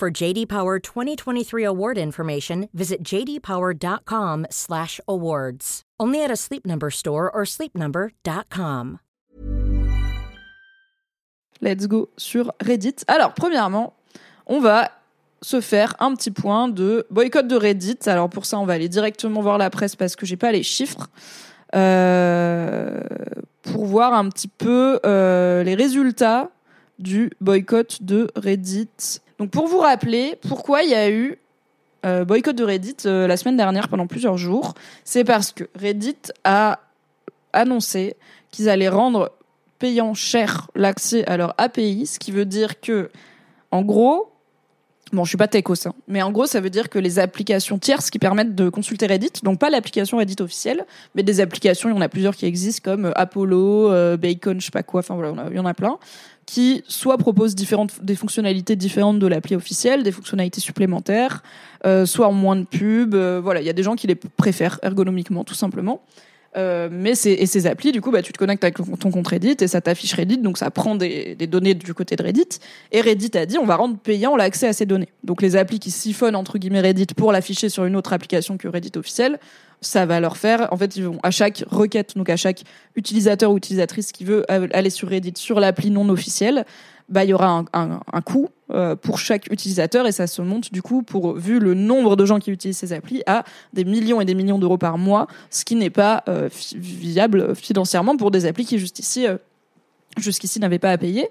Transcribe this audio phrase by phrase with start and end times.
[0.00, 5.82] For JD Power 2023 award information, visit jdpower.com/awards.
[6.00, 9.00] Only at a Sleep Number store or sleepnumber.com.
[11.60, 13.04] Let's go sur Reddit.
[13.08, 13.92] Alors, premièrement,
[14.46, 14.90] on va
[15.42, 17.98] se faire un petit point de boycott de Reddit.
[18.06, 20.62] Alors pour ça, on va aller directement voir la presse parce que j'ai pas les
[20.62, 21.10] chiffres.
[21.76, 23.02] Euh,
[23.60, 26.48] pour voir un petit peu euh, les résultats
[26.98, 29.20] du boycott de Reddit.
[29.40, 31.38] Donc pour vous rappeler pourquoi il y a eu
[32.04, 36.30] euh, boycott de Reddit euh, la semaine dernière pendant plusieurs jours, c'est parce que Reddit
[36.44, 36.80] a
[37.54, 38.16] annoncé
[38.50, 39.32] qu'ils allaient rendre
[39.78, 43.10] payant cher l'accès à leur API, ce qui veut dire que,
[43.70, 44.26] en gros,
[45.12, 47.80] Bon, je suis pas techos, hein, mais en gros, ça veut dire que les applications
[47.80, 51.96] tierces qui permettent de consulter Reddit, donc pas l'application Reddit officielle, mais des applications, il
[51.96, 55.16] y en a plusieurs qui existent comme euh, Apollo, Bacon, je sais pas quoi, enfin
[55.16, 55.98] voilà, il y en a plein,
[56.50, 61.44] qui soit proposent différentes des fonctionnalités différentes de l'appli officielle, des fonctionnalités supplémentaires,
[61.86, 64.16] euh, soit en moins de pubs, euh, voilà, il y a des gens qui les
[64.16, 66.00] préfèrent ergonomiquement, tout simplement.
[66.56, 69.58] Euh, mais et ces applis, du coup, bah, tu te connectes avec ton compte Reddit
[69.60, 72.58] et ça t'affiche Reddit, donc ça prend des, des données du côté de Reddit.
[72.90, 75.10] Et Reddit a dit, on va rendre payant l'accès à ces données.
[75.22, 78.66] Donc les applis qui siphonnent entre guillemets Reddit pour l'afficher sur une autre application que
[78.66, 79.38] Reddit officielle,
[79.80, 80.68] ça va leur faire.
[80.72, 82.62] En fait, ils vont à chaque requête, donc à chaque
[82.96, 86.64] utilisateur ou utilisatrice qui veut aller sur Reddit sur l'appli non officielle,
[87.08, 90.80] bah il y aura un, coût euh, pour chaque utilisateur et ça se monte du
[90.80, 94.24] coup pour vu le nombre de gens qui utilisent ces applis à des millions et
[94.24, 98.64] des millions d'euros par mois, ce qui n'est pas euh, viable financièrement pour des applis
[98.64, 99.38] qui jusqu'ici euh,
[100.18, 101.28] jusqu'ici n'avaient pas à payer.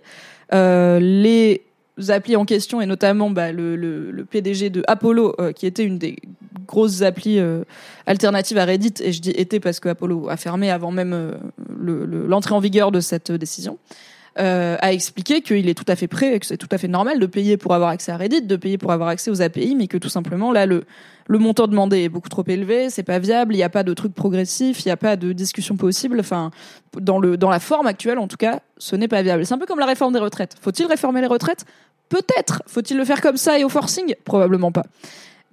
[0.54, 1.62] Euh, les
[2.08, 6.16] applis en question et notamment bah, le, PDG de Apollo euh, qui était une des
[6.68, 7.64] grosses applis euh,
[8.06, 11.34] alternatives à Reddit et je dis était parce que Apollo a fermé avant même euh,
[11.80, 13.78] le- le- l'entrée en vigueur de cette décision
[14.38, 17.20] euh, a expliqué qu'il est tout à fait prêt que c'est tout à fait normal
[17.20, 19.88] de payer pour avoir accès à Reddit, de payer pour avoir accès aux API, mais
[19.88, 20.84] que tout simplement là le
[21.28, 23.94] le montant demandé est beaucoup trop élevé, c'est pas viable, il n'y a pas de
[23.94, 26.20] truc progressif, il n'y a pas de discussion possible.
[26.20, 26.50] Enfin,
[27.00, 29.46] dans le dans la forme actuelle, en tout cas, ce n'est pas viable.
[29.46, 30.56] C'est un peu comme la réforme des retraites.
[30.60, 31.66] Faut-il réformer les retraites?
[32.10, 32.64] Peut-être.
[32.66, 34.16] Faut-il le faire comme ça et au forcing?
[34.26, 34.86] Probablement pas.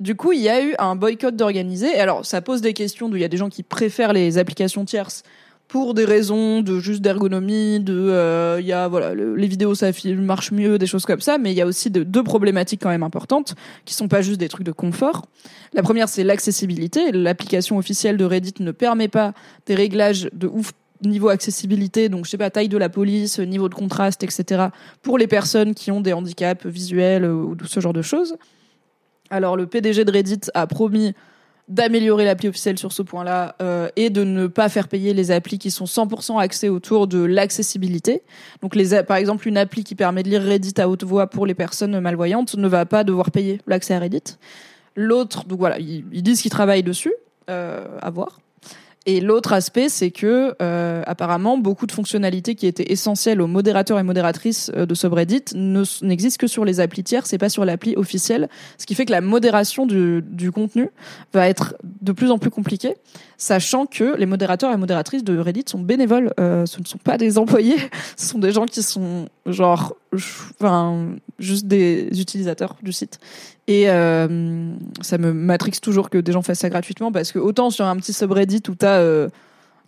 [0.01, 1.89] Du coup, il y a eu un boycott d'organiser.
[1.89, 4.39] Et alors, ça pose des questions d'où il y a des gens qui préfèrent les
[4.39, 5.23] applications tierces
[5.69, 9.91] pour des raisons de juste d'ergonomie, de euh, y a voilà le- les vidéos ça
[10.19, 12.89] marche mieux, des choses comme ça, mais il y a aussi de- deux problématiques quand
[12.89, 13.55] même importantes
[13.85, 15.27] qui sont pas juste des trucs de confort.
[15.73, 17.11] La première c'est l'accessibilité.
[17.13, 19.33] L'application officielle de Reddit ne permet pas
[19.67, 20.73] des réglages de ouf
[21.05, 24.69] niveau accessibilité, donc je sais pas taille de la police, niveau de contraste, etc.
[25.03, 28.37] pour les personnes qui ont des handicaps visuels ou ce genre de choses.
[29.29, 31.13] Alors le PDG de Reddit a promis
[31.69, 35.59] d'améliorer l'appli officielle sur ce point-là euh, et de ne pas faire payer les applis
[35.59, 38.23] qui sont 100% axées autour de l'accessibilité.
[38.63, 41.45] Donc les par exemple une appli qui permet de lire Reddit à haute voix pour
[41.45, 44.37] les personnes malvoyantes ne va pas devoir payer l'accès à Reddit.
[44.95, 47.13] L'autre, donc voilà, ils, ils disent qu'ils travaillent dessus,
[47.51, 48.39] euh, à voir.
[49.09, 54.01] Et l'autre aspect, c'est que euh, apparemment beaucoup de fonctionnalités qui étaient essentielles aux modérateurs
[54.01, 57.65] et modératrices euh, de subreddit ne- n'existent que sur les applis tiers, c'est pas sur
[57.65, 60.91] l'appli officielle, ce qui fait que la modération du, du contenu
[61.33, 62.97] va être de plus en plus compliquée,
[63.39, 67.17] sachant que les modérateurs et modératrices de Reddit sont bénévoles, euh, ce ne sont pas
[67.17, 67.77] des employés,
[68.17, 73.21] ce sont des gens qui sont genre, enfin, juste des utilisateurs du site.
[73.69, 77.71] Et euh, ça me matrixe toujours que des gens fassent ça gratuitement parce que autant
[77.71, 79.29] sur un petit subreddit où t'as euh,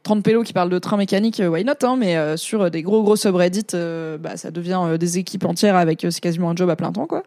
[0.03, 2.83] 30 pélos qui parlent de train mécanique, euh, why not hein, Mais euh, sur des
[2.83, 6.57] gros gros subreddits, euh, bah, ça devient euh, des équipes entières avec c'est quasiment un
[6.57, 7.23] job à plein temps quoi.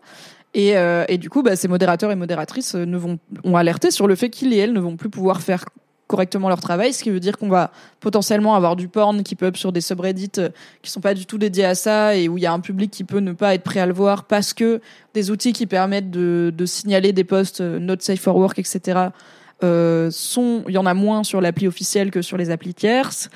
[0.53, 0.73] Et,
[1.07, 4.29] et du coup, bah, ces modérateurs et modératrices ne vont, ont alerté sur le fait
[4.29, 5.64] qu'ils et elles ne vont plus pouvoir faire
[6.11, 7.72] correctement leur travail, ce qui veut dire qu'on va
[8.02, 10.49] potentiellement avoir du porn qui up sur des subreddits euh,
[10.81, 12.91] qui sont pas du tout dédiés à ça et où il y a un public
[12.91, 14.81] qui peut ne pas être prêt à le voir parce que
[15.13, 19.08] des outils qui permettent de, signaler des posts euh, not safe for work, etc.
[19.63, 23.29] Euh, sont, il y en a moins sur l'appli officielle que sur les applis tierces.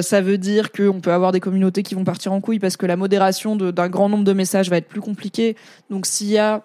[0.00, 2.86] Ça veut dire qu'on peut avoir des communautés qui vont partir en couille parce que
[2.86, 5.56] la modération d'un grand nombre de messages va être plus compliquée.
[5.90, 6.62] Donc s'il y a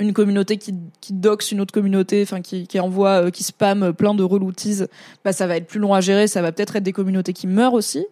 [0.00, 3.92] une communauté qui, qui doxe une autre communauté, enfin qui, qui envoie, euh, qui spam
[3.92, 4.82] plein de relouties,
[5.24, 6.26] bah ça va être plus long à gérer.
[6.26, 8.06] Ça va peut-être être des communautés qui meurent aussi.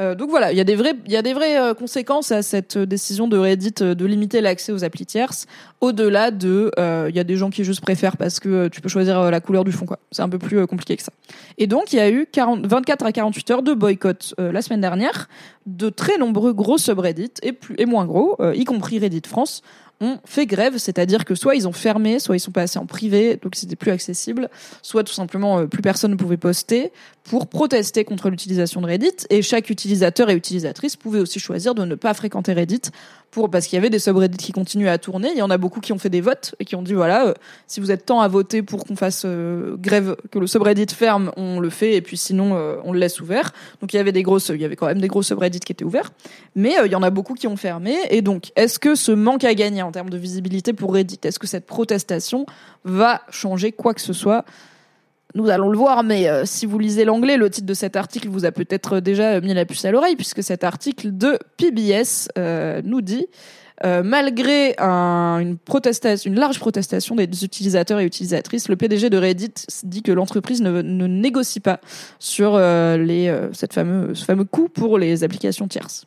[0.00, 2.42] Euh, donc voilà, il y a des vraies, y a des vraies euh, conséquences à
[2.42, 5.46] cette décision de Reddit de limiter l'accès aux applis tierces.
[5.80, 6.70] Au-delà de,
[7.08, 9.64] il y a des gens qui juste préfèrent parce que tu peux choisir la couleur
[9.64, 9.98] du fond, quoi.
[10.12, 11.12] C'est un peu plus compliqué que ça.
[11.58, 14.80] Et donc il y a eu 40, 24 à 48 heures de boycott la semaine
[14.80, 15.28] dernière
[15.66, 19.62] de très nombreux gros subreddits et plus et moins gros, y compris Reddit France,
[20.00, 23.38] ont fait grève, c'est-à-dire que soit ils ont fermé, soit ils sont passés en privé,
[23.42, 24.48] donc c'était plus accessible,
[24.82, 26.90] soit tout simplement euh, plus personne ne pouvait poster
[27.22, 29.26] pour protester contre l'utilisation de Reddit.
[29.28, 32.80] Et chaque utilisateur et utilisatrice pouvait aussi choisir de ne pas fréquenter Reddit
[33.30, 35.28] pour parce qu'il y avait des subreddits qui continuaient à tourner.
[35.32, 37.26] Il y en a beaucoup qui ont fait des votes et qui ont dit voilà,
[37.26, 37.34] euh,
[37.68, 41.30] si vous êtes tant à voter pour qu'on fasse euh, grève, que le subreddit ferme,
[41.36, 43.52] on le fait et puis sinon on le laisse ouvert.
[43.80, 45.72] Donc il y avait des grosses, il y avait quand même des gros subreddits qui
[45.72, 46.10] étaient ouverts,
[46.56, 47.96] mais il y en a beaucoup qui ont fermé.
[48.08, 51.40] Et donc est-ce que ce manque à gagner en termes de visibilité pour Reddit, est-ce
[51.40, 52.46] que cette protestation
[52.84, 54.44] va changer quoi que ce soit?
[55.34, 58.28] Nous allons le voir, mais euh, si vous lisez l'anglais, le titre de cet article
[58.28, 62.80] vous a peut-être déjà mis la puce à l'oreille, puisque cet article de PBS euh,
[62.84, 63.26] nous dit
[63.84, 69.18] euh, malgré un- une protestation, une large protestation des utilisateurs et utilisatrices, le PDG de
[69.18, 69.54] Reddit
[69.84, 71.80] dit que l'entreprise ne, négocie pas
[72.20, 76.06] sur euh, les, euh, cette ce fameux coût pour les applications tierces.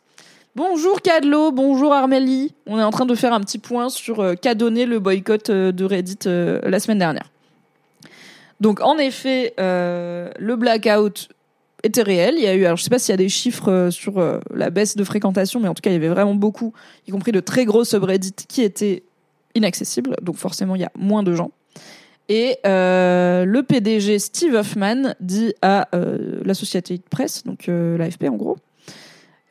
[0.56, 2.54] Bonjour Cadlo, bonjour Armélie.
[2.68, 5.50] On est en train de faire un petit point sur euh, qu'a donné le boycott
[5.50, 7.32] euh, de Reddit euh, la semaine dernière.
[8.62, 11.30] Donc en effet, euh, le blackout
[11.82, 12.36] était réel.
[12.38, 14.20] Il y a eu, alors je sais pas s'il y a des chiffres euh, sur
[14.20, 16.72] euh, la baisse de fréquentation, mais en tout cas il y avait vraiment beaucoup,
[17.08, 19.02] y compris de très gros subreddits qui étaient
[19.56, 20.16] inaccessibles.
[20.22, 21.50] Donc forcément il y a moins de gens.
[22.30, 27.98] Et euh, le PDG Steve Hoffman dit à euh, la société de presse, donc euh,
[27.98, 28.58] l'AFP en gros,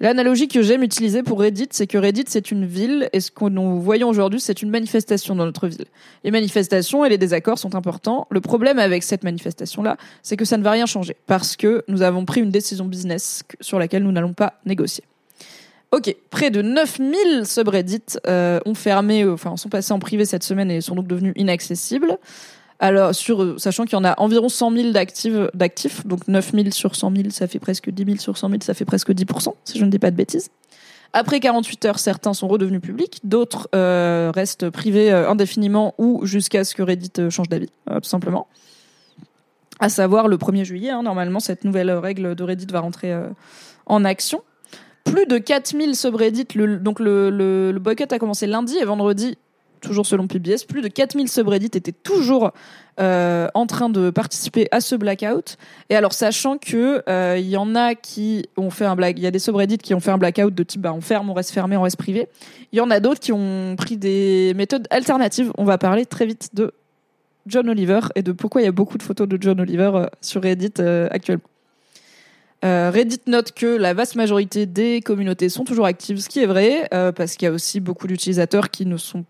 [0.02, 3.44] L'analogie que j'aime utiliser pour Reddit, c'est que Reddit, c'est une ville, et ce que
[3.44, 5.84] nous voyons aujourd'hui, c'est une manifestation dans notre ville.
[6.24, 8.26] Les manifestations et les désaccords sont importants.
[8.30, 12.02] Le problème avec cette manifestation-là, c'est que ça ne va rien changer, parce que nous
[12.02, 15.04] avons pris une décision business sur laquelle nous n'allons pas négocier.
[15.92, 20.42] Ok, près de 9000 subreddits euh, ont fermé, euh, enfin sont passés en privé cette
[20.42, 22.18] semaine et sont donc devenus inaccessibles.
[22.82, 26.70] Alors, sur, euh, sachant qu'il y en a environ 100 000 d'actifs, donc 9 000
[26.72, 29.54] sur 100 000, ça fait presque 10 000 sur 100 000, ça fait presque 10%,
[29.64, 30.50] si je ne dis pas de bêtises.
[31.12, 36.64] Après 48 heures, certains sont redevenus publics, d'autres euh, restent privés euh, indéfiniment ou jusqu'à
[36.64, 38.48] ce que Reddit change d'avis, tout simplement.
[39.78, 43.16] À savoir le 1er juillet, hein, normalement, cette nouvelle règle de Reddit va rentrer
[43.86, 44.42] en action.
[45.04, 46.48] Plus de 4000 subreddits,
[46.80, 49.36] donc le boycott a commencé lundi et vendredi,
[49.82, 52.52] toujours selon PBS, plus de 4000 subreddits étaient toujours
[53.00, 55.58] euh, en train de participer à ce blackout.
[55.90, 59.22] Et alors, sachant que euh, il y en a qui ont fait un black, il
[59.22, 61.34] y a des subreddits qui ont fait un blackout de type bah, on ferme, on
[61.34, 62.28] reste fermé, on reste privé.
[62.72, 65.52] Il y en a d'autres qui ont pris des méthodes alternatives.
[65.58, 66.72] On va parler très vite de
[67.46, 70.06] John Oliver et de pourquoi il y a beaucoup de photos de John Oliver euh,
[70.20, 71.48] sur Reddit euh, actuellement.
[72.64, 76.46] Euh, Reddit note que la vaste majorité des communautés sont toujours actives, ce qui est
[76.46, 79.24] vrai, euh, parce qu'il y a aussi beaucoup d'utilisateurs qui ne sont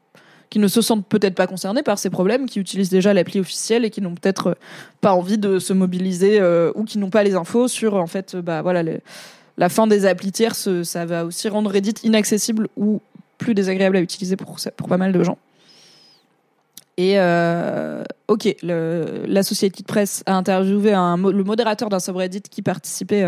[0.53, 3.87] qui ne se sentent peut-être pas concernés par ces problèmes, qui utilisent déjà l'appli officielle
[3.87, 4.55] et qui n'ont peut-être euh,
[5.01, 8.35] pas envie de se mobiliser euh, ou qui n'ont pas les infos sur en fait
[8.35, 8.83] euh, bah voilà
[9.57, 13.01] la fin des applis tierces, ça va aussi rendre Reddit inaccessible ou
[13.39, 15.39] plus désagréable à utiliser pour pour pas mal de gens.
[16.99, 17.17] Et
[18.29, 23.25] ok, le- la société de presse a interviewé le modérateur d'un subreddit qui participait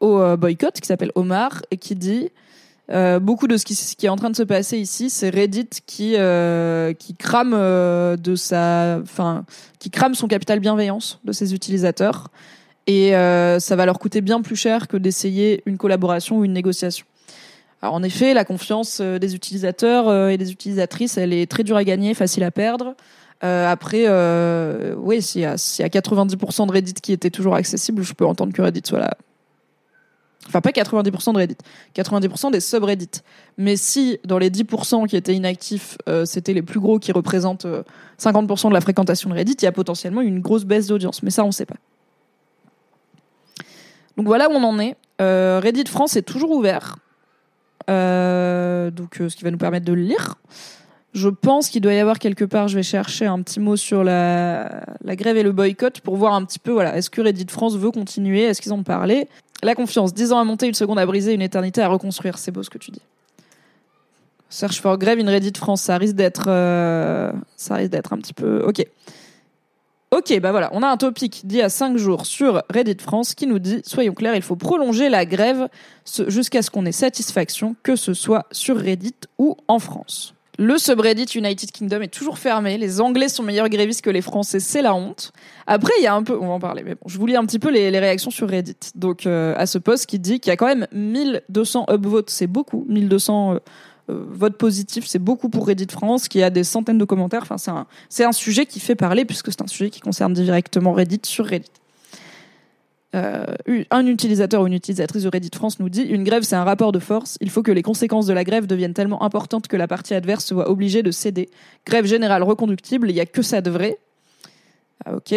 [0.00, 2.28] au boycott, qui s'appelle Omar, et qui dit
[2.90, 6.14] euh, beaucoup de ce qui, est en train de se passer ici, c'est Reddit qui
[6.16, 9.44] euh, crame euh, de sa, enfin,
[9.78, 12.28] qui crame son capital bienveillance de ses utilisateurs,
[12.86, 17.04] et ça va leur coûter bien plus cher que d'essayer une collaboration ou une négociation.
[17.82, 22.14] En effet, la confiance des utilisateurs et des utilisatrices, elle est très dure à gagner,
[22.14, 22.94] facile à perdre.
[23.42, 24.06] Après,
[24.96, 28.14] oui, s'il y, a, s'il y a 90% de Reddit qui était toujours accessible, je
[28.14, 29.18] peux entendre que Reddit soit là.
[30.46, 31.56] Enfin, pas 90% de Reddit,
[31.94, 33.20] 90% des subreddits.
[33.58, 37.66] Mais si dans les 10% qui étaient inactifs, euh, c'était les plus gros qui représentent
[37.66, 37.82] euh,
[38.20, 41.22] 50% de la fréquentation de Reddit, il y a potentiellement une grosse baisse d'audience.
[41.22, 41.76] Mais ça, on sait pas.
[44.16, 44.96] Donc voilà où on en est.
[45.20, 46.96] Euh, Reddit France est toujours ouvert.
[47.88, 50.34] Euh, donc, euh, ce qui va nous permettre de le lire.
[51.14, 54.04] Je pense qu'il doit y avoir quelque part, je vais chercher un petit mot sur
[54.04, 57.76] la, grève et le boycott pour voir un petit peu, voilà, est-ce que Reddit France
[57.76, 58.42] veut continuer?
[58.42, 59.26] Est-ce qu'ils ont parlé?
[59.62, 62.38] La confiance, 10 ans à monter, une seconde à briser, une éternité à reconstruire.
[62.38, 63.02] C'est beau ce que tu dis.
[64.50, 68.32] Search for grève in Reddit France, ça risque d'être, euh, ça risque d'être un petit
[68.32, 68.84] peu, ok.
[70.10, 73.34] Ok, bah voilà, on a un topic d'il y a 5 jours sur Reddit France
[73.34, 75.68] qui nous dit, soyons clairs, il faut prolonger la grève
[76.28, 80.34] jusqu'à ce qu'on ait satisfaction, que ce soit sur Reddit ou en France.
[80.60, 82.78] Le subreddit United Kingdom est toujours fermé.
[82.78, 85.32] Les Anglais sont meilleurs grévistes que les Français, c'est la honte.
[85.68, 87.36] Après, il y a un peu, on va en parler, mais bon, je vous lis
[87.36, 88.74] un petit peu les, réactions sur Reddit.
[88.96, 92.48] Donc, euh, à ce post qui dit qu'il y a quand même 1200 upvotes, c'est
[92.48, 93.58] beaucoup, 1200 euh,
[94.10, 97.42] euh, votes positifs, c'est beaucoup pour Reddit France, qui a des centaines de commentaires.
[97.42, 100.32] Enfin, c'est un, c'est un sujet qui fait parler puisque c'est un sujet qui concerne
[100.32, 101.70] directement Reddit sur Reddit.
[103.14, 103.46] Euh,
[103.90, 106.92] un utilisateur ou une utilisatrice de Reddit France nous dit une grève c'est un rapport
[106.92, 107.38] de force.
[107.40, 110.44] Il faut que les conséquences de la grève deviennent tellement importantes que la partie adverse
[110.44, 111.48] soit obligée de céder.
[111.86, 113.98] Grève générale reconductible, il n'y a que ça de vrai.
[115.04, 115.34] Ah, ok.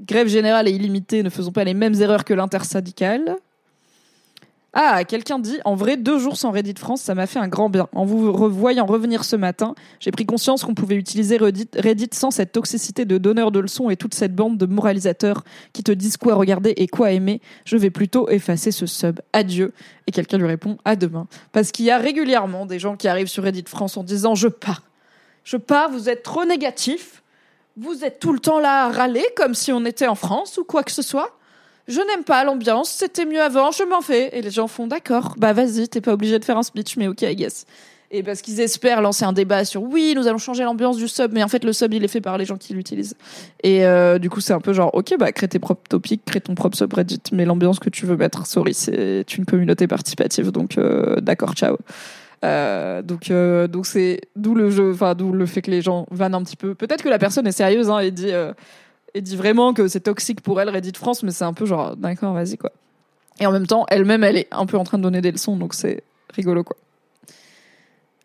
[0.00, 3.36] Grève générale et illimitée, ne faisons pas les mêmes erreurs que l'intersyndicale.
[4.74, 7.68] Ah, quelqu'un dit, en vrai, deux jours sans Reddit France, ça m'a fait un grand
[7.68, 7.88] bien.
[7.92, 12.52] En vous revoyant revenir ce matin, j'ai pris conscience qu'on pouvait utiliser Reddit, sans cette
[12.52, 16.36] toxicité de donneurs de leçons et toute cette bande de moralisateurs qui te disent quoi
[16.36, 17.42] regarder et quoi aimer.
[17.66, 19.20] Je vais plutôt effacer ce sub.
[19.34, 19.74] Adieu.
[20.06, 21.26] Et quelqu'un lui répond, à demain.
[21.52, 24.48] Parce qu'il y a régulièrement des gens qui arrivent sur Reddit France en disant, je
[24.48, 24.82] pars.
[25.44, 27.22] Je pars, vous êtes trop négatif.
[27.76, 30.64] Vous êtes tout le temps là à râler comme si on était en France ou
[30.64, 31.36] quoi que ce soit
[31.88, 34.36] je n'aime pas l'ambiance, c'était mieux avant, je m'en fais.
[34.36, 37.08] Et les gens font d'accord, bah vas-y, t'es pas obligé de faire un speech, mais
[37.08, 37.66] ok, I guess.
[38.14, 41.32] Et parce qu'ils espèrent lancer un débat sur oui, nous allons changer l'ambiance du sub,
[41.32, 43.16] mais en fait le sub il est fait par les gens qui l'utilisent.
[43.62, 46.42] Et euh, du coup c'est un peu genre ok bah crée tes propres topics, crée
[46.42, 50.76] ton propre subreddit, mais l'ambiance que tu veux mettre, sorry, c'est une communauté participative, donc
[50.76, 51.78] euh, d'accord, ciao.
[52.44, 53.32] Euh, donc
[53.70, 56.56] donc c'est d'où le jeu, enfin d'où le fait que les gens vannent un petit
[56.56, 56.74] peu.
[56.74, 58.30] Peut-être que la personne est sérieuse hein, et dit
[59.14, 61.96] et dit vraiment que c'est toxique pour elle, Reddit France, mais c'est un peu genre,
[61.96, 62.72] d'accord, vas-y, quoi.
[63.40, 65.56] Et en même temps, elle-même, elle est un peu en train de donner des leçons,
[65.56, 66.02] donc c'est
[66.34, 66.76] rigolo, quoi.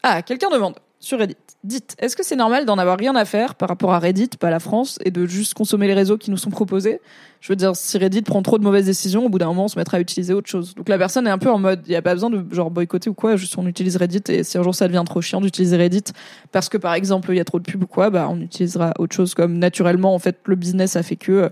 [0.03, 1.37] Ah, quelqu'un demande sur Reddit.
[1.63, 4.49] Dites, est-ce que c'est normal d'en avoir rien à faire par rapport à Reddit, pas
[4.49, 7.01] la France, et de juste consommer les réseaux qui nous sont proposés?
[7.41, 9.67] Je veux dire, si Reddit prend trop de mauvaises décisions, au bout d'un moment, on
[9.67, 10.75] se mettra à utiliser autre chose.
[10.75, 12.71] Donc la personne est un peu en mode, il n'y a pas besoin de genre
[12.71, 15.41] boycotter ou quoi, juste on utilise Reddit, et si un jour ça devient trop chiant
[15.41, 16.03] d'utiliser Reddit,
[16.51, 18.93] parce que par exemple, il y a trop de pubs ou quoi, bah on utilisera
[18.99, 21.31] autre chose, comme naturellement, en fait, le business a fait que...
[21.31, 21.49] Euh,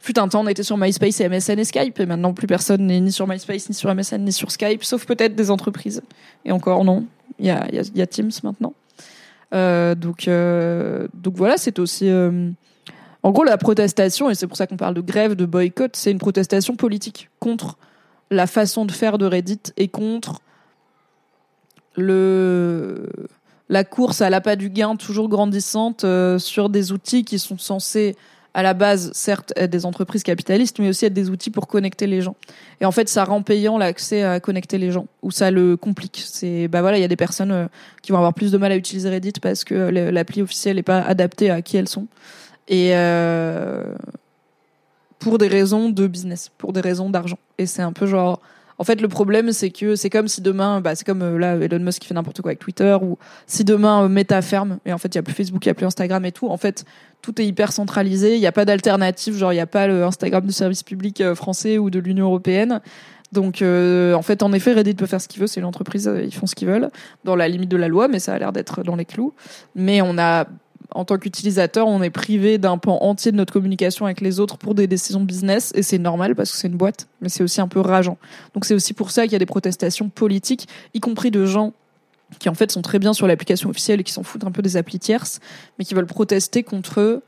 [0.00, 2.86] fut un temps, on était sur MySpace et MSN et Skype, et maintenant plus personne
[2.86, 6.02] n'est ni sur MySpace, ni sur MSN, ni sur Skype, sauf peut-être des entreprises.
[6.44, 7.04] Et encore non,
[7.40, 8.74] il y a, y, y a Teams maintenant.
[9.54, 12.08] Euh, donc, euh, donc voilà, c'est aussi.
[12.08, 12.50] Euh,
[13.22, 16.10] en gros, la protestation, et c'est pour ça qu'on parle de grève, de boycott, c'est
[16.10, 17.76] une protestation politique contre
[18.30, 20.40] la façon de faire de Reddit et contre
[21.96, 23.08] le
[23.70, 26.06] la course à l'appât du gain toujours grandissante
[26.38, 28.16] sur des outils qui sont censés
[28.54, 32.06] à la base, certes, être des entreprises capitalistes, mais aussi être des outils pour connecter
[32.06, 32.34] les gens.
[32.80, 36.22] Et en fait, ça rend payant l'accès à connecter les gens, ou ça le complique.
[36.24, 37.66] C'est, bah voilà, il y a des personnes euh,
[38.02, 41.00] qui vont avoir plus de mal à utiliser Reddit parce que l'appli officielle n'est pas
[41.00, 42.06] adaptée à qui elles sont.
[42.68, 43.94] Et euh,
[45.18, 47.38] pour des raisons de business, pour des raisons d'argent.
[47.58, 48.40] Et c'est un peu genre,
[48.78, 51.56] en fait, le problème, c'est que c'est comme si demain, bah, c'est comme euh, là,
[51.56, 54.92] Elon Musk qui fait n'importe quoi avec Twitter, ou si demain euh, Meta ferme, et
[54.92, 56.48] en fait, il y a plus Facebook, il y a plus Instagram et tout.
[56.48, 56.84] En fait,
[57.20, 58.36] tout est hyper centralisé.
[58.36, 61.20] Il n'y a pas d'alternative, genre il n'y a pas le Instagram du service public
[61.20, 62.80] euh, français ou de l'Union européenne.
[63.32, 66.34] Donc, en fait, en effet, Reddit peut faire ce qu'il veut, c'est une entreprise, ils
[66.34, 66.88] font ce qu'ils veulent,
[67.24, 69.34] dans la limite de la loi, mais ça a l'air d'être dans les clous.
[69.74, 70.46] Mais on a
[70.94, 74.56] en tant qu'utilisateur, on est privé d'un pan entier de notre communication avec les autres
[74.56, 77.60] pour des décisions business, et c'est normal parce que c'est une boîte, mais c'est aussi
[77.60, 78.16] un peu rageant.
[78.54, 81.74] Donc c'est aussi pour ça qu'il y a des protestations politiques, y compris de gens
[82.38, 84.62] qui en fait sont très bien sur l'application officielle et qui s'en foutent un peu
[84.62, 85.40] des applis tierces,
[85.78, 87.22] mais qui veulent protester contre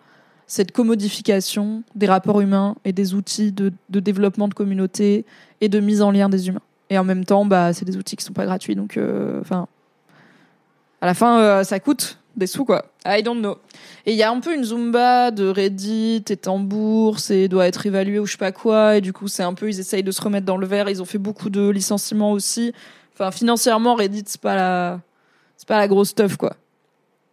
[0.47, 5.25] cette commodification des rapports humains et des outils de, développement de communauté
[5.61, 6.62] et de mise en lien des humains.
[6.88, 9.69] Et en même temps, bah, c'est des outils qui sont pas gratuits, donc euh, enfin,
[11.00, 12.87] à la fin, euh, ça coûte des sous quoi.
[13.06, 13.59] I don't know.
[14.06, 17.68] Et il y a un peu une zumba de Reddit est en bourse et doit
[17.68, 20.02] être évalué ou je sais pas quoi et du coup c'est un peu ils essayent
[20.02, 22.73] de se remettre dans le verre, ils ont fait beaucoup de licenciements aussi.
[23.14, 25.00] Enfin financièrement Reddit c'est pas la
[25.56, 26.56] c'est pas la grosse stuff quoi.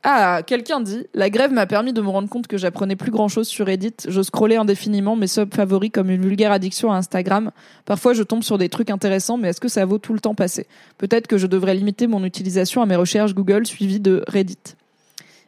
[0.09, 3.27] Ah, quelqu'un dit La grève m'a permis de me rendre compte que j'apprenais plus grand
[3.27, 3.93] chose sur Reddit.
[4.07, 7.51] Je scrollais indéfiniment mes subs favoris comme une vulgaire addiction à Instagram.
[7.83, 10.33] Parfois, je tombe sur des trucs intéressants, mais est-ce que ça vaut tout le temps
[10.33, 10.67] passer?
[10.97, 14.75] Peut-être que je devrais limiter mon utilisation à mes recherches Google suivies de Reddit.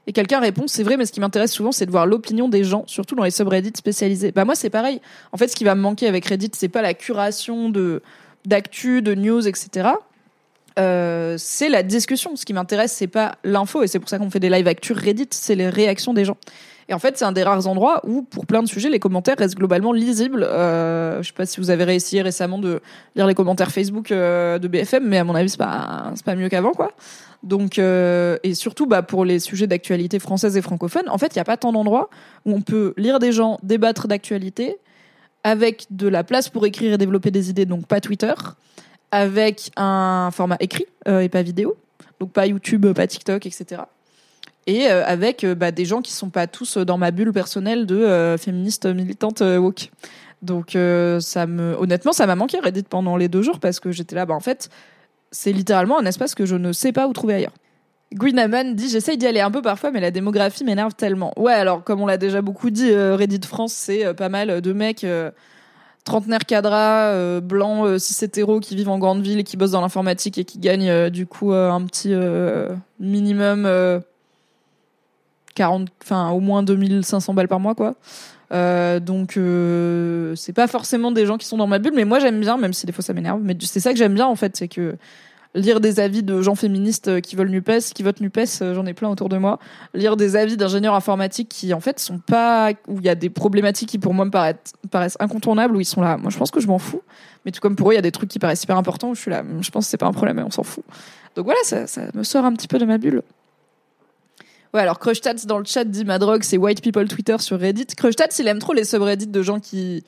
[0.07, 2.63] Et quelqu'un répond C'est vrai, mais ce qui m'intéresse souvent, c'est de voir l'opinion des
[2.63, 4.31] gens, surtout dans les subreddits spécialisés.
[4.31, 5.01] Bah, moi, c'est pareil.
[5.31, 8.01] En fait, ce qui va me manquer avec Reddit, c'est pas la curation de
[8.45, 9.89] d'actu, de news, etc.
[10.79, 12.35] Euh, c'est la discussion.
[12.35, 14.93] Ce qui m'intéresse, c'est pas l'info, et c'est pour ça qu'on fait des live actu
[14.93, 16.37] Reddit, c'est les réactions des gens.
[16.89, 19.35] Et en fait, c'est un des rares endroits où, pour plein de sujets, les commentaires
[19.37, 20.43] restent globalement lisibles.
[20.43, 22.81] Euh, je sais pas si vous avez réussi récemment de
[23.15, 26.49] lire les commentaires Facebook euh, de BFM, mais à mon avis, c'est pas pas mieux
[26.49, 26.91] qu'avant, quoi.
[27.43, 31.37] Donc, euh, et surtout, bah, pour les sujets d'actualité française et francophone, en fait, il
[31.37, 32.09] n'y a pas tant d'endroits
[32.45, 34.77] où on peut lire des gens débattre d'actualité
[35.43, 38.33] avec de la place pour écrire et développer des idées, donc pas Twitter,
[39.11, 41.77] avec un format écrit euh, et pas vidéo,
[42.19, 43.83] donc pas YouTube, pas TikTok, etc.
[44.69, 48.85] et avec bah, des gens qui sont pas tous dans ma bulle personnelle de féministe
[48.85, 49.91] militante woke.
[50.41, 50.77] Donc
[51.19, 54.25] ça me honnêtement ça m'a manqué Reddit pendant les deux jours parce que j'étais là
[54.25, 54.69] bah en fait
[55.31, 57.53] c'est littéralement un espace que je ne sais pas où trouver ailleurs.
[58.13, 61.33] Gwinaman dit j'essaye d'y aller un peu parfois mais la démographie m'énerve tellement.
[61.37, 65.05] Ouais alors comme on l'a déjà beaucoup dit Reddit France c'est pas mal de mecs
[66.09, 69.71] trentenaire cadra, euh, blanc, euh, cis hétéro qui vivent en grande ville et qui bossent
[69.71, 72.13] dans l'informatique et qui gagnent euh, du coup un petit
[72.99, 73.67] minimum
[75.59, 77.95] 40, enfin au moins 2500 balles par mois quoi.
[79.01, 79.37] donc
[80.35, 82.71] c'est pas forcément des gens qui sont dans ma bulle, mais moi j'aime bien, même
[82.71, 83.41] si des fois ça m'énerve.
[83.43, 84.95] Mais c'est ça que j'aime bien en fait, c'est que
[85.55, 88.85] lire des avis de gens féministes euh, qui veulent Nupes, qui votent Nupes, euh, j'en
[88.85, 89.59] ai plein autour de moi.
[89.93, 93.29] Lire des avis d'ingénieurs informatiques qui en fait sont pas où il y a des
[93.29, 96.17] problématiques qui pour moi me paraissent, incontournables où ils sont là.
[96.17, 97.01] Moi je pense que je m'en fous,
[97.45, 99.15] mais tout comme pour eux il y a des trucs qui paraissent hyper importants où
[99.15, 99.43] je suis là.
[99.61, 100.83] Je pense que c'est pas un problème, mais on s'en fout.
[101.35, 103.23] Donc voilà, ça me sort un petit peu de ma bulle.
[104.73, 107.87] Ouais, alors Crushtats dans le chat dit ma drogue c'est White People Twitter sur Reddit.
[107.87, 110.03] Crushtats il aime trop les subreddits de gens qui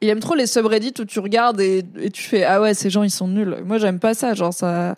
[0.00, 3.04] il aime trop les subreddits où tu regardes et, tu fais ah ouais ces gens
[3.04, 3.58] ils sont nuls.
[3.64, 4.96] Moi j'aime pas ça, genre ça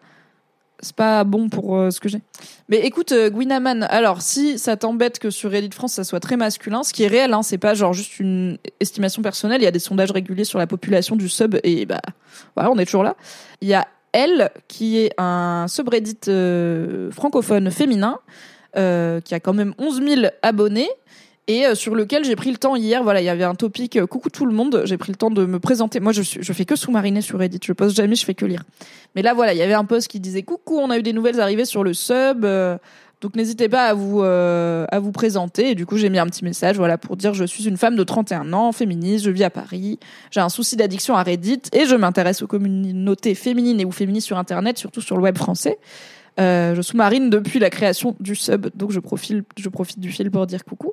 [0.81, 2.23] c'est pas bon pour euh, ce que j'ai.
[2.69, 3.31] Mais écoute euh,
[3.89, 7.09] alors si ça t'embête que sur Reddit France ça soit très masculin, ce qui est
[7.09, 9.61] réel, hein, c'est pas genre juste une estimation personnelle.
[9.61, 12.01] Il y a des sondages réguliers sur la population du sub et bah
[12.55, 13.15] voilà on est toujours là.
[13.61, 18.21] Il y a elle qui est un subreddit euh, francophone féminin
[18.75, 20.89] qui a quand même 11 000 abonnés
[21.49, 23.03] et euh, sur lequel j'ai pris le temps hier.
[23.03, 24.83] Voilà, il y avait un topic euh, coucou tout le monde.
[24.85, 26.01] J'ai pris le temps de me présenter.
[26.01, 27.61] Moi, je suis, fais que sous-mariner sur Reddit.
[27.65, 28.65] Je poste jamais, je fais que lire.
[29.15, 31.13] Mais là, voilà, il y avait un post qui disait coucou, on a eu des
[31.13, 32.45] nouvelles arrivées sur le sub.
[32.45, 32.77] Euh,
[33.23, 35.71] donc n'hésitez pas à vous à vous présenter.
[35.71, 37.97] Et du coup, j'ai mis un petit message, voilà, pour dire je suis une femme
[37.97, 39.99] de 31 ans, féministe, je vis à Paris,
[40.31, 44.27] j'ai un souci d'addiction à Reddit et je m'intéresse aux communautés féminines et ou féministes
[44.27, 45.79] sur Internet, surtout sur le web français.
[46.39, 49.45] Je sous-marine depuis la création du sub, donc je profite,
[49.99, 50.93] du fil pour dire coucou.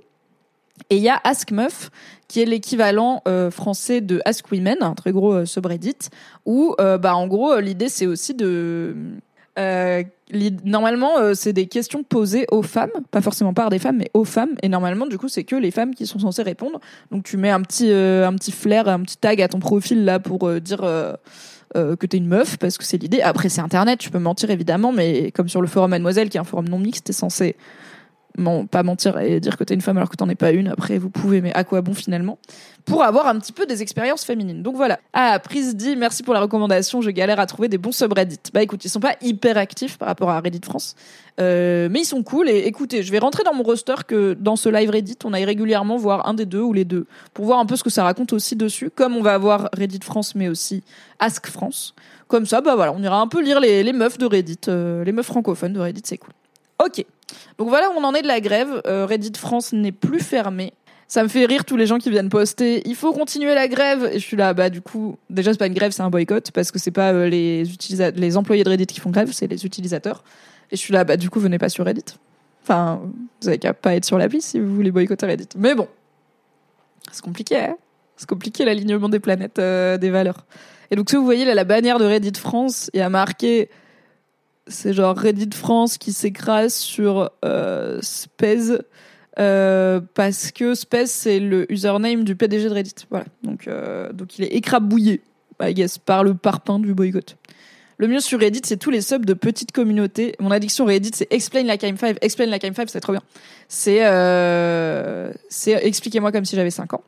[0.89, 1.91] Et il y a Ask Meuf,
[2.27, 6.09] qui est l'équivalent euh, français de Ask Women, un très gros euh, subreddit,
[6.45, 8.95] où, euh, bah, en gros, l'idée, c'est aussi de...
[10.65, 14.55] normalement, c'est des questions posées aux femmes, pas forcément par des femmes, mais aux femmes.
[14.63, 16.79] Et normalement, du coup, c'est que les femmes qui sont censées répondre.
[17.12, 20.19] Donc, tu mets un petit, un petit flair, un petit tag à ton profil là
[20.19, 20.82] pour dire
[21.73, 23.21] que t'es une meuf, parce que c'est l'idée.
[23.21, 26.41] Après, c'est Internet, tu peux mentir évidemment, mais comme sur le forum Mademoiselle, qui est
[26.41, 27.55] un forum non mixte, t'es censé
[28.69, 30.67] pas mentir et dire que t'es une femme alors que t'en es pas une.
[30.67, 32.39] Après, vous pouvez, mais à quoi bon finalement
[32.86, 34.63] Pour avoir un petit peu des expériences féminines?
[34.63, 35.00] Donc voilà.
[35.13, 37.02] Ah, Prise dit merci pour la recommandation.
[37.02, 38.52] Je galère à trouver des bons subreddits.
[38.54, 40.96] Bah écoute, ils sont pas hyper actifs par rapport à Reddit France,
[41.39, 42.50] euh, mais ils sont cool.
[42.50, 45.46] Et écoutez, je vais rentrer dans mon roster que dans ce live Reddit, on aille
[45.46, 48.04] régulièrement voir un des deux ou les deux pour voir un peu ce que ça
[48.04, 48.89] raconte aussi dessus.
[48.89, 50.84] Comme on va avoir Reddit France, mais aussi
[51.19, 51.93] Ask France.
[52.28, 55.04] Comme ça, bah voilà, on ira un peu lire les, les meufs de Reddit, euh,
[55.04, 56.34] les meufs francophones de Reddit, c'est cool.
[56.84, 57.06] Ok.
[57.57, 58.81] Donc voilà où on en est de la grève.
[58.88, 60.73] Euh, Reddit France n'est plus fermé.
[61.07, 62.81] Ça me fait rire tous les gens qui viennent poster.
[62.86, 64.09] Il faut continuer la grève.
[64.12, 66.51] Et je suis là, bah du coup, déjà c'est pas une grève, c'est un boycott
[66.51, 67.63] parce que c'est pas euh, les
[68.15, 70.23] les employés de Reddit qui font grève, c'est les utilisateurs.
[70.71, 72.15] Et je suis là, bah du coup, venez pas sur Reddit.
[72.63, 73.01] Enfin,
[73.41, 75.49] vous avez qu'à pas être sur l'appli si vous voulez boycotter Reddit.
[75.57, 75.88] Mais bon,
[77.12, 77.57] c'est compliqué.
[77.57, 77.75] Hein
[78.15, 80.45] c'est compliqué l'alignement des planètes, euh, des valeurs.
[80.91, 83.69] Et donc si vous voyez là la bannière de Reddit France, il y a marqué
[84.67, 88.80] c'est genre Reddit France qui s'écrase sur euh, Spez
[89.39, 92.95] euh, parce que Spez c'est le username du PDG de Reddit.
[93.10, 93.26] Voilà.
[93.43, 95.21] Donc, euh, donc il est écrabouillé,
[95.62, 97.38] I guess, par le parpaing du boycott.
[97.97, 100.36] Le mieux sur Reddit, c'est tous les subs de petites communautés.
[100.39, 102.17] Mon addiction Reddit, c'est Explain la Game 5.
[102.21, 103.21] Explain la Game 5, c'est trop bien.
[103.67, 107.04] C'est, euh, c'est expliquez-moi comme si j'avais 5 ans.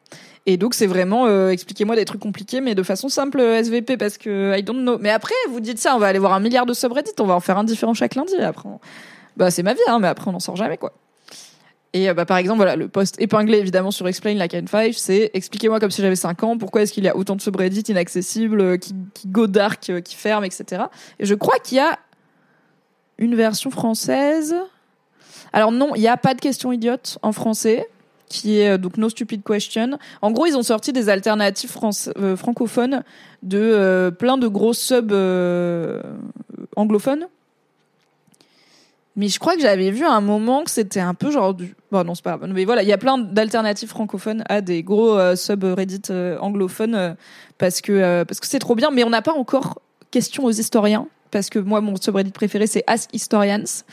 [0.48, 3.98] Et donc c'est vraiment euh, expliquez-moi des trucs compliqués mais de façon simple euh, SVP
[3.98, 4.98] parce que I don't know.
[5.00, 7.34] Mais après vous dites ça, on va aller voir un milliard de subreddits, on va
[7.34, 8.36] en faire un différent chaque lundi.
[8.36, 8.70] Après,
[9.38, 10.94] bah c'est ma vie, hein, mais après on n'en sort jamais quoi.
[11.94, 14.94] Et euh, bah, par exemple, voilà, le post épinglé évidemment sur Explain la Can 5,
[14.96, 17.90] c'est expliquez-moi comme si j'avais 5 ans, pourquoi est-ce qu'il y a autant de subreddits
[17.90, 20.84] inaccessibles, qui, qui go dark, qui ferment, etc.
[21.20, 21.98] Et je crois qu'il y a
[23.18, 24.56] une version française.
[25.54, 27.88] Alors non, il n'y a pas de questions idiotes en français
[28.28, 29.98] qui est euh, donc No Stupid Question.
[30.22, 31.76] En gros, ils ont sorti des alternatives
[32.18, 33.04] euh, francophones
[33.44, 35.14] de euh, plein de gros subs
[36.76, 37.28] anglophones.
[39.18, 41.74] Mais je crois que j'avais vu à un moment que c'était un peu genre du.
[41.90, 42.52] Bon, non, c'est pas grave.
[42.54, 46.12] Mais voilà, il y a plein d'alternatives francophones à des gros subreddits
[46.42, 47.16] anglophones
[47.58, 48.92] parce que parce que c'est trop bien.
[48.92, 52.84] Mais on n'a pas encore question aux historiens parce que moi, mon subreddit préféré, c'est
[52.88, 53.84] Ask Historians.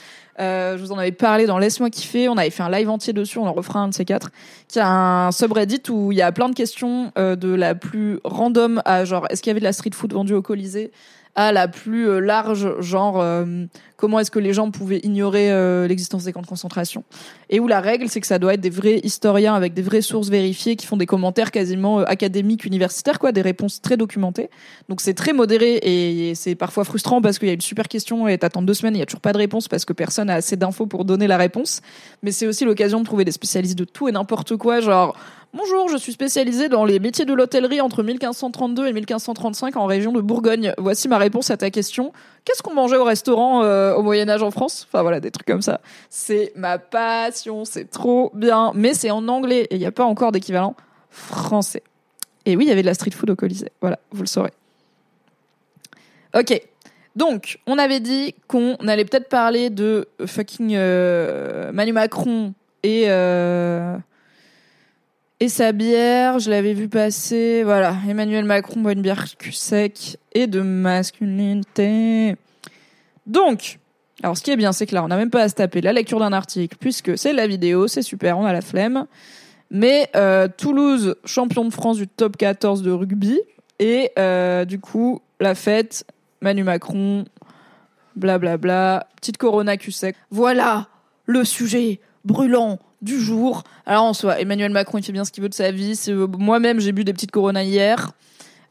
[0.41, 2.29] Euh, je vous en avais parlé dans Laisse-moi kiffer.
[2.29, 3.39] On avait fait un live entier dessus.
[3.39, 4.31] On en refera un de ces quatre.
[4.69, 8.19] Qui a un subreddit où il y a plein de questions euh, de la plus
[8.25, 10.93] random à genre est-ce qu'il y avait de la street food vendue au Colisée?
[11.35, 13.65] À la plus euh, large, genre euh,
[13.97, 17.05] comment est-ce que les gens pouvaient ignorer euh, l'existence des camps de concentration.
[17.49, 20.03] Et où la règle, c'est que ça doit être des vrais historiens avec des vraies
[20.03, 24.51] sources vérifiées qui font des commentaires quasiment académiques, universitaires, quoi, des réponses très documentées.
[24.91, 28.29] Donc c'est très modéré et c'est parfois frustrant parce qu'il y a une super question
[28.29, 30.35] et t'attends deux semaines, il y a toujours pas de réponse parce que personne a
[30.35, 31.81] assez d'infos pour donner la réponse.
[32.23, 35.17] Mais c'est aussi l'occasion de trouver des spécialistes de tout et n'importe quoi, genre
[35.55, 40.11] Bonjour, je suis spécialisée dans les métiers de l'hôtellerie entre 1532 et 1535 en région
[40.11, 40.73] de Bourgogne.
[40.79, 42.15] Voici ma réponse à ta question.
[42.47, 44.89] Qu'est-ce qu'on mangeait au restaurant euh, au Moyen Âge en France?
[44.89, 45.83] Enfin voilà, des trucs comme ça.
[46.09, 48.73] C'est ma passion, c'est trop bien.
[48.75, 50.75] Mais c'est en anglais et il n'y a pas encore d'équivalent
[51.11, 51.83] français.
[52.47, 53.73] Et oui, il y avait de la street food au Colisée.
[53.83, 54.53] Voilà, vous le saurez.
[56.35, 56.63] Ok.
[57.15, 63.05] Donc, on avait dit qu'on allait peut-être parler de fucking euh, Manu Macron et...
[63.09, 63.99] Euh,
[65.43, 67.65] et sa bière, je l'avais vu passer.
[67.65, 72.37] Voilà, Emmanuel Macron boit une bière sec et de masculinité.
[73.27, 73.81] Donc,
[74.23, 75.81] alors ce qui est bien, c'est que là, on n'a même pas à se taper
[75.81, 79.07] la lecture d'un article, puisque c'est la vidéo, c'est super, on a la flemme.
[79.73, 83.41] Mais euh, Toulouse, champion de France du top 14 de rugby,
[83.81, 86.07] et euh, du coup, la fête,
[86.41, 87.25] Manu Macron,
[88.15, 90.15] blablabla, bla bla, petite Corona sec.
[90.31, 90.87] Voilà
[91.27, 93.65] le sujet brûlant du jour.
[93.85, 96.01] Alors en soi, Emmanuel Macron, il fait bien ce qu'il veut de sa vie.
[96.39, 98.13] Moi-même, j'ai bu des petites Corona hier.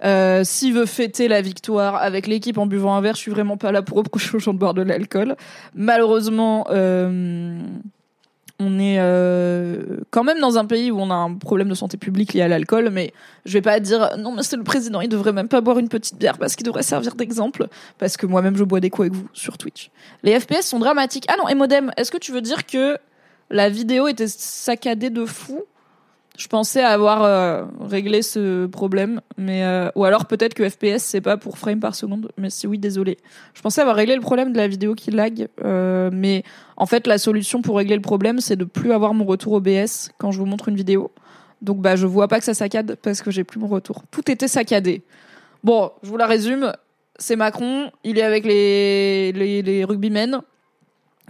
[0.04, 3.58] Euh, S'il veut fêter la victoire avec l'équipe en buvant un verre, je suis vraiment
[3.58, 5.36] pas là pour reprocher aux gens de boire de l'alcool.
[5.76, 7.62] Malheureusement, euh,
[8.60, 11.98] on est euh, quand même dans un pays où on a un problème de santé
[11.98, 13.14] publique lié à l'alcool, mais
[13.46, 15.90] je vais pas dire non, mais c'est le président, il devrait même pas boire une
[15.90, 17.68] petite bière parce qu'il devrait servir d'exemple,
[17.98, 19.92] parce que moi-même je bois des coups avec vous sur Twitch.
[20.24, 21.26] Les FPS sont dramatiques.
[21.28, 22.98] Ah non, et Modem, est-ce que tu veux dire que
[23.52, 25.64] la vidéo était saccadée de fou.
[26.38, 31.22] Je pensais avoir euh, réglé ce problème, mais euh, ou alors peut-être que FPS c'est
[31.22, 33.18] pas pour frame par seconde, mais si oui, désolé.
[33.54, 36.44] Je pensais avoir réglé le problème de la vidéo qui lag, euh, mais
[36.78, 40.12] en fait la solution pour régler le problème c'est de plus avoir mon retour OBS
[40.18, 41.12] quand je vous montre une vidéo.
[41.62, 44.04] Donc bah je vois pas que ça saccade parce que j'ai plus mon retour.
[44.10, 45.04] Tout était saccadé.
[45.64, 46.72] Bon, je vous la résume.
[47.20, 50.42] C'est Macron, il est avec les les, les rugbymen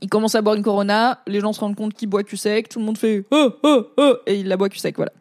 [0.02, 2.70] il commence à boire une Corona, les gens se rendent compte qu'il boit cul sec,
[2.70, 5.12] tout le monde fait oh oh oh et il la boit cul sec, voilà.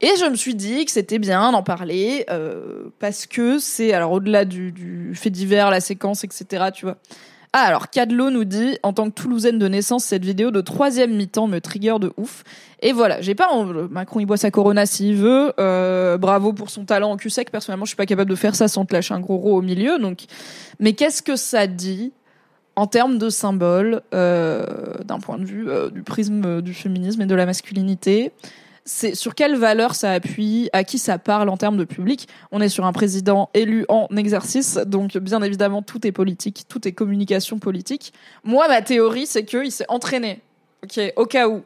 [0.00, 4.12] Et je me suis dit que c'était bien d'en parler euh, parce que c'est alors
[4.12, 6.66] au-delà du, fait divers, la séquence, etc.
[6.74, 6.98] Tu vois.
[7.54, 11.16] Ah alors Cadlo nous dit en tant que Toulousaine de naissance, cette vidéo de troisième
[11.16, 12.44] mi-temps me trigger de ouf.
[12.82, 13.48] Et voilà, j'ai pas
[13.90, 15.54] Macron il boit sa Corona s'il veut.
[15.58, 17.50] Euh, bravo pour son talent en cul sec.
[17.50, 19.62] Personnellement, je suis pas capable de faire ça sans te lâcher un gros rot au
[19.62, 19.98] milieu.
[19.98, 20.24] Donc,
[20.78, 22.12] mais qu'est-ce que ça dit
[22.76, 24.64] en termes de symbole, euh,
[25.04, 28.32] d'un point de vue euh, du prisme du féminisme et de la masculinité,
[28.84, 32.28] c'est sur quelle valeur ça appuie, à qui ça parle en termes de public?
[32.52, 36.86] On est sur un président élu en exercice, donc bien évidemment tout est politique, tout
[36.86, 38.12] est communication politique.
[38.44, 40.40] Moi, ma théorie, c'est qu'il s'est entraîné.
[41.16, 41.62] Au cas où.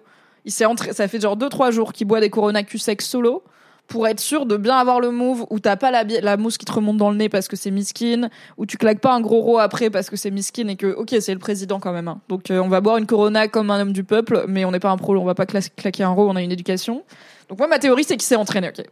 [0.47, 3.43] Il s'est entraîné, ça fait genre 2-3 jours qu'il boit des Corona Q-Sec solo
[3.91, 6.73] pour être sûr de bien avoir le move où t'as pas la, mousse qui te
[6.73, 9.59] remonte dans le nez parce que c'est miskin, où tu claques pas un gros ro
[9.59, 12.09] après parce que c'est miskin et que ok c'est le président quand même.
[12.09, 12.21] Hein.
[12.29, 14.81] Donc euh, on va boire une Corona comme un homme du peuple, mais on n'est
[14.81, 17.03] pas un pro, on va pas claquer un ro, on a une éducation.
[17.49, 18.87] Donc moi ma théorie c'est qu'il s'est entraîné, ok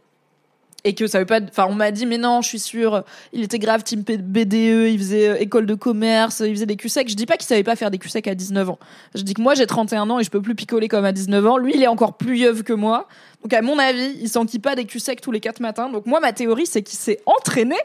[0.83, 3.43] et que ça veut pas enfin on m'a dit mais non je suis sûr il
[3.43, 7.15] était grave team BDE il faisait euh, école de commerce il faisait des QSEC je
[7.15, 8.79] dis pas qu'il savait pas faire des QSEC à 19 ans.
[9.15, 11.45] Je dis que moi j'ai 31 ans et je peux plus picoler comme à 19
[11.45, 11.57] ans.
[11.57, 13.07] Lui il est encore plus yeuve que moi.
[13.43, 15.89] Donc à mon avis il s'enquille pas des QSEC tous les quatre matins.
[15.89, 17.75] Donc moi ma théorie c'est qu'il s'est entraîné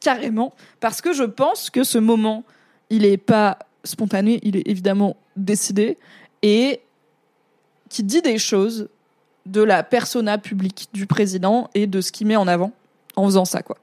[0.00, 2.44] carrément parce que je pense que ce moment
[2.90, 5.98] il est pas spontané il est évidemment décidé
[6.42, 6.80] et
[7.88, 8.88] qui dit des choses
[9.46, 12.72] de la persona publique du président et de ce qu'il met en avant
[13.16, 13.78] en faisant ça, quoi.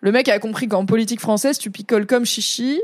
[0.00, 2.80] Le mec a compris qu'en politique française, tu picoles comme chichi.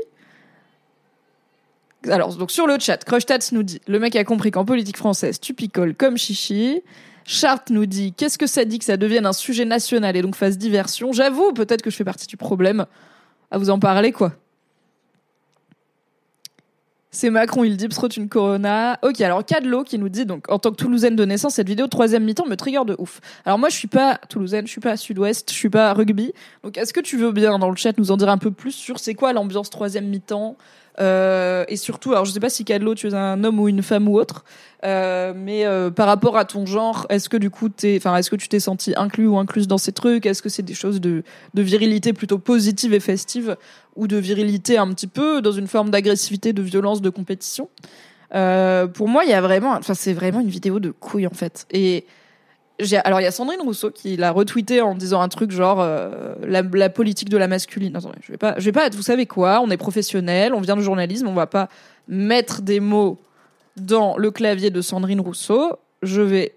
[2.07, 5.39] Alors, donc sur le chat, Crushtats nous dit, le mec a compris qu'en politique française,
[5.39, 6.83] tu picoles comme chichi.
[7.25, 10.35] Chart nous dit, qu'est-ce que ça dit que ça devienne un sujet national et donc
[10.35, 11.11] fasse diversion?
[11.11, 12.85] J'avoue, peut-être que je fais partie du problème
[13.51, 14.33] à vous en parler, quoi.
[17.17, 18.99] C'est Macron, il dit trop une Corona.
[19.01, 21.87] Ok, alors Cadlo qui nous dit donc en tant que Toulousaine de naissance, cette vidéo
[21.87, 23.21] troisième mi-temps me trigger de ouf.
[23.43, 26.31] Alors moi, je suis pas Toulousaine, je suis pas Sud-Ouest, je suis pas rugby.
[26.63, 28.71] Donc est-ce que tu veux bien dans le chat nous en dire un peu plus
[28.71, 30.57] sur c'est quoi l'ambiance troisième mi-temps?
[30.99, 33.83] Euh, et surtout, alors je sais pas si Cadlo, tu es un homme ou une
[33.83, 34.43] femme ou autre,
[34.83, 38.29] euh, mais euh, par rapport à ton genre, est-ce que du coup, t'es, enfin, est-ce
[38.29, 40.25] que tu t'es senti inclus ou incluse dans ces trucs?
[40.25, 43.57] Est-ce que c'est des choses de, de virilité plutôt positive et festive,
[43.95, 47.69] ou de virilité un petit peu dans une forme d'agressivité, de violence, de compétition?
[48.31, 51.65] Pour moi, il y a vraiment, enfin, c'est vraiment une vidéo de couilles en fait.
[51.71, 52.05] Et
[53.03, 56.35] alors il y a Sandrine Rousseau qui l'a retweeté en disant un truc genre euh,
[56.43, 57.95] la, politique de la masculine.
[57.95, 58.89] Attendez, je vais pas, je vais pas.
[58.89, 61.69] Vous savez quoi On est professionnel, on vient du journalisme, on va pas
[62.07, 63.19] mettre des mots
[63.77, 65.73] dans le clavier de Sandrine Rousseau.
[66.03, 66.55] Je vais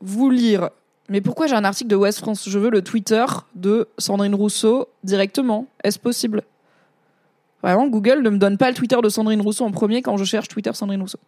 [0.00, 0.70] vous lire.
[1.08, 2.48] Mais pourquoi j'ai un article de West France?
[2.48, 5.66] Je veux le Twitter de Sandrine Rousseau directement.
[5.82, 6.42] Est-ce possible?
[7.62, 10.24] Vraiment, Google ne me donne pas le Twitter de Sandrine Rousseau en premier quand je
[10.24, 11.18] cherche Twitter Sandrine Rousseau.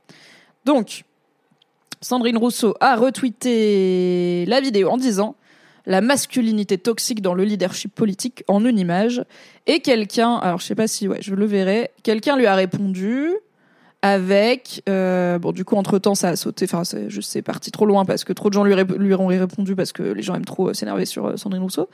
[0.64, 1.04] Donc,
[2.00, 5.36] Sandrine Rousseau a retweeté la vidéo en disant
[5.86, 9.24] la masculinité toxique dans le leadership politique en une image.
[9.66, 13.32] Et quelqu'un, alors je sais pas si ouais, je le verrai, quelqu'un lui a répondu
[14.04, 17.86] avec euh, bon du coup entre temps ça a sauté enfin c'est juste parti trop
[17.86, 20.44] loin parce que trop de gens lui, lui ont répondu parce que les gens aiment
[20.44, 21.88] trop euh, s'énerver sur euh, Sandrine Rousseau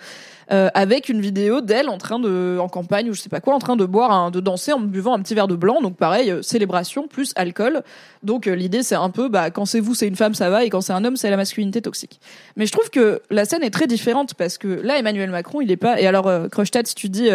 [0.48, 3.60] avec une vidéo d'elle en train de en campagne ou je sais pas quoi en
[3.60, 5.80] train de boire de danser en buvant un petit verre de blanc.
[5.80, 7.84] Donc pareil célébration plus alcool.
[8.24, 10.68] Donc l'idée c'est un peu bah quand c'est vous c'est une femme ça va et
[10.68, 12.18] quand c'est un homme c'est la masculinité toxique.
[12.56, 15.70] Mais je trouve que la scène est très différente parce que là Emmanuel Macron il
[15.70, 17.30] est pas et alors Krochtat si tu dis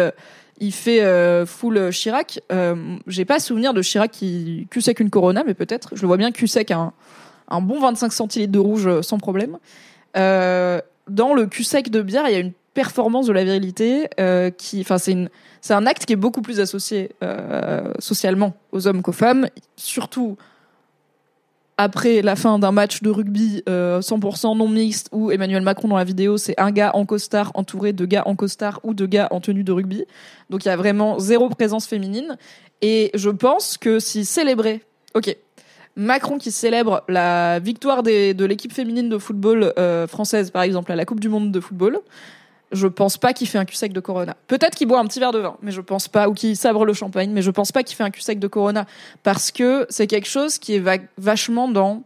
[0.58, 2.40] il fait euh, full Chirac.
[2.52, 5.90] Euh, J'ai pas souvenir de Chirac qui cul sec une Corona, mais peut-être.
[5.94, 6.92] Je le vois bien cul sec un,
[7.48, 9.58] un bon 25 centilitres de rouge euh, sans problème.
[10.16, 14.08] Euh, dans le cul sec de bière, il y a une performance de la virilité
[14.58, 15.16] qui, enfin, c'est
[15.62, 17.12] c'est un acte qui est beaucoup plus associé
[17.98, 20.36] socialement aux hommes qu'aux femmes, surtout
[21.78, 25.96] après la fin d'un match de rugby euh, 100% non mixte où Emmanuel Macron dans
[25.96, 29.28] la vidéo c'est un gars en costard entouré de gars en costard ou de gars
[29.30, 30.04] en tenue de rugby.
[30.50, 32.36] Donc il y a vraiment zéro présence féminine
[32.82, 34.82] et je pense que si célébrer,
[35.14, 35.36] ok,
[35.96, 40.92] Macron qui célèbre la victoire des, de l'équipe féminine de football euh, française par exemple
[40.92, 42.00] à la Coupe du Monde de football,
[42.72, 44.36] je pense pas qu'il fait un cul sec de Corona.
[44.48, 46.84] Peut-être qu'il boit un petit verre de vin, mais je pense pas, ou qu'il sabre
[46.84, 48.86] le champagne, mais je pense pas qu'il fait un cul sec de Corona
[49.22, 52.02] parce que c'est quelque chose qui est va- vachement dans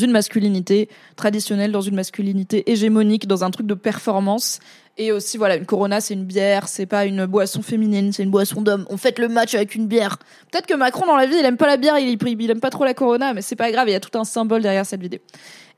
[0.00, 4.60] une masculinité traditionnelle, dans une masculinité hégémonique, dans un truc de performance.
[4.98, 8.30] Et aussi, voilà, une Corona, c'est une bière, c'est pas une boisson féminine, c'est une
[8.30, 8.86] boisson d'homme.
[8.90, 10.18] On fête le match avec une bière.
[10.52, 12.70] Peut-être que Macron, dans la vie, il aime pas la bière, il, il aime pas
[12.70, 15.00] trop la Corona, mais c'est pas grave, il y a tout un symbole derrière cette
[15.00, 15.20] vidéo.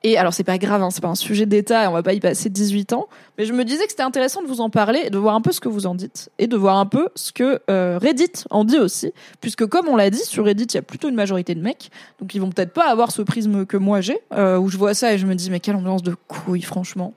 [0.04, 2.18] Et alors, c'est pas grave, hein, c'est pas un sujet d'État, on va pas y
[2.18, 5.18] passer 18 ans, mais je me disais que c'était intéressant de vous en parler, de
[5.18, 7.60] voir un peu ce que vous en dites, et de voir un peu ce que
[7.70, 10.82] euh, Reddit en dit aussi, puisque comme on l'a dit, sur Reddit, il y a
[10.82, 14.00] plutôt une majorité de mecs, donc ils vont peut-être pas avoir ce prisme que moi
[14.00, 16.62] j'ai, euh, où je vois ça et je me dis, mais quelle ambiance de couilles,
[16.62, 17.14] franchement.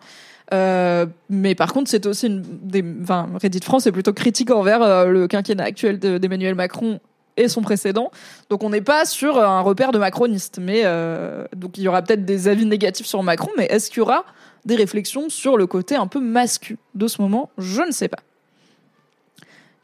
[0.54, 5.08] Euh, mais par contre, c'est aussi une des, enfin, Reddit France est plutôt critique envers
[5.08, 7.00] le quinquennat actuel de- d'Emmanuel Macron
[7.38, 8.12] et son précédent.
[8.50, 12.02] Donc on n'est pas sur un repère de macroniste, mais euh, donc il y aura
[12.02, 14.26] peut-être des avis négatifs sur Macron, mais est-ce qu'il y aura
[14.66, 17.50] des réflexions sur le côté un peu mascu de ce moment?
[17.58, 18.20] Je ne sais pas.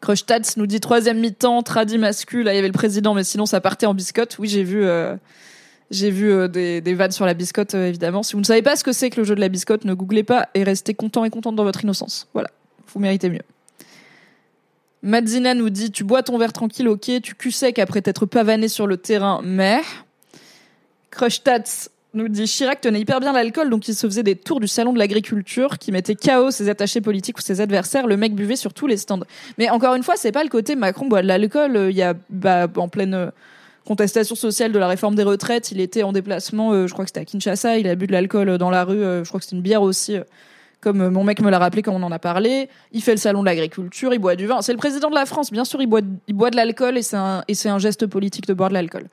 [0.01, 3.45] Crushtats nous dit troisième mi-temps, tradi mascu, là il y avait le président, mais sinon
[3.45, 4.37] ça partait en biscotte.
[4.39, 5.15] Oui, j'ai vu, euh,
[5.91, 8.23] j'ai vu euh, des, des vannes sur la biscotte, euh, évidemment.
[8.23, 9.93] Si vous ne savez pas ce que c'est que le jeu de la biscotte, ne
[9.93, 12.27] googlez pas et restez content et contente dans votre innocence.
[12.33, 12.49] Voilà,
[12.87, 13.43] vous méritez mieux.
[15.03, 18.67] Madzina nous dit Tu bois ton verre tranquille, ok, tu cul sec après t'être pavané
[18.67, 19.81] sur le terrain, mais.
[21.09, 24.59] Crush Tats nous dit Chirac tenait hyper bien l'alcool, donc il se faisait des tours
[24.59, 28.07] du salon de l'agriculture qui mettait KO ses attachés politiques ou ses adversaires.
[28.07, 29.21] Le mec buvait sur tous les stands.
[29.57, 31.87] Mais encore une fois, c'est pas le côté Macron boit de l'alcool.
[31.89, 33.27] Il y a bah, en pleine euh,
[33.85, 37.09] contestation sociale de la réforme des retraites, il était en déplacement, euh, je crois que
[37.09, 39.45] c'était à Kinshasa, il a bu de l'alcool euh, dans la rue, je crois que
[39.45, 40.17] c'était une bière aussi.
[40.81, 43.17] Comme euh, mon mec me l'a rappelé quand on en a parlé, il fait le
[43.17, 44.61] salon de l'agriculture, il boit du vin.
[44.61, 47.03] C'est le président de la France, bien sûr, il boit, il boit de l'alcool et
[47.03, 49.05] c'est un, et c'est un geste politique de boire de l'alcool.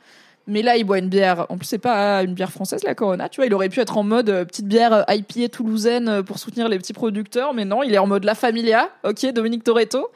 [0.47, 1.45] Mais là, il boit une bière.
[1.51, 3.29] En plus, c'est pas une bière française, la Corona.
[3.29, 6.39] Tu vois, il aurait pu être en mode euh, petite bière euh, IPA toulousaine pour
[6.39, 8.89] soutenir les petits producteurs, mais non, il est en mode La Familia.
[9.05, 10.11] Ok, Dominique Toretto.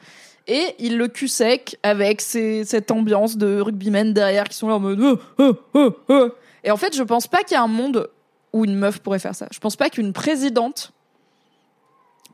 [0.47, 4.79] Et il le cul sec avec cette ambiance de rugbymen derrière qui sont là en
[4.79, 6.29] mode oh, oh, oh.
[6.65, 8.09] Et en fait, je pense pas qu'il y a un monde
[8.51, 9.47] où une meuf pourrait faire ça.
[9.51, 10.91] Je pense pas qu'une présidente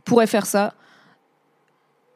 [0.10, 0.74] pourrait faire ça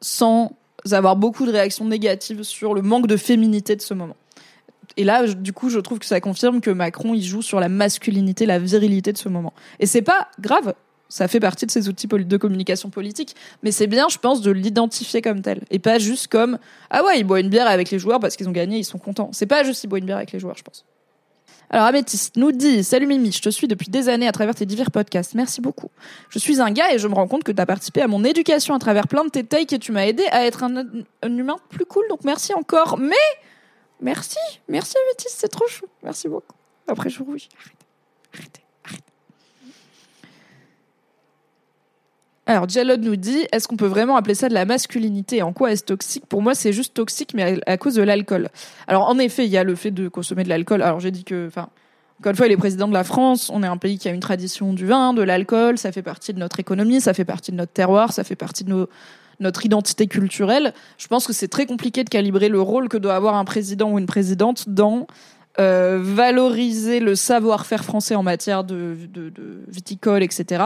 [0.00, 0.52] sans
[0.90, 4.16] avoir beaucoup de réactions négatives sur le manque de féminité de ce moment.
[4.96, 7.68] Et là, du coup, je trouve que ça confirme que Macron, il joue sur la
[7.68, 9.52] masculinité, la virilité de ce moment.
[9.80, 10.74] Et c'est pas grave.
[11.08, 13.34] Ça fait partie de ses outils de communication politique.
[13.62, 15.62] Mais c'est bien, je pense, de l'identifier comme tel.
[15.70, 16.58] Et pas juste comme,
[16.90, 18.98] ah ouais, il boit une bière avec les joueurs parce qu'ils ont gagné, ils sont
[18.98, 19.30] contents.
[19.32, 20.84] C'est pas juste il boit une bière avec les joueurs, je pense.
[21.70, 24.66] Alors Améthyste nous dit Salut Mimi, je te suis depuis des années à travers tes
[24.66, 25.34] divers podcasts.
[25.34, 25.90] Merci beaucoup.
[26.28, 28.24] Je suis un gars et je me rends compte que tu as participé à mon
[28.24, 31.36] éducation à travers plein de tes takes et tu m'as aidé à être un, un
[31.36, 32.04] humain plus cool.
[32.08, 32.98] Donc merci encore.
[32.98, 33.14] Mais
[34.00, 35.86] merci, merci Améthyste, c'est trop chou.
[36.02, 36.56] Merci beaucoup.
[36.86, 37.48] Après je rouge.
[37.58, 37.86] Arrêtez,
[38.34, 38.63] arrêtez,
[42.46, 45.42] Alors, Jalod nous dit est-ce qu'on peut vraiment appeler ça de la masculinité?
[45.42, 46.26] En quoi est-ce toxique?
[46.26, 48.50] Pour moi, c'est juste toxique, mais à, cause de l'alcool.
[48.86, 50.82] Alors, en effet, il y a le fait de consommer de l'alcool.
[50.82, 51.68] Alors, j'ai dit que, enfin,
[52.20, 53.50] encore une fois, il est président de la France.
[53.50, 55.78] On est un pays qui a une tradition du vin, de l'alcool.
[55.78, 58.64] Ça fait partie de notre économie, ça fait partie de notre terroir, ça fait partie
[58.64, 58.88] de
[59.40, 60.74] notre identité culturelle.
[60.98, 63.90] Je pense que c'est très compliqué de calibrer le rôle que doit avoir un président
[63.90, 65.06] ou une présidente dans
[65.60, 70.64] euh, valoriser le savoir-faire français en matière de, de, de viticole, etc.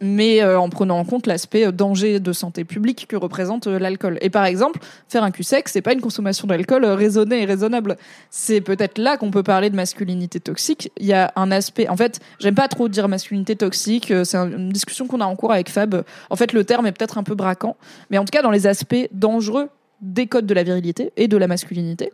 [0.00, 4.18] Mais euh, en prenant en compte l'aspect euh, danger de santé publique que représente l'alcool.
[4.20, 7.96] Et par exemple, faire un cul sec, c'est pas une consommation d'alcool raisonnée et raisonnable.
[8.30, 10.92] C'est peut-être là qu'on peut parler de masculinité toxique.
[10.98, 14.12] Il y a un aspect, en fait, j'aime pas trop dire masculinité toxique.
[14.22, 16.04] C'est une discussion qu'on a en cours avec Fab.
[16.30, 17.76] En fait, le terme est peut-être un peu braquant,
[18.10, 19.68] mais en tout cas, dans les aspects dangereux
[20.00, 22.12] des codes de la virilité et de la masculinité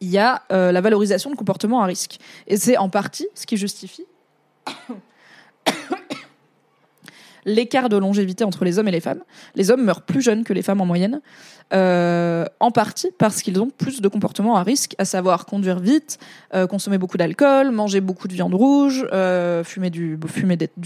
[0.00, 2.18] il y a euh, la valorisation de comportements à risque.
[2.46, 4.04] Et c'est en partie ce qui justifie
[7.44, 9.22] l'écart de longévité entre les hommes et les femmes.
[9.54, 11.20] Les hommes meurent plus jeunes que les femmes en moyenne,
[11.74, 16.18] euh, en partie parce qu'ils ont plus de comportements à risque, à savoir conduire vite,
[16.54, 19.06] euh, consommer beaucoup d'alcool, manger beaucoup de viande rouge,
[19.64, 20.18] fumer, du,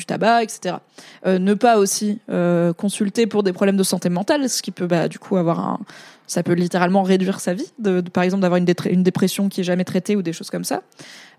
[0.07, 0.77] tabac, etc.
[1.25, 2.21] ne pas aussi
[2.77, 5.79] consulter pour des problèmes de santé mentale, ce qui peut bah, du coup avoir un,
[6.29, 7.73] ça peut littéralement réduire sa vie,
[8.13, 10.83] par exemple d'avoir une, dépression qui est jamais traitée ou des choses comme ça.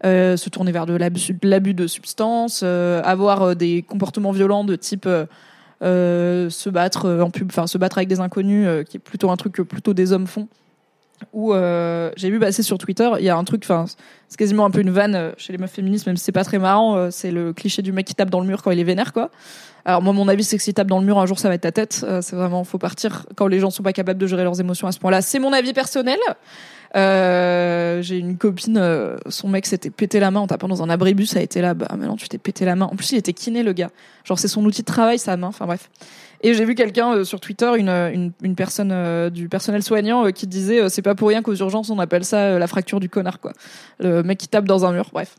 [0.03, 0.97] Euh, se tourner vers de
[1.43, 5.07] l'abus de substances, euh, avoir euh, des comportements violents de type
[5.81, 9.53] se battre en pub, enfin se battre avec des inconnus, qui est plutôt un truc
[9.53, 10.47] que plutôt des hommes font.
[11.33, 11.53] Ou
[12.15, 13.85] j'ai vu passer sur Twitter, il y a un truc, enfin
[14.27, 16.59] c'est quasiment un peu une vanne chez les meufs féministes, même si c'est pas très
[16.59, 17.11] marrant.
[17.11, 19.29] c'est le cliché du mec qui tape dans le mur quand il est vénère, quoi.
[19.85, 21.55] Alors moi, mon avis, c'est que si tape dans le mur un jour, ça va
[21.55, 22.05] être ta tête.
[22.07, 24.87] Euh, c'est vraiment, faut partir quand les gens sont pas capables de gérer leurs émotions
[24.87, 25.21] à ce point-là.
[25.21, 26.19] C'est mon avis personnel.
[26.95, 30.89] Euh, j'ai une copine, euh, son mec s'était pété la main en tapant dans un
[30.89, 32.85] abribus, ça a été là, bah maintenant tu t'es pété la main.
[32.85, 33.91] En plus, il était kiné le gars.
[34.23, 35.47] Genre c'est son outil de travail, sa main.
[35.47, 35.89] Enfin bref.
[36.41, 40.87] Et j'ai vu quelqu'un sur Twitter, une, une, une personne du personnel soignant qui disait
[40.89, 43.51] c'est pas pour rien qu'aux urgences on appelle ça la fracture du connard quoi.
[43.99, 45.09] Le mec qui tape dans un mur.
[45.11, 45.35] Bref.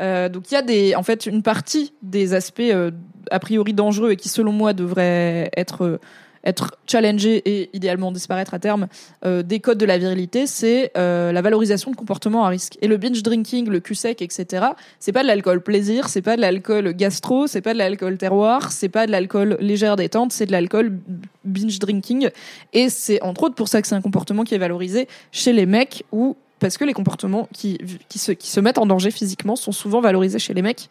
[0.00, 2.90] Euh, donc il y a des, en fait, une partie des aspects euh,
[3.30, 6.00] a priori dangereux et qui, selon moi, devraient être euh,
[6.44, 8.86] être challengés et idéalement disparaître à terme
[9.24, 12.76] des codes de la virilité, c'est la valorisation de comportements à risque.
[12.82, 14.66] Et le binge drinking, le cul sec, etc.
[14.98, 18.72] C'est pas de l'alcool plaisir, c'est pas de l'alcool gastro, c'est pas de l'alcool terroir,
[18.72, 20.98] c'est pas de l'alcool légère détente, c'est de l'alcool
[21.44, 22.30] binge drinking.
[22.72, 25.66] Et c'est entre autres pour ça que c'est un comportement qui est valorisé chez les
[25.66, 27.78] mecs ou parce que les comportements qui,
[28.08, 30.88] qui, se, qui se mettent en danger physiquement sont souvent valorisés chez les mecs.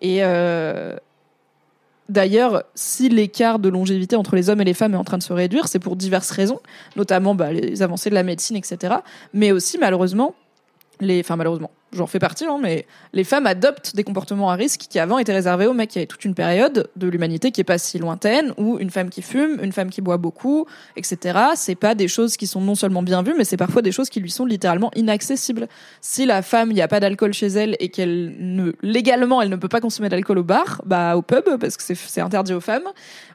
[0.00, 0.96] Et euh,
[2.12, 5.22] d'ailleurs, si l'écart de longévité entre les hommes et les femmes est en train de
[5.22, 6.60] se réduire, c'est pour diverses raisons,
[6.96, 8.96] notamment bah, les avancées de la médecine, etc.
[9.32, 10.34] Mais aussi, malheureusement,
[11.00, 14.82] les, enfin malheureusement, j'en fais partie, hein, mais les femmes adoptent des comportements à risque
[14.88, 15.94] qui avant étaient réservés aux mecs.
[15.94, 18.90] Il y avait toute une période de l'humanité qui est pas si lointaine où une
[18.90, 21.38] femme qui fume, une femme qui boit beaucoup, etc.
[21.54, 24.08] C'est pas des choses qui sont non seulement bien vues, mais c'est parfois des choses
[24.08, 25.68] qui lui sont littéralement inaccessibles.
[26.00, 29.50] Si la femme, il n'y a pas d'alcool chez elle et qu'elle ne, légalement, elle
[29.50, 32.60] ne peut pas consommer d'alcool au bar, bah au pub parce que c'est interdit aux
[32.60, 32.88] femmes,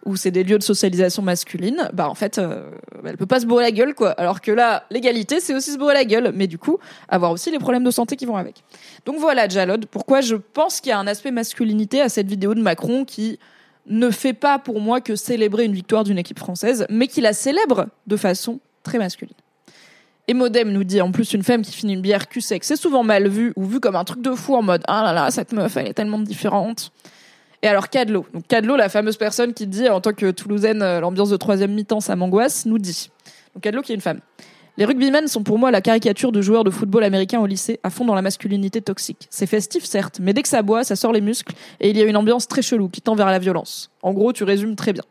[0.06, 2.72] ou c'est des lieux de socialisation masculine, bah en fait, euh,
[3.06, 4.12] elle peut pas se bourrer la gueule quoi.
[4.12, 6.78] Alors que là, l'égalité, c'est aussi se bourrer la gueule, mais du coup,
[7.10, 8.47] avoir aussi les problèmes de santé qui vont avec.
[9.06, 12.54] Donc voilà, Jalod, pourquoi je pense qu'il y a un aspect masculinité à cette vidéo
[12.54, 13.40] de Macron qui
[13.88, 17.34] ne fait pas pour moi que célébrer une victoire d'une équipe française, mais qui la
[17.34, 19.36] célèbre de façon très masculine.
[20.28, 22.76] Et Modem nous dit en plus une femme qui finit une bière cul sec, c'est
[22.76, 25.32] souvent mal vu ou vu comme un truc de fou en mode ah là là
[25.32, 26.92] cette meuf elle est tellement différente.
[27.64, 31.30] Et alors Cadlo, Cadlo la fameuse personne qui dit en tant que Toulousaine euh, l'ambiance
[31.30, 33.10] de troisième mi-temps ça m'angoisse, nous dit.
[33.54, 34.20] Donc Cadlo qui est une femme.
[34.78, 37.90] Les rugbymen sont pour moi la caricature de joueurs de football américain au lycée, à
[37.90, 39.28] fond dans la masculinité toxique.
[39.32, 42.02] C'est festif certes, mais dès que ça boit, ça sort les muscles et il y
[42.02, 43.90] a une ambiance très chelou qui tend vers la violence.
[44.04, 45.04] En gros, tu résumes très bien.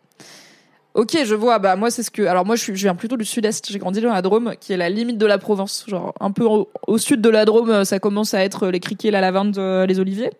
[0.94, 1.58] Ok, je vois.
[1.58, 2.22] Bah moi c'est ce que.
[2.22, 3.70] Alors moi je, viens plutôt du sud-est.
[3.70, 5.84] J'ai grandi dans la Drôme, qui est la limite de la Provence.
[5.88, 9.20] Genre un peu au, sud de la Drôme, ça commence à être les criquets, la
[9.20, 10.30] lavande, euh, les oliviers.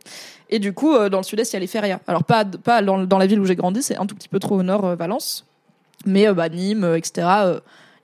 [0.48, 1.98] Et du coup, euh, dans le sud-est, il y a les férias.
[2.06, 4.56] Alors pas pas dans, la ville où j'ai grandi, c'est un tout petit peu trop
[4.56, 5.44] au nord, euh, Valence.
[6.06, 7.26] Mais bah Nîmes, etc.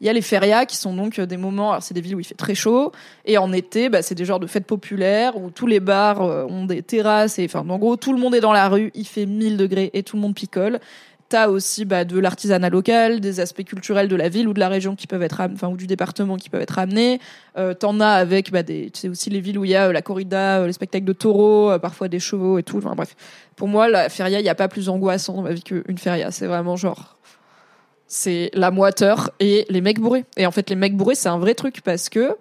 [0.02, 2.16] Il y a les férias qui sont donc euh, des moments, alors c'est des villes
[2.16, 2.90] où il fait très chaud,
[3.24, 6.44] et en été, bah, c'est des genres de fêtes populaires où tous les bars euh,
[6.46, 9.06] ont des terrasses, et enfin, en gros, tout le monde est dans la rue, il
[9.06, 10.80] fait 1000 degrés et tout le monde picole.
[11.28, 14.68] T'as aussi bah, de l'artisanat local, des aspects culturels de la ville ou de la
[14.68, 17.20] région qui peuvent être, enfin ou du département qui peuvent être amenés.
[17.56, 20.02] Euh, T'en as avec bah, des, aussi les villes où il y a euh, la
[20.02, 22.80] corrida, les spectacles de taureaux, parfois des chevaux et tout.
[22.80, 23.14] Bref,
[23.54, 26.32] pour moi la feria, il n'y a pas plus angoissant dans ma vie qu'une feria.
[26.32, 27.16] C'est vraiment genre
[28.12, 30.26] c'est la moiteur et les mecs bourrés.
[30.36, 32.36] Et en fait, les mecs bourrés, c'est un vrai truc parce que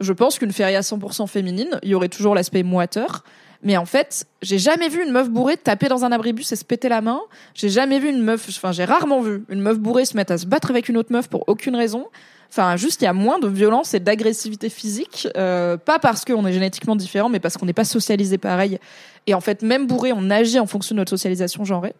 [0.00, 3.22] je pense qu'une feria 100% féminine, il y aurait toujours l'aspect moiteur.
[3.62, 6.64] Mais en fait, j'ai jamais vu une meuf bourrée taper dans un abribus et se
[6.64, 7.20] péter la main.
[7.54, 10.38] J'ai jamais vu une meuf, enfin, j'ai rarement vu une meuf bourrée se mettre à
[10.38, 12.08] se battre avec une autre meuf pour aucune raison.
[12.50, 15.28] Enfin, juste, il y a moins de violence et d'agressivité physique.
[15.36, 18.80] euh, pas parce qu'on est génétiquement différent, mais parce qu'on n'est pas socialisé pareil.
[19.28, 21.94] Et en fait, même bourré, on agit en fonction de notre socialisation genrée.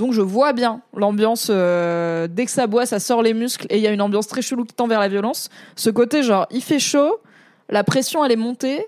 [0.00, 1.48] Donc, je vois bien l'ambiance.
[1.50, 4.26] euh, dès que ça boit, ça sort les muscles et il y a une ambiance
[4.28, 5.50] très chelou qui tend vers la violence.
[5.76, 7.20] Ce côté, genre, il fait chaud,
[7.68, 8.86] la pression, elle est montée.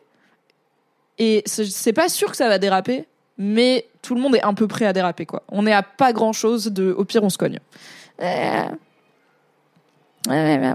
[1.18, 3.06] Et c'est pas sûr que ça va déraper,
[3.36, 5.42] mais tout le monde est un peu prêt à déraper, quoi.
[5.50, 6.94] On est à pas grand chose de.
[6.96, 7.58] Au pire, on se cogne.
[8.22, 8.64] Euh.
[10.28, 10.72] Ouais.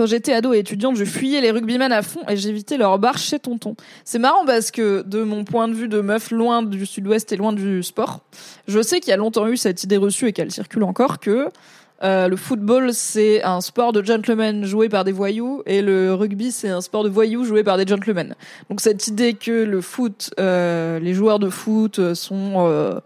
[0.00, 3.18] Quand j'étais ado et étudiante, je fuyais les rugbymen à fond et j'évitais leur bar
[3.18, 3.76] chez tonton.
[4.06, 7.36] C'est marrant parce que de mon point de vue de meuf loin du sud-ouest et
[7.36, 8.20] loin du sport,
[8.66, 11.50] je sais qu'il y a longtemps eu cette idée reçue et qu'elle circule encore que
[12.02, 16.50] euh, le football c'est un sport de gentlemen joué par des voyous et le rugby
[16.50, 18.34] c'est un sport de voyous joué par des gentlemen.
[18.70, 23.02] Donc cette idée que le foot, euh, les joueurs de foot euh, sont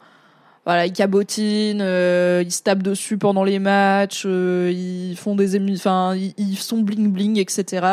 [0.67, 5.61] voilà, ils cabotinent, euh, ils se tapent dessus pendant les matchs, euh, ils font des
[5.75, 7.87] enfin, ils, ils sont bling bling, etc.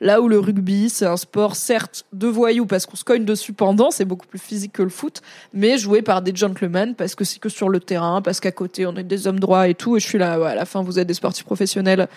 [0.00, 3.52] Là où le rugby, c'est un sport certes de voyous parce qu'on se cogne dessus
[3.52, 5.20] pendant, c'est beaucoup plus physique que le foot,
[5.52, 8.86] mais joué par des gentlemen parce que c'est que sur le terrain, parce qu'à côté
[8.86, 9.98] on est des hommes droits et tout.
[9.98, 12.08] Et je suis là, ouais, à la fin vous êtes des sportifs professionnels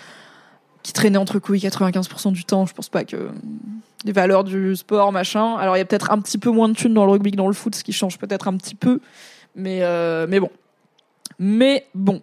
[0.83, 2.65] qui traînaient entre couilles 95% du temps.
[2.65, 3.27] Je pense pas que
[4.05, 5.55] les valeurs du sport, machin.
[5.57, 7.35] Alors il y a peut-être un petit peu moins de thunes dans le rugby que
[7.35, 9.01] dans le foot, ce qui change peut-être un petit peu.
[9.57, 10.51] Mais, euh, mais bon.
[11.39, 12.21] Mais bon.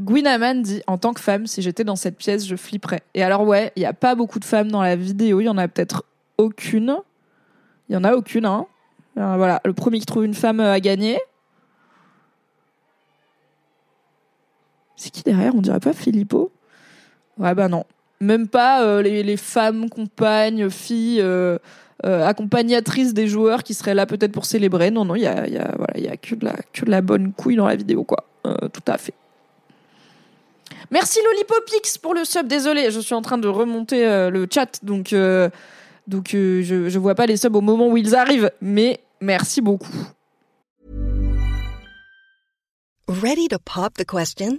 [0.00, 3.02] Gwinaman dit En tant que femme, si j'étais dans cette pièce, je flipperais.
[3.14, 5.40] Et alors, ouais, il n'y a pas beaucoup de femmes dans la vidéo.
[5.40, 6.04] Il y en a peut-être
[6.36, 6.98] aucune.
[7.88, 8.66] Il y en a aucune, hein.
[9.18, 11.18] Euh, voilà, le premier qui trouve une femme euh, a gagné.
[14.96, 15.54] C'est qui derrière?
[15.54, 16.52] On dirait pas Filippo?
[17.38, 17.84] Ouais, bah non.
[18.20, 21.20] Même pas les, femmes, compagnes, filles,
[22.04, 24.90] euh, accompagnatrices des joueurs qui seraient là peut-être pour célébrer.
[24.90, 27.00] Non, non, il y a, y a, y a que, de la, que de la
[27.00, 28.24] bonne couille dans la vidéo, quoi.
[28.46, 29.14] Euh, tout à fait.
[30.90, 32.46] Merci Lollipopix pour le sub.
[32.46, 35.14] Désolé, je suis en train de remonter euh, le chat, donc,
[36.06, 38.50] donc je, je vois pas les subs au moment où ils arrivent.
[38.60, 39.92] Mais merci beaucoup.
[43.08, 44.58] Ready to pop the question?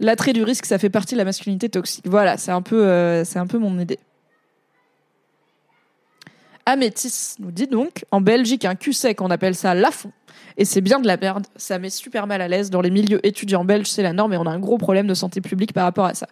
[0.00, 2.04] L'attrait du risque, ça fait partie de la masculinité toxique.
[2.06, 3.98] Voilà, c'est un peu, euh, un peu mon idée.
[6.66, 10.12] Amétis nous dit donc, en Belgique, un cul sec, on appelle ça lafond.
[10.56, 11.46] Et c'est bien de la merde.
[11.56, 12.70] Ça met super mal à l'aise.
[12.70, 15.14] Dans les milieux étudiants belges, c'est la norme et on a un gros problème de
[15.14, 16.28] santé publique par rapport à ça.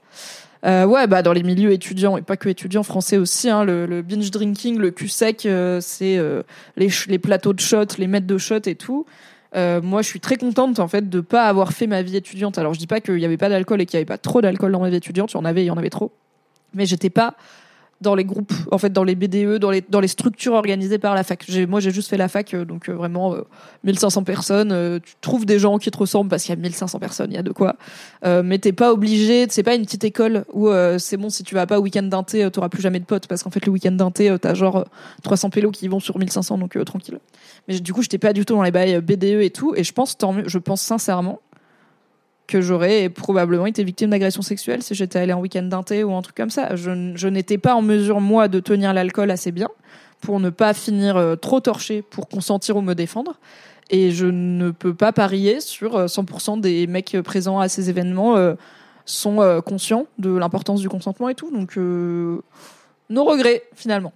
[0.64, 4.02] Euh, ouais, bah dans les milieux étudiants et pas que étudiants français aussi, hein, le,
[4.02, 6.20] binge drinking, le cul sec, euh, c'est
[6.76, 9.06] les plateaux de shots, les mètres de shots et tout.
[9.54, 12.58] Euh, moi, je suis très contente en fait de pas avoir fait ma vie étudiante.
[12.58, 14.40] Alors, je dis pas qu'il y avait pas d'alcool et qu'il y avait pas trop
[14.40, 15.32] d'alcool dans ma vie étudiante.
[15.32, 16.12] Il y en avait, il y en avait trop.
[16.74, 17.36] Mais j'étais pas
[18.00, 21.14] dans les groupes, en fait, dans les BDE, dans les dans les structures organisées par
[21.14, 21.44] la fac.
[21.68, 23.42] Moi, j'ai juste fait la fac, euh, donc euh, vraiment euh,
[23.84, 24.72] 1500 personnes.
[24.72, 27.36] euh, tu trouves des gens qui te ressemblent parce qu'il y a 1500 personnes, il
[27.36, 27.76] y a de quoi.
[28.24, 29.46] Euh, mais t'es pas obligé.
[29.48, 30.68] C'est pas une petite école où
[30.98, 33.26] c'est bon si tu vas pas au week-end d'un thé, t'auras plus jamais de potes
[33.26, 34.84] parce qu'en fait le week-end d'un thé, t'as genre euh,
[35.22, 37.18] 300 pélos qui vont sur 1500, donc tranquille.
[37.68, 39.74] Mais du coup, j'étais pas du tout dans les bails BDE et tout.
[39.74, 41.40] Et je pense, tant mieux, je pense sincèrement
[42.46, 46.14] que j'aurais probablement été victime d'agression sexuelle si j'étais allée en week-end d'un thé ou
[46.14, 46.76] un truc comme ça.
[46.76, 49.68] Je, n'étais pas en mesure, moi, de tenir l'alcool assez bien
[50.20, 53.38] pour ne pas finir euh, trop torché pour consentir ou me défendre.
[53.90, 58.36] Et je ne peux pas parier sur euh, 100% des mecs présents à ces événements
[58.36, 58.54] euh,
[59.06, 61.50] sont euh, conscients de l'importance du consentement et tout.
[61.50, 62.42] Donc, euh,
[63.08, 64.12] nos regrets, finalement.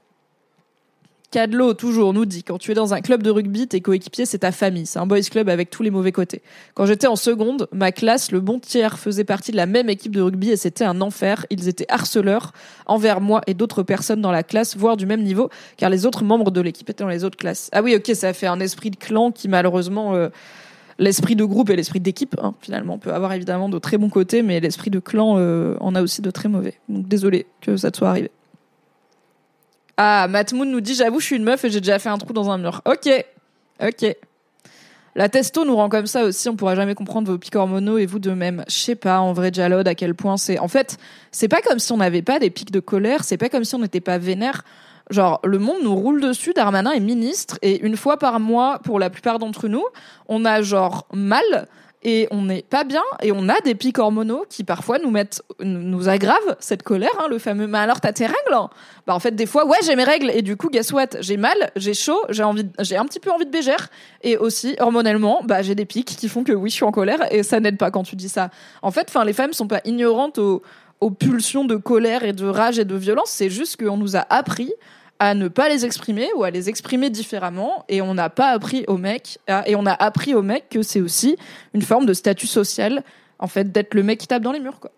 [1.30, 4.38] Cadlo, toujours, nous dit quand tu es dans un club de rugby, tes coéquipiers, c'est
[4.38, 4.84] ta famille.
[4.84, 6.42] C'est un boys club avec tous les mauvais côtés.
[6.74, 10.10] Quand j'étais en seconde, ma classe, le bon tiers, faisait partie de la même équipe
[10.10, 11.46] de rugby et c'était un enfer.
[11.50, 12.52] Ils étaient harceleurs
[12.86, 16.24] envers moi et d'autres personnes dans la classe, voire du même niveau, car les autres
[16.24, 17.70] membres de l'équipe étaient dans les autres classes.
[17.70, 20.30] Ah oui, ok, ça fait un esprit de clan qui, malheureusement, euh,
[20.98, 24.42] l'esprit de groupe et l'esprit d'équipe, hein, finalement, peut avoir évidemment de très bons côtés,
[24.42, 26.74] mais l'esprit de clan euh, en a aussi de très mauvais.
[26.88, 28.32] Donc désolé que ça te soit arrivé.
[29.96, 32.18] Ah, Matt Moon nous dit J'avoue, je suis une meuf et j'ai déjà fait un
[32.18, 32.82] trou dans un mur.
[32.84, 33.08] Ok,
[33.82, 34.16] ok.
[35.16, 38.06] La testo nous rend comme ça aussi, on pourra jamais comprendre vos pics hormonaux et
[38.06, 38.64] vous de même.
[38.68, 40.58] Je sais pas, en vrai, Jalod, à quel point c'est.
[40.60, 40.98] En fait,
[41.32, 43.74] c'est pas comme si on n'avait pas des pics de colère, c'est pas comme si
[43.74, 44.62] on n'était pas vénère.
[45.10, 49.00] Genre, le monde nous roule dessus, Darmanin est ministre, et une fois par mois, pour
[49.00, 49.84] la plupart d'entre nous,
[50.28, 51.66] on a genre mal,
[52.02, 55.42] et on n'est pas bien, et on a des pics hormonaux qui parfois nous mettent,
[55.60, 58.68] nous aggravent cette colère, hein, le fameux, mais alors t'as tes règles?
[59.06, 61.08] Bah, en fait, des fois, ouais, j'ai mes règles, et du coup, guess what?
[61.20, 63.88] J'ai mal, j'ai chaud, j'ai envie, j'ai un petit peu envie de bégère,
[64.22, 67.32] et aussi, hormonalement, bah, j'ai des pics qui font que oui, je suis en colère,
[67.32, 68.50] et ça n'aide pas quand tu dis ça.
[68.80, 72.78] En fait, enfin, les femmes sont pas ignorantes aux pulsions de colère et de rage
[72.78, 74.72] et de violence, c'est juste qu'on nous a appris
[75.20, 78.84] à ne pas les exprimer ou à les exprimer différemment et on n'a pas appris
[78.88, 81.36] aux mecs et on a appris aux mecs que c'est aussi
[81.74, 83.04] une forme de statut social
[83.38, 84.90] en fait d'être le mec qui tape dans les murs quoi.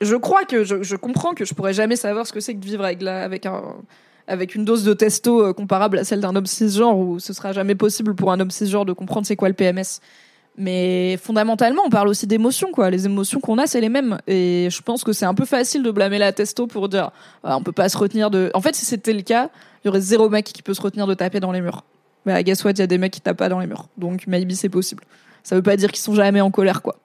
[0.00, 2.66] Je crois que je, comprends que je pourrais jamais savoir ce que c'est que de
[2.66, 3.62] vivre avec avec un
[4.26, 7.52] avec une dose de testo euh, comparable à celle d'un homme cisgenre où ce sera
[7.52, 10.00] jamais possible pour un homme cisgenre de comprendre c'est quoi le PMS.
[10.60, 12.90] Mais fondamentalement, on parle aussi d'émotions, quoi.
[12.90, 14.18] Les émotions qu'on a, c'est les mêmes.
[14.26, 17.12] Et je pense que c'est un peu facile de blâmer la testo pour dire,
[17.44, 18.50] ah, on peut pas se retenir de.
[18.54, 19.50] En fait, si c'était le cas,
[19.82, 21.84] il y aurait zéro mec qui peut se retenir de taper dans les murs.
[22.26, 23.86] Mais à guess what, il y a des mecs qui tapent pas dans les murs.
[23.96, 25.04] Donc, maybe c'est possible.
[25.44, 26.96] Ça veut pas dire qu'ils sont jamais en colère, quoi.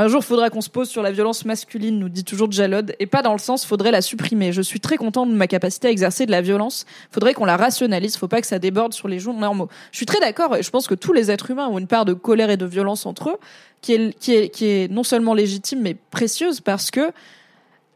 [0.00, 3.06] Un jour, faudra qu'on se pose sur la violence masculine, nous dit toujours Jalod, et
[3.06, 4.52] pas dans le sens faudrait la supprimer.
[4.52, 6.86] Je suis très contente de ma capacité à exercer de la violence.
[7.10, 8.16] Faudrait qu'on la rationalise.
[8.16, 9.68] Faut pas que ça déborde sur les jours normaux.
[9.90, 12.04] Je suis très d'accord et je pense que tous les êtres humains ont une part
[12.04, 13.38] de colère et de violence entre eux
[13.82, 17.10] qui est non seulement légitime mais précieuse parce que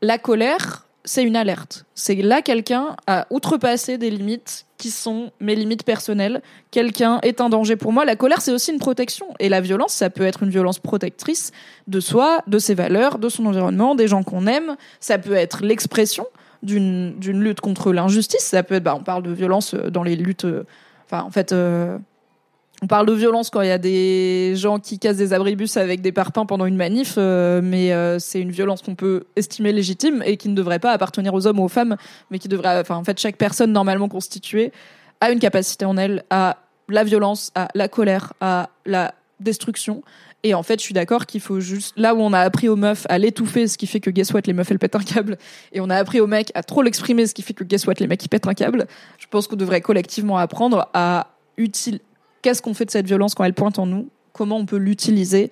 [0.00, 1.84] la colère, c'est une alerte.
[1.94, 6.42] C'est là quelqu'un a outrepassé des limites qui sont mes limites personnelles.
[6.70, 8.04] Quelqu'un est un danger pour moi.
[8.04, 9.26] La colère, c'est aussi une protection.
[9.38, 11.52] Et la violence, ça peut être une violence protectrice
[11.86, 14.76] de soi, de ses valeurs, de son environnement, des gens qu'on aime.
[15.00, 16.26] Ça peut être l'expression
[16.62, 18.42] d'une lutte contre l'injustice.
[18.42, 20.44] Ça peut être, bah, on parle de violence dans les luttes.
[20.44, 20.64] Euh,
[21.04, 21.98] enfin, en fait, euh,
[22.82, 26.00] on parle de violence quand il y a des gens qui cassent des abribus avec
[26.00, 30.20] des parpaings pendant une manif, euh, mais euh, c'est une violence qu'on peut estimer légitime
[30.26, 31.96] et qui ne devrait pas appartenir aux hommes ou aux femmes,
[32.32, 34.72] mais qui devrait, en fait, chaque personne normalement constituée
[35.20, 36.58] a une capacité en elle à
[36.88, 40.02] la violence, à la colère, à la destruction.
[40.42, 42.74] Et en fait, je suis d'accord qu'il faut juste, là où on a appris aux
[42.74, 45.38] meufs à l'étouffer, ce qui fait que guess what, les meufs elles pètent un câble,
[45.72, 47.94] et on a appris aux mecs à trop l'exprimer, ce qui fait que guess what,
[48.00, 52.02] les mecs ils pètent un câble, je pense qu'on devrait collectivement apprendre à utiliser
[52.42, 55.50] qu'est-ce qu'on fait de cette violence quand elle pointe en nous, comment on peut l'utiliser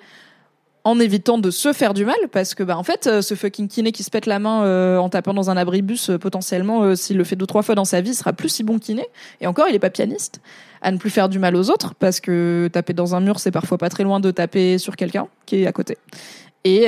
[0.83, 2.17] en évitant de se faire du mal?
[2.33, 4.99] Parce que bah en fait euh, ce fucking kiné qui se pète la main euh,
[4.99, 8.01] en tapant dans un abribus euh, potentiellement s'il le fait deux trois fois dans sa
[8.01, 9.07] vie sera plus si bon kiné.
[9.41, 10.41] Et encore il est pas pianiste
[10.83, 13.51] à ne plus faire du mal aux autres parce que taper dans un mur c'est
[13.51, 15.97] parfois pas très loin de taper sur quelqu'un qui est à côté.
[16.65, 16.87] Et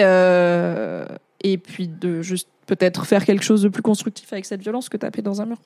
[1.44, 4.96] et puis de juste peut-être faire quelque chose de plus constructif avec cette violence que
[4.96, 5.58] taper dans un mur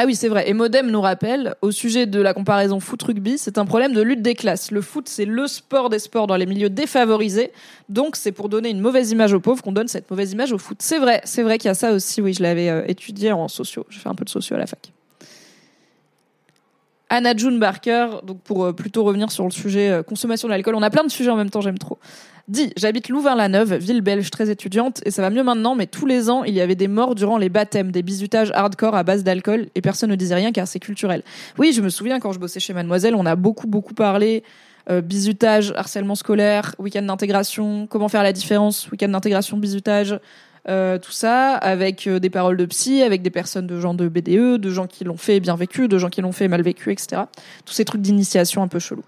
[0.00, 0.48] ah oui, c'est vrai.
[0.48, 4.22] Et Modem nous rappelle, au sujet de la comparaison foot-rugby, c'est un problème de lutte
[4.22, 4.70] des classes.
[4.70, 7.50] Le foot, c'est le sport des sports dans les milieux défavorisés.
[7.88, 10.58] Donc, c'est pour donner une mauvaise image aux pauvres qu'on donne cette mauvaise image au
[10.58, 10.78] foot.
[10.82, 12.22] C'est vrai, c'est vrai qu'il y a ça aussi.
[12.22, 13.86] Oui, je l'avais euh, étudié en sociaux.
[13.90, 14.92] J'ai fait un peu de sociaux à la fac.
[17.10, 20.82] Anna June Barker, donc pour euh, plutôt revenir sur le sujet euh, consommation d'alcool, on
[20.82, 21.98] a plein de sujets en même temps, j'aime trop.
[22.48, 26.30] Dit, j'habite Louvain-la-Neuve, ville belge très étudiante, et ça va mieux maintenant, mais tous les
[26.30, 29.68] ans, il y avait des morts durant les baptêmes, des bisutages hardcore à base d'alcool,
[29.74, 31.22] et personne ne disait rien car c'est culturel.
[31.58, 34.42] Oui, je me souviens quand je bossais chez Mademoiselle, on a beaucoup, beaucoup parlé
[34.90, 40.18] euh, bisutage, harcèlement scolaire, week-end d'intégration, comment faire la différence, week-end d'intégration, bisutage,
[40.68, 44.06] euh, tout ça, avec euh, des paroles de psy, avec des personnes de gens de
[44.06, 46.92] BDE, de gens qui l'ont fait bien vécu, de gens qui l'ont fait mal vécu,
[46.92, 47.22] etc.
[47.64, 49.04] Tous ces trucs d'initiation un peu chelous.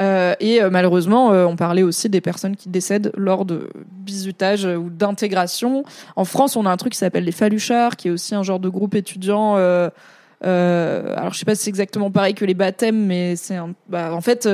[0.00, 4.88] Euh, et euh, malheureusement, on parlait aussi des personnes qui décèdent lors de bisutage ou
[4.88, 5.84] d'intégration.
[6.16, 8.60] En France, on a un truc qui s'appelle les Faluchards, qui est aussi un genre
[8.60, 9.56] de groupe étudiant.
[9.56, 9.92] alors,
[10.40, 14.48] je sais pas si c'est exactement pareil que les baptêmes, mais c'est bah, en fait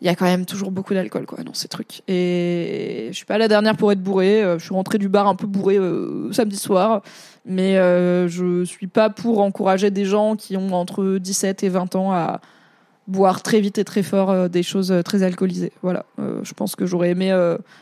[0.00, 3.26] il y a quand même toujours beaucoup d'alcool quoi dans ces trucs et je suis
[3.26, 5.78] pas la dernière pour être bourrée je suis rentrée du bar un peu bourrée
[6.30, 7.02] samedi soir
[7.44, 7.74] mais
[8.28, 12.40] je suis pas pour encourager des gens qui ont entre 17 et 20 ans à
[13.08, 15.72] boire très vite et très fort euh, des choses euh, très alcoolisées.
[15.82, 17.34] Voilà, euh, je pense que j'aurais aimé.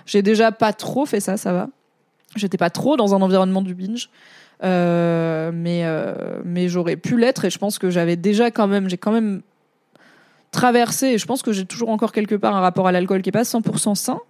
[0.07, 1.69] J'ai déjà pas trop fait ça, ça va.
[2.37, 4.09] J'étais pas trop dans un environnement du binge,
[4.63, 5.85] mais
[6.45, 9.43] mais j'aurais pu l'être et je pense que j'avais déjà quand même, j'ai quand même
[10.51, 11.09] traversé.
[11.09, 13.33] Et je pense que j'ai toujours encore quelque part un rapport à l'alcool qui est
[13.33, 14.21] pas 100% sain.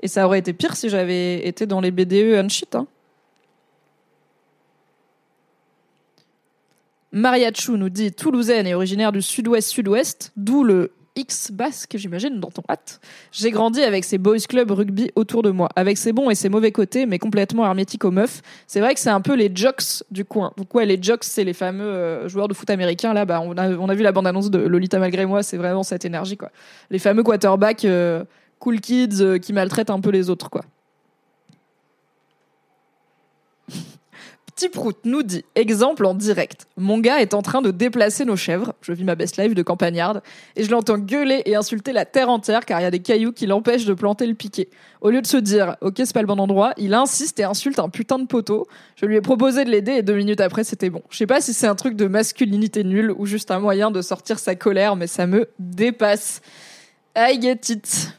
[0.00, 2.74] Et ça aurait été pire si j'avais été dans les BDE and shit.
[2.74, 2.86] Hein.
[7.12, 13.00] Nous dit Toulousaine et originaire du sud-ouest-sud-ouest, d'où le X basque, j'imagine, dans ton hâte.
[13.32, 16.48] J'ai grandi avec ces boys club rugby autour de moi, avec ses bons et ses
[16.48, 18.42] mauvais côtés, mais complètement hermétique aux meufs.
[18.66, 20.52] C'est vrai que c'est un peu les jocks du coin.
[20.56, 23.14] Donc ouais, les jocks, c'est les fameux euh, joueurs de foot américains.
[23.14, 25.82] Là, bah, on a, on a vu la bande-annonce de Lolita malgré moi, c'est vraiment
[25.82, 26.50] cette énergie, quoi.
[26.90, 28.24] Les fameux quarterbacks euh,
[28.58, 30.62] cool kids euh, qui maltraitent un peu les autres, quoi.
[34.56, 38.36] Petit Prout nous dit, exemple en direct, mon gars est en train de déplacer nos
[38.36, 40.22] chèvres, je vis ma best life de campagnarde,
[40.56, 43.32] et je l'entends gueuler et insulter la terre entière car il y a des cailloux
[43.32, 44.70] qui l'empêchent de planter le piquet.
[45.02, 47.78] Au lieu de se dire, ok c'est pas le bon endroit, il insiste et insulte
[47.78, 48.66] un putain de poteau.
[48.94, 51.02] Je lui ai proposé de l'aider et deux minutes après c'était bon.
[51.10, 54.00] Je sais pas si c'est un truc de masculinité nulle ou juste un moyen de
[54.00, 56.40] sortir sa colère, mais ça me dépasse.
[57.14, 58.16] I get it.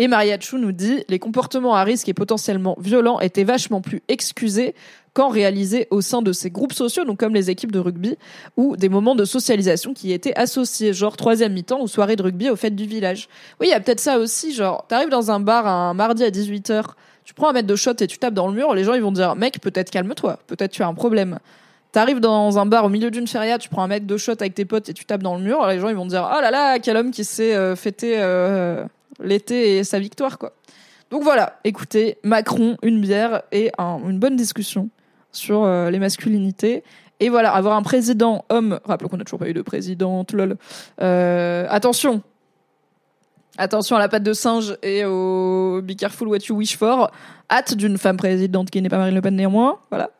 [0.00, 4.74] Et Mariachu nous dit les comportements à risque et potentiellement violents étaient vachement plus excusés
[5.12, 8.16] quand réalisés au sein de ces groupes sociaux, donc comme les équipes de rugby,
[8.56, 12.48] ou des moments de socialisation qui étaient associés, genre troisième mi-temps ou soirée de rugby
[12.48, 13.28] aux fêtes du village.
[13.60, 16.30] Oui, il y a peut-être ça aussi, genre, t'arrives dans un bar un mardi à
[16.30, 16.82] 18h,
[17.26, 19.02] tu prends un mètre de shot et tu tapes dans le mur, les gens ils
[19.02, 21.40] vont dire, mec, peut-être calme-toi, peut-être tu as un problème.
[21.92, 24.54] T'arrives dans un bar au milieu d'une feria, tu prends un mètre de shot avec
[24.54, 26.50] tes potes et tu tapes dans le mur, les gens ils vont dire, oh là
[26.50, 28.86] là, quel homme qui s'est euh, fêté euh,
[29.22, 30.52] l'été et sa victoire, quoi.
[31.10, 34.90] Donc voilà, écoutez, Macron, une bière et une bonne discussion
[35.32, 36.84] sur euh, les masculinités.
[37.18, 40.56] Et voilà, avoir un président homme, rappelons qu'on n'a toujours pas eu de présidente, lol.
[41.02, 42.22] Euh, attention,
[43.58, 47.10] attention à la patte de singe et au Be careful what you wish for.
[47.50, 50.10] Hâte d'une femme présidente qui n'est pas Marine Le Pen néanmoins, voilà.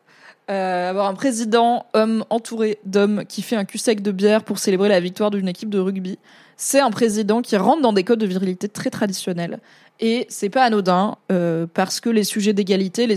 [0.49, 4.59] Euh, avoir un président homme entouré d'hommes qui fait un cul sec de bière pour
[4.59, 6.19] célébrer la victoire d'une équipe de rugby.
[6.63, 9.59] C'est un président qui rentre dans des codes de virilité très traditionnels.
[9.99, 13.07] Et c'est pas anodin euh, parce que les sujets d'égalité,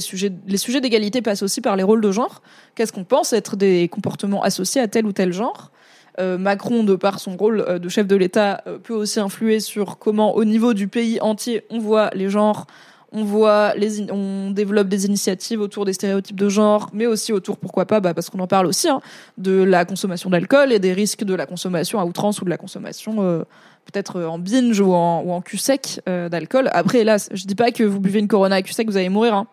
[1.20, 2.40] passent aussi par les rôles de genre.
[2.74, 5.72] Qu'est-ce qu'on pense être des comportements associés à tel ou tel genre?
[6.18, 9.98] Euh, Macron, de par son rôle euh, de chef de l'État, peut aussi influer sur
[9.98, 12.66] comment, au niveau du pays entier, on voit les genres,
[13.14, 13.74] on voit
[14.10, 18.12] on développe des initiatives autour des stéréotypes de genre, mais aussi autour, pourquoi pas, bah,
[18.12, 19.00] parce qu'on en parle aussi, hein,
[19.38, 22.58] de la consommation d'alcool et des risques de la consommation à outrance ou de la
[22.58, 23.44] consommation euh,
[23.84, 26.68] peut-être en binge ou en, ou en cul sec euh, d'alcool.
[26.72, 29.08] Après, hélas, je dis pas que vous buvez une Corona à cul sec, vous allez
[29.08, 29.46] mourir, hein,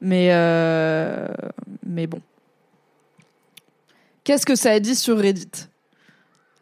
[0.00, 1.26] mais euh,
[1.84, 2.20] mais bon.
[4.22, 5.50] Qu'est-ce que ça a dit sur Reddit?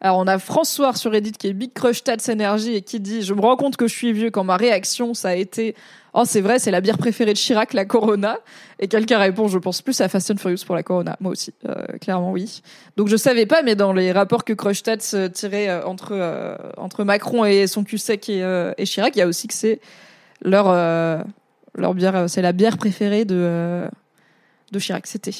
[0.01, 3.21] Alors on a François sur Reddit qui est Big Crush Tats Energy et qui dit
[3.21, 5.75] je me rends compte que je suis vieux quand ma réaction ça a été
[6.13, 8.39] oh c'est vrai c'est la bière préférée de Chirac la Corona.
[8.79, 11.17] Et quelqu'un répond je pense plus à Fast and Furious pour la Corona.
[11.19, 12.61] Moi aussi euh, clairement oui.
[12.95, 17.03] Donc je savais pas mais dans les rapports que Crush Tats euh, tirait euh, entre
[17.03, 19.81] Macron et son cul sec et, Chirac il y a aussi que c'est
[20.41, 20.67] leur
[21.75, 23.83] leur bière c'est la bière préférée de
[24.71, 25.07] de Chirac.
[25.07, 25.31] C'était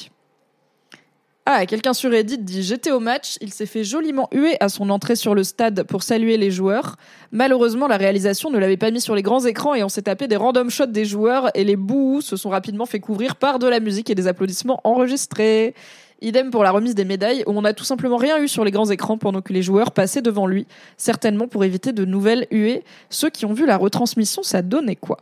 [1.46, 4.90] ah, quelqu'un sur Reddit dit J'étais au match, il s'est fait joliment huer à son
[4.90, 6.96] entrée sur le stade pour saluer les joueurs.
[7.32, 10.28] Malheureusement, la réalisation ne l'avait pas mis sur les grands écrans et on s'est tapé
[10.28, 13.66] des random shots des joueurs et les bouts se sont rapidement fait couvrir par de
[13.66, 15.74] la musique et des applaudissements enregistrés.
[16.20, 18.70] Idem pour la remise des médailles où on n'a tout simplement rien eu sur les
[18.70, 20.66] grands écrans pendant que les joueurs passaient devant lui,
[20.98, 22.84] certainement pour éviter de nouvelles huées.
[23.08, 25.16] Ceux qui ont vu la retransmission, ça donnait quoi?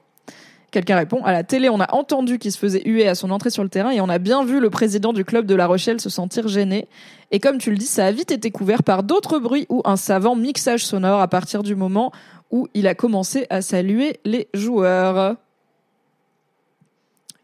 [0.71, 3.51] Quelqu'un répond À la télé, on a entendu qu'il se faisait huer à son entrée
[3.51, 6.01] sur le terrain et on a bien vu le président du club de La Rochelle
[6.01, 6.89] se sentir gêné.
[7.31, 9.97] Et comme tu le dis, ça a vite été couvert par d'autres bruits ou un
[9.97, 12.13] savant mixage sonore à partir du moment
[12.51, 15.37] où il a commencé à saluer les joueurs.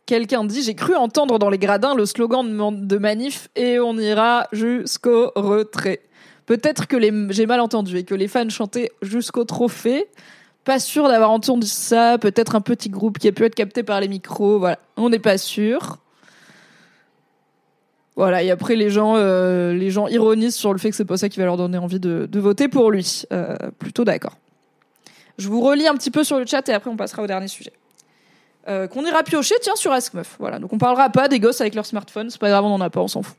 [0.06, 4.48] Quelqu'un dit J'ai cru entendre dans les gradins le slogan de manif et on ira
[4.52, 6.00] jusqu'au retrait.
[6.44, 6.98] Peut-être que
[7.30, 10.08] j'ai mal entendu et que les fans chantaient jusqu'au trophée.
[10.64, 12.18] Pas sûr d'avoir entendu ça.
[12.18, 14.58] Peut-être un petit groupe qui a pu être capté par les micros.
[14.58, 15.98] Voilà, on n'est pas sûr.
[18.16, 19.76] Voilà, et après les gens, euh,
[20.10, 22.68] ironisent sur le fait que c'est pas ça qui va leur donner envie de, voter
[22.68, 23.24] pour lui.
[23.32, 24.38] Euh, plutôt d'accord.
[25.36, 27.48] Je vous relis un petit peu sur le chat et après on passera au dernier
[27.48, 27.72] sujet.
[28.68, 30.36] Euh, qu'on ira piocher, tiens, sur Ask Meuf.
[30.38, 32.80] Voilà, donc on parlera pas des gosses avec leur smartphone, c'est pas grave, on en
[32.80, 33.36] a pas, on s'en fout.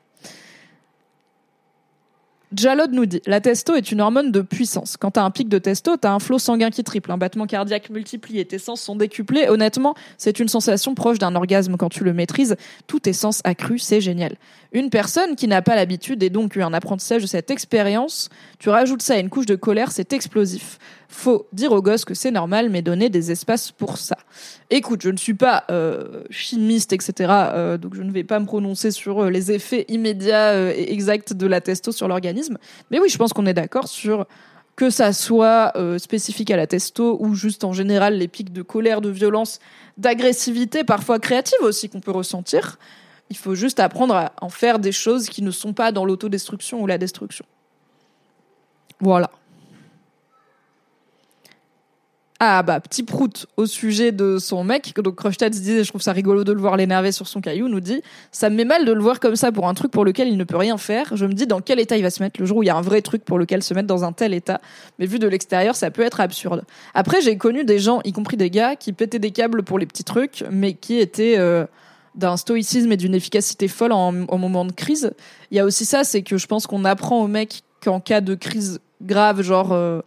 [2.56, 4.98] Jalod nous dit La testo est une hormone de puissance.
[4.98, 7.90] Quand t'as un pic de testo, t'as un flot sanguin qui triple, un battement cardiaque
[7.90, 9.50] multiplié, tes sens sont décuplés.
[9.50, 12.56] Honnêtement, c'est une sensation proche d'un orgasme quand tu le maîtrises.
[12.88, 14.36] Tous tes sens accrus, c'est génial.
[14.72, 18.30] Une personne qui n'a pas l'habitude et donc eu un apprentissage de cette expérience,
[18.60, 20.80] tu rajoutes ça à une couche de colère, c'est explosif.
[21.10, 24.18] Faut dire aux gosses que c'est normal, mais donner des espaces pour ça.
[24.70, 27.14] Écoute, je ne suis pas euh, chimiste, etc.
[27.30, 31.34] euh, donc je ne vais pas me prononcer sur euh, les effets immédiats et exacts
[31.34, 32.58] de la testo sur l'organisme.
[32.92, 34.26] Mais oui, je pense qu'on est d'accord sur
[34.76, 39.00] que ça soit spécifique à la testo ou juste en général les pics de colère,
[39.00, 39.60] de violence,
[39.98, 42.78] d'agressivité, parfois créative aussi qu'on peut ressentir.
[43.30, 46.82] Il faut juste apprendre à en faire des choses qui ne sont pas dans l'autodestruction
[46.82, 47.46] ou la destruction.
[49.00, 49.30] Voilà.
[52.42, 56.12] Ah bah, petit prout au sujet de son mec, donc se disait, je trouve ça
[56.12, 58.02] rigolo de le voir l'énerver sur son caillou, nous dit,
[58.34, 60.36] ça me met mal de le voir comme ça pour un truc pour lequel il
[60.36, 61.16] ne peut rien faire.
[61.16, 62.70] Je me dis dans quel état il va se mettre le jour où il y
[62.70, 64.60] a un vrai truc pour lequel se mettre dans un tel état?
[65.00, 66.66] Mais vu de l'extérieur, ça peut être absurde.
[66.94, 69.86] Après, j'ai connu des gens, y compris des gars, qui pétaient des câbles pour les
[69.86, 71.66] petits trucs, mais qui étaient euh,
[72.16, 75.14] d'un stoïcisme et d'une efficacité folle en, en moment de crise.
[75.52, 78.20] Il y a aussi ça, c'est que je pense qu'on apprend aux mecs qu'en cas
[78.20, 80.02] de crise grave, genre, euh,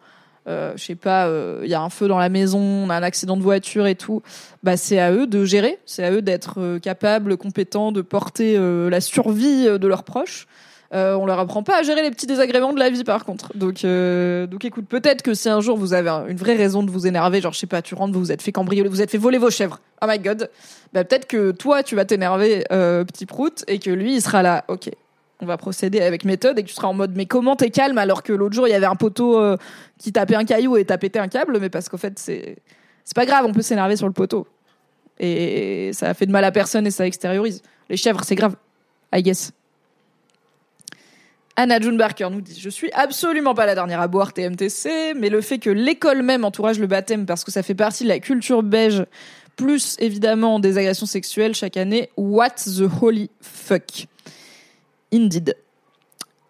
[0.48, 2.94] euh, je sais pas, euh, il y a un feu dans la maison, on a
[2.96, 4.22] un accident de voiture et tout,
[4.62, 8.58] bah c'est à eux de gérer, c'est à eux d'être euh, capables, compétents, de porter
[8.58, 10.46] la survie de leurs proches.
[10.94, 13.54] Euh, on leur apprend pas à gérer les petits désagréments de la vie par contre.
[13.54, 16.90] Donc, donc écoute, peut-être que si un jour vous avez un- une vraie raison de
[16.90, 19.10] vous énerver, genre je sais pas, tu rentres, vous vous êtes fait cambrioler, vous êtes
[19.10, 19.80] fait voler vos chèvres.
[20.02, 20.48] Oh my god.
[20.94, 24.64] Bah peut-être que toi tu vas t'énerver, petit prout, et que lui il sera là.
[24.68, 24.88] Ok,
[25.40, 27.98] on va procéder avec méthode et que tu seras en mode mais comment t'es calme
[27.98, 29.56] alors que l'autre jour il y avait un poteau euh,
[29.98, 32.56] qui tapait un caillou et t'as pété un câble, mais parce qu'en fait c'est
[33.04, 34.46] c'est pas grave, on peut s'énerver sur le poteau
[35.18, 37.62] et ça fait de mal à personne et ça extériorise.
[37.88, 38.56] Les chèvres c'est grave,
[39.14, 39.52] I guess.
[41.60, 45.28] Anna June Barker nous dit Je suis absolument pas la dernière à boire TMTC, mais
[45.28, 48.20] le fait que l'école même encourage le baptême parce que ça fait partie de la
[48.20, 49.04] culture beige,
[49.56, 54.06] plus évidemment des agressions sexuelles chaque année, what the holy fuck.
[55.12, 55.56] Indeed.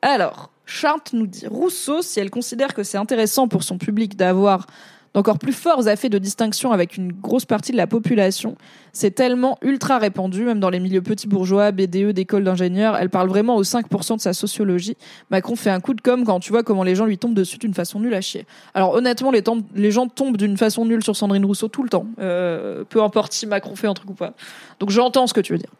[0.02, 4.66] Alors, Charte nous dit Rousseau, si elle considère que c'est intéressant pour son public d'avoir
[5.14, 8.56] d'encore plus forts effets de distinction avec une grosse partie de la population,
[8.92, 13.28] c'est tellement ultra répandu, même dans les milieux petits bourgeois, BDE, d'écoles d'ingénieurs, elle parle
[13.28, 14.96] vraiment aux 5% de sa sociologie.
[15.30, 17.58] Macron fait un coup de com' quand tu vois comment les gens lui tombent dessus
[17.58, 18.46] d'une façon nulle à chier.
[18.74, 22.84] Alors honnêtement, les gens tombent d'une façon nulle sur Sandrine Rousseau tout le temps, euh,
[22.88, 24.34] peu importe si Macron fait un truc ou pas.
[24.78, 25.72] Donc j'entends ce que tu veux dire.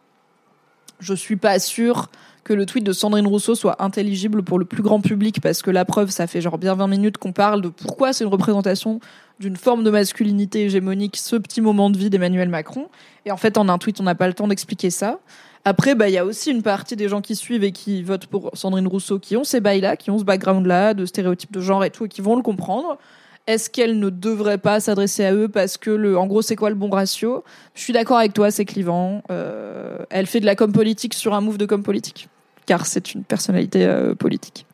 [0.99, 2.09] Je suis pas sûre
[2.49, 5.69] que le tweet de Sandrine Rousseau soit intelligible pour le plus grand public parce que
[5.69, 8.99] la preuve, ça fait genre bien 20 minutes qu'on parle de pourquoi c'est une représentation
[9.39, 12.87] d'une forme de masculinité hégémonique, ce petit moment de vie d'Emmanuel Macron.
[13.25, 15.19] Et en fait, en un tweet, on n'a pas le temps d'expliquer ça.
[15.63, 18.25] Après, bah, il y a aussi une partie des gens qui suivent et qui votent
[18.25, 21.85] pour Sandrine Rousseau qui ont ces bails-là, qui ont ce background-là, de stéréotypes de genre
[21.85, 22.97] et tout, et qui vont le comprendre.
[23.45, 26.69] Est-ce qu'elle ne devrait pas s'adresser à eux parce que, le, en gros, c'est quoi
[26.69, 27.43] le bon ratio?
[27.75, 29.21] Je suis d'accord avec toi, c'est clivant.
[29.29, 32.27] Euh, elle fait de la com politique sur un move de com politique,
[32.69, 34.67] car c'est une personnalité euh, politique.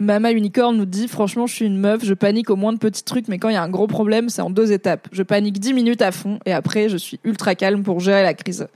[0.00, 3.04] Mama Unicorn nous dit franchement je suis une meuf, je panique au moins de petits
[3.04, 5.06] trucs mais quand il y a un gros problème c'est en deux étapes.
[5.12, 8.34] Je panique 10 minutes à fond et après je suis ultra calme pour gérer la
[8.34, 8.66] crise.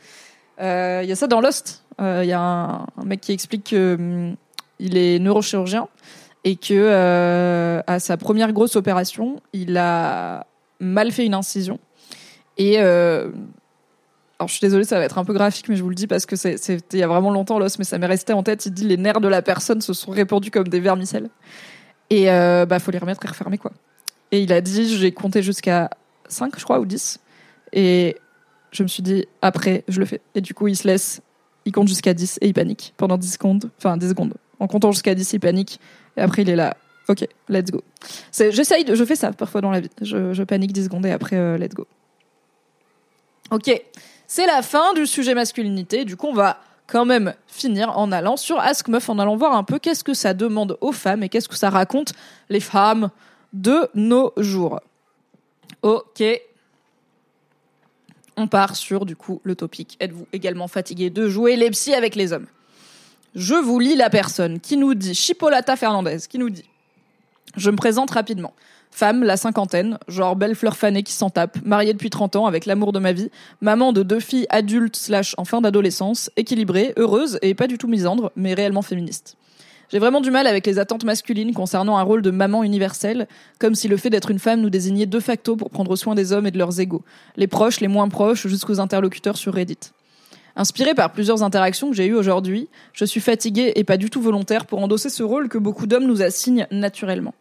[0.61, 1.83] Euh, Il y a ça dans Lost.
[2.01, 4.37] Euh, Il y a un, mec qui explique que hum,
[4.79, 5.89] il est neurochirurgien
[6.45, 10.47] et que euh, à sa première grosse opération il a
[10.81, 11.79] mal fait une incision
[12.57, 13.31] et euh,
[14.39, 16.07] alors je suis désolée, ça va être un peu graphique, mais je vous le dis
[16.07, 18.67] parce que c'était il y a vraiment longtemps l'os, mais ça m'est resté en tête.
[18.67, 21.31] Il dit les nerfs de la personne se sont répandus comme des vermicelles.
[22.11, 23.73] Et euh, bah faut les remettre et refermer quoi.
[24.31, 25.91] Et il a dit, j'ai compté jusqu'à
[26.29, 27.21] 5 je crois ou 10
[27.73, 28.17] et
[28.73, 30.21] je me suis dit après je le fais.
[30.35, 31.23] Et du coup il se laisse,
[31.65, 34.35] il compte jusqu'à 10 et il panique pendant 10 secondes, enfin 10 secondes.
[34.61, 35.81] En comptant jusqu'à 10 il panique
[36.17, 36.77] et après il est là.
[37.09, 37.83] Ok, let's go.
[38.33, 39.91] J'essaye, je fais ça parfois dans la vie.
[40.01, 41.87] Je, je panique 10 secondes et après euh, let's go.
[43.51, 43.71] Ok,
[44.27, 46.05] c'est la fin du sujet masculinité.
[46.05, 49.55] Du coup, on va quand même finir en allant sur Ask Meuf, en allant voir
[49.55, 52.15] un peu qu'est-ce que ça demande aux femmes et qu'est-ce que ça raconte
[52.49, 53.11] les femmes
[53.53, 54.81] de nos jours.
[55.83, 56.23] Ok.
[58.37, 59.97] On part sur, du coup, le topic.
[60.01, 62.47] Êtes-vous également fatigué de jouer les psys avec les hommes?
[63.35, 66.65] Je vous lis la personne qui nous dit, Chipolata Fernandez, qui nous dit
[67.57, 68.53] Je me présente rapidement.
[68.91, 72.65] Femme, la cinquantaine, genre belle fleur fanée qui s'en tape, mariée depuis 30 ans avec
[72.65, 73.31] l'amour de ma vie,
[73.61, 77.89] maman de deux filles adultes slash en fin d'adolescence, équilibrée, heureuse et pas du tout
[77.89, 79.37] misandre, mais réellement féministe.
[79.91, 83.29] J'ai vraiment du mal avec les attentes masculines concernant un rôle de maman universelle,
[83.59, 86.33] comme si le fait d'être une femme nous désignait de facto pour prendre soin des
[86.33, 87.03] hommes et de leurs égaux,
[87.37, 89.79] les proches, les moins proches, jusqu'aux interlocuteurs sur Reddit.
[90.57, 94.21] Inspirée par plusieurs interactions que j'ai eues aujourd'hui, je suis fatiguée et pas du tout
[94.21, 97.35] volontaire pour endosser ce rôle que beaucoup d'hommes nous assignent naturellement.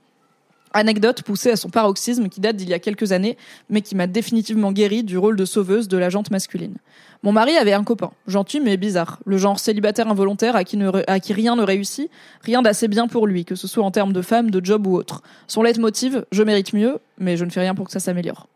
[0.75, 3.37] Anecdote poussée à son paroxysme qui date d'il y a quelques années,
[3.69, 6.77] mais qui m'a définitivement guéri du rôle de sauveuse de la jante masculine.
[7.21, 11.55] Mon mari avait un copain, gentil mais bizarre, le genre célibataire involontaire à qui rien
[11.55, 12.09] ne réussit,
[12.41, 14.95] rien d'assez bien pour lui, que ce soit en termes de femme, de job ou
[14.95, 15.21] autre.
[15.47, 18.47] Son leitmotiv, je mérite mieux, mais je ne fais rien pour que ça s'améliore.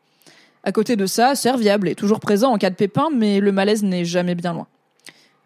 [0.67, 3.83] À côté de ça, serviable et toujours présent en cas de pépin, mais le malaise
[3.83, 4.67] n'est jamais bien loin.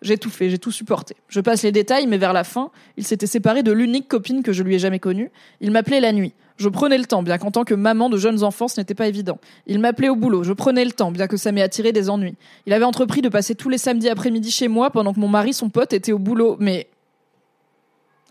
[0.02, 1.16] J'ai tout fait, j'ai tout supporté.
[1.28, 4.52] Je passe les détails, mais vers la fin, il s'était séparé de l'unique copine que
[4.52, 5.30] je lui ai jamais connue.
[5.60, 6.34] Il m'appelait la nuit.
[6.58, 9.06] Je prenais le temps, bien qu'en tant que maman de jeunes enfants, ce n'était pas
[9.06, 9.38] évident.
[9.68, 10.42] Il m'appelait au boulot.
[10.42, 12.34] Je prenais le temps, bien que ça m'ait attiré des ennuis.
[12.66, 15.54] Il avait entrepris de passer tous les samedis après-midi chez moi pendant que mon mari,
[15.54, 16.58] son pote, était au boulot.
[16.60, 16.88] Mais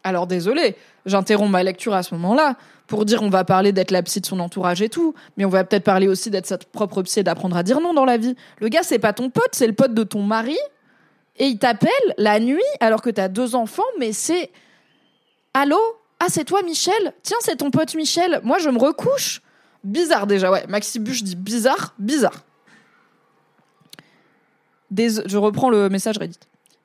[0.05, 0.77] alors désolé,
[1.07, 4.27] j'interromps ma lecture à ce moment-là pour dire on va parler d'être la psy de
[4.27, 7.23] son entourage et tout, mais on va peut-être parler aussi d'être sa propre psy et
[7.23, 8.35] d'apprendre à dire non dans la vie.
[8.59, 10.59] Le gars, c'est pas ton pote, c'est le pote de ton mari,
[11.37, 14.51] et il t'appelle la nuit alors que t'as deux enfants, mais c'est
[15.55, 15.79] allô,
[16.23, 17.15] Ah, c'est toi, Michel?
[17.23, 18.41] Tiens, c'est ton pote Michel.
[18.45, 19.41] Moi, je me recouche.
[19.83, 20.67] Bizarre déjà, ouais.
[20.69, 22.45] Maxi Buche dit bizarre, bizarre.
[24.95, 26.39] Je reprends le message Reddit.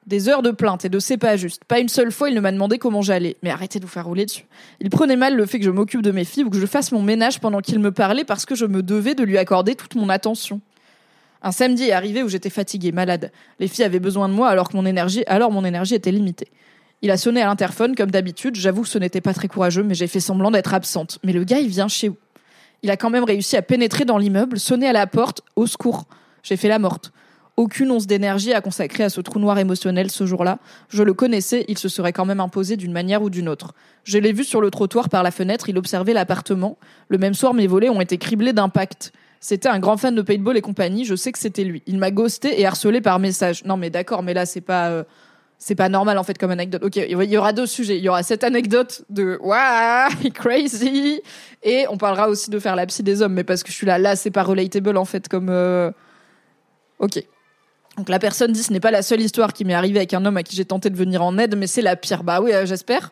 [0.07, 1.63] Des heures de plainte et de c'est pas juste.
[1.65, 3.37] Pas une seule fois, il ne m'a demandé comment j'allais.
[3.41, 4.45] Mais arrêtez de vous faire rouler dessus.
[4.79, 6.91] Il prenait mal le fait que je m'occupe de mes filles ou que je fasse
[6.91, 9.95] mon ménage pendant qu'il me parlait parce que je me devais de lui accorder toute
[9.95, 10.61] mon attention.
[11.41, 13.31] Un samedi est arrivé où j'étais fatiguée, malade.
[13.59, 16.47] Les filles avaient besoin de moi alors que mon énergie, alors mon énergie était limitée.
[17.01, 18.55] Il a sonné à l'interphone comme d'habitude.
[18.55, 21.19] J'avoue que ce n'était pas très courageux, mais j'ai fait semblant d'être absente.
[21.23, 22.17] Mais le gars, il vient chez où?
[22.83, 26.05] Il a quand même réussi à pénétrer dans l'immeuble, sonner à la porte, au secours.
[26.43, 27.11] J'ai fait la morte.
[27.57, 30.59] Aucune once d'énergie à consacrer à ce trou noir émotionnel ce jour-là.
[30.89, 33.73] Je le connaissais, il se serait quand même imposé d'une manière ou d'une autre.
[34.03, 36.77] Je l'ai vu sur le trottoir par la fenêtre, il observait l'appartement.
[37.07, 39.13] Le même soir, mes volets ont été criblés d'impact.
[39.39, 41.81] C'était un grand fan de paintball et compagnie, je sais que c'était lui.
[41.87, 43.63] Il m'a ghosté et harcelé par message.
[43.63, 45.03] Non mais d'accord, mais là c'est pas euh,
[45.57, 46.83] c'est pas normal en fait comme anecdote.
[46.83, 47.97] Ok, il y aura deux sujets.
[47.97, 51.21] Il y aura cette anecdote de waouh, crazy,
[51.63, 53.85] et on parlera aussi de faire la psy des hommes, mais parce que je suis
[53.87, 55.47] là, là c'est pas relatable en fait comme.
[55.49, 55.91] euh,
[56.99, 57.23] Ok.
[57.97, 60.25] Donc la personne dit ce n'est pas la seule histoire qui m'est arrivée avec un
[60.25, 62.23] homme à qui j'ai tenté de venir en aide, mais c'est la pire.
[62.23, 63.11] Bah oui, euh, j'espère.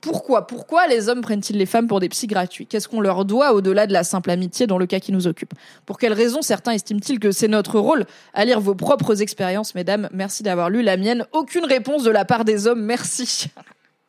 [0.00, 0.46] Pourquoi?
[0.46, 2.66] Pourquoi les hommes prennent-ils les femmes pour des psys gratuits?
[2.66, 5.52] Qu'est-ce qu'on leur doit au-delà de la simple amitié dans le cas qui nous occupe?
[5.84, 10.08] Pour quelles raisons certains estiment-ils que c'est notre rôle à lire vos propres expériences, mesdames?
[10.12, 11.26] Merci d'avoir lu la mienne.
[11.32, 13.48] Aucune réponse de la part des hommes, merci.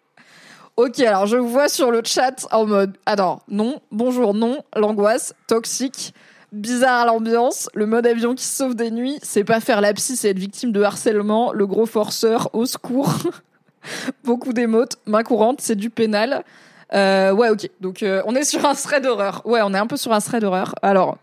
[0.78, 5.34] ok, alors je vous vois sur le chat en mode attends, non, bonjour, non, l'angoisse,
[5.48, 6.14] toxique,
[6.52, 10.30] bizarre l'ambiance, le mode avion qui sauve des nuits, c'est pas faire la psy, c'est
[10.30, 13.14] être victime de harcèlement, le gros forceur, au secours.
[14.24, 16.44] Beaucoup d'émotes, main courante, c'est du pénal.
[16.94, 17.70] Euh, ouais, ok.
[17.80, 19.42] Donc, euh, on est sur un thread d'horreur.
[19.46, 20.76] Ouais, on est un peu sur un thread d'horreur.
[20.82, 21.18] Alors,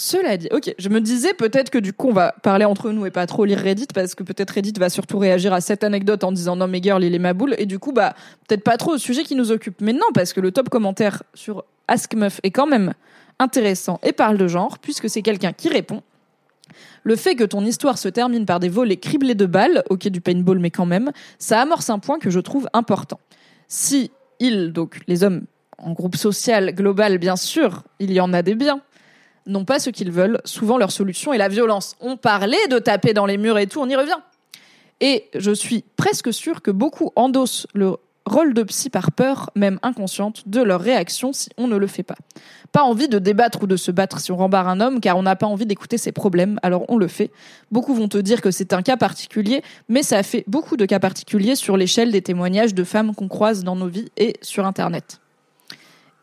[0.00, 3.04] cela dit, ok, je me disais peut-être que du coup, on va parler entre nous
[3.04, 6.24] et pas trop lire Reddit parce que peut-être Reddit va surtout réagir à cette anecdote
[6.24, 7.54] en disant non, mais girl, il est ma boule.
[7.58, 8.14] Et du coup, bah,
[8.48, 9.82] peut-être pas trop au sujet qui nous occupe.
[9.82, 12.94] Mais non, parce que le top commentaire sur Ask Meuf est quand même
[13.38, 16.02] intéressant et parle de genre puisque c'est quelqu'un qui répond.
[17.02, 20.22] Le fait que ton histoire se termine par des volets criblés de balles, ok du
[20.22, 23.20] paintball mais quand même, ça amorce un point que je trouve important.
[23.68, 25.44] Si ils, donc les hommes
[25.76, 28.80] en groupe social global bien sûr, il y en a des biens,
[29.46, 31.96] n'ont pas ce qu'ils veulent, souvent leur solution est la violence.
[32.00, 34.18] On parlait de taper dans les murs et tout, on y revient.
[35.00, 39.78] Et je suis presque sûre que beaucoup endossent le rôle de psy par peur, même
[39.82, 42.16] inconsciente, de leur réaction si on ne le fait pas.
[42.70, 45.22] Pas envie de débattre ou de se battre si on rembarre un homme, car on
[45.22, 47.30] n'a pas envie d'écouter ses problèmes, alors on le fait.
[47.70, 51.00] Beaucoup vont te dire que c'est un cas particulier, mais ça fait beaucoup de cas
[51.00, 55.20] particuliers sur l'échelle des témoignages de femmes qu'on croise dans nos vies et sur Internet.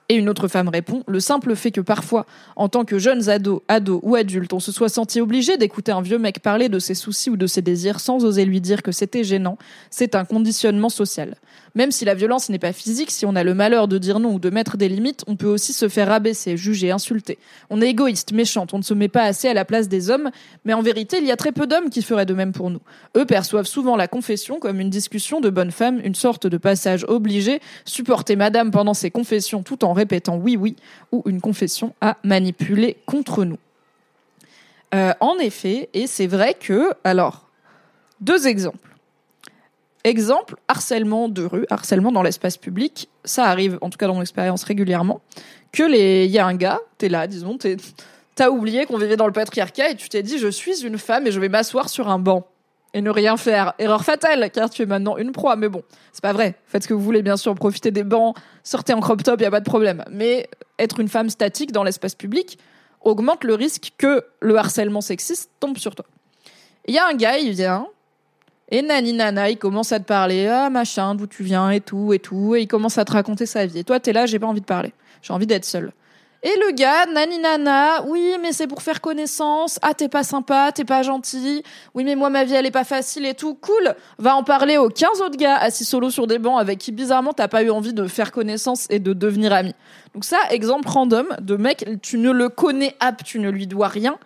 [0.10, 3.62] Et une autre femme répond, le simple fait que parfois, en tant que jeunes ados,
[3.68, 6.94] ados ou adultes, on se soit senti obligé d'écouter un vieux mec parler de ses
[6.94, 9.58] soucis ou de ses désirs sans oser lui dire que c'était gênant,
[9.90, 11.36] c'est un conditionnement social.
[11.78, 14.34] Même si la violence n'est pas physique, si on a le malheur de dire non
[14.34, 17.38] ou de mettre des limites, on peut aussi se faire rabaisser, juger, insulter.
[17.70, 20.32] On est égoïste, méchante, on ne se met pas assez à la place des hommes,
[20.66, 22.82] mais en vérité, il y a très peu d'hommes qui feraient de même pour nous.
[23.16, 27.06] Eux perçoivent souvent la confession comme une discussion de bonne femme, une sorte de passage
[27.08, 30.76] obligé, supporter madame pendant ses confessions tout en répétant oui oui,
[31.12, 33.60] ou une confession à manipuler contre nous.
[34.96, 37.46] Euh, en effet, et c'est vrai que, alors,
[38.20, 38.87] deux exemples.
[40.08, 44.22] Exemple, harcèlement de rue, harcèlement dans l'espace public, ça arrive, en tout cas dans mon
[44.22, 45.20] expérience régulièrement,
[45.74, 47.58] que les, il y a un gars, t'es là, disons,
[48.34, 51.28] t'as oublié qu'on vivait dans le patriarcat et tu t'es dit, je suis une femme
[51.28, 52.48] et je vais m'asseoir sur un banc
[52.94, 53.74] et ne rien faire.
[53.80, 55.58] Erreur fatale, car tu es maintenant une proie.
[55.58, 55.84] Mais bon,
[56.14, 56.56] c'est pas vrai.
[56.68, 59.46] Faites ce que vous voulez, bien sûr, profitez des bancs, sortez en crop top, y
[59.46, 60.06] a pas de problème.
[60.10, 60.50] Mais
[60.80, 62.58] être une femme statique dans l'espace public
[63.02, 66.06] augmente le risque que le harcèlement sexiste tombe sur toi.
[66.86, 67.88] Il y a un gars, il vient,
[68.70, 72.12] et nani nana, il commence à te parler, ah machin, d'où tu viens et tout
[72.14, 73.80] et tout, et il commence à te raconter sa vie.
[73.80, 74.94] Et toi, t'es là, j'ai pas envie de parler.
[75.22, 75.94] J'ai envie d'être seule.
[76.44, 79.80] Et le gars, nani nana, oui, mais c'est pour faire connaissance.
[79.82, 81.64] Ah, t'es pas sympa, t'es pas gentil.
[81.96, 83.56] Oui, mais moi, ma vie, elle est pas facile et tout.
[83.56, 83.96] Cool.
[84.20, 87.34] Va en parler aux 15 autres gars assis solo sur des bancs avec qui, bizarrement,
[87.34, 89.74] t'as pas eu envie de faire connaissance et de devenir ami.
[90.14, 93.88] Donc ça, exemple random de mec, tu ne le connais app, tu ne lui dois
[93.88, 94.18] rien.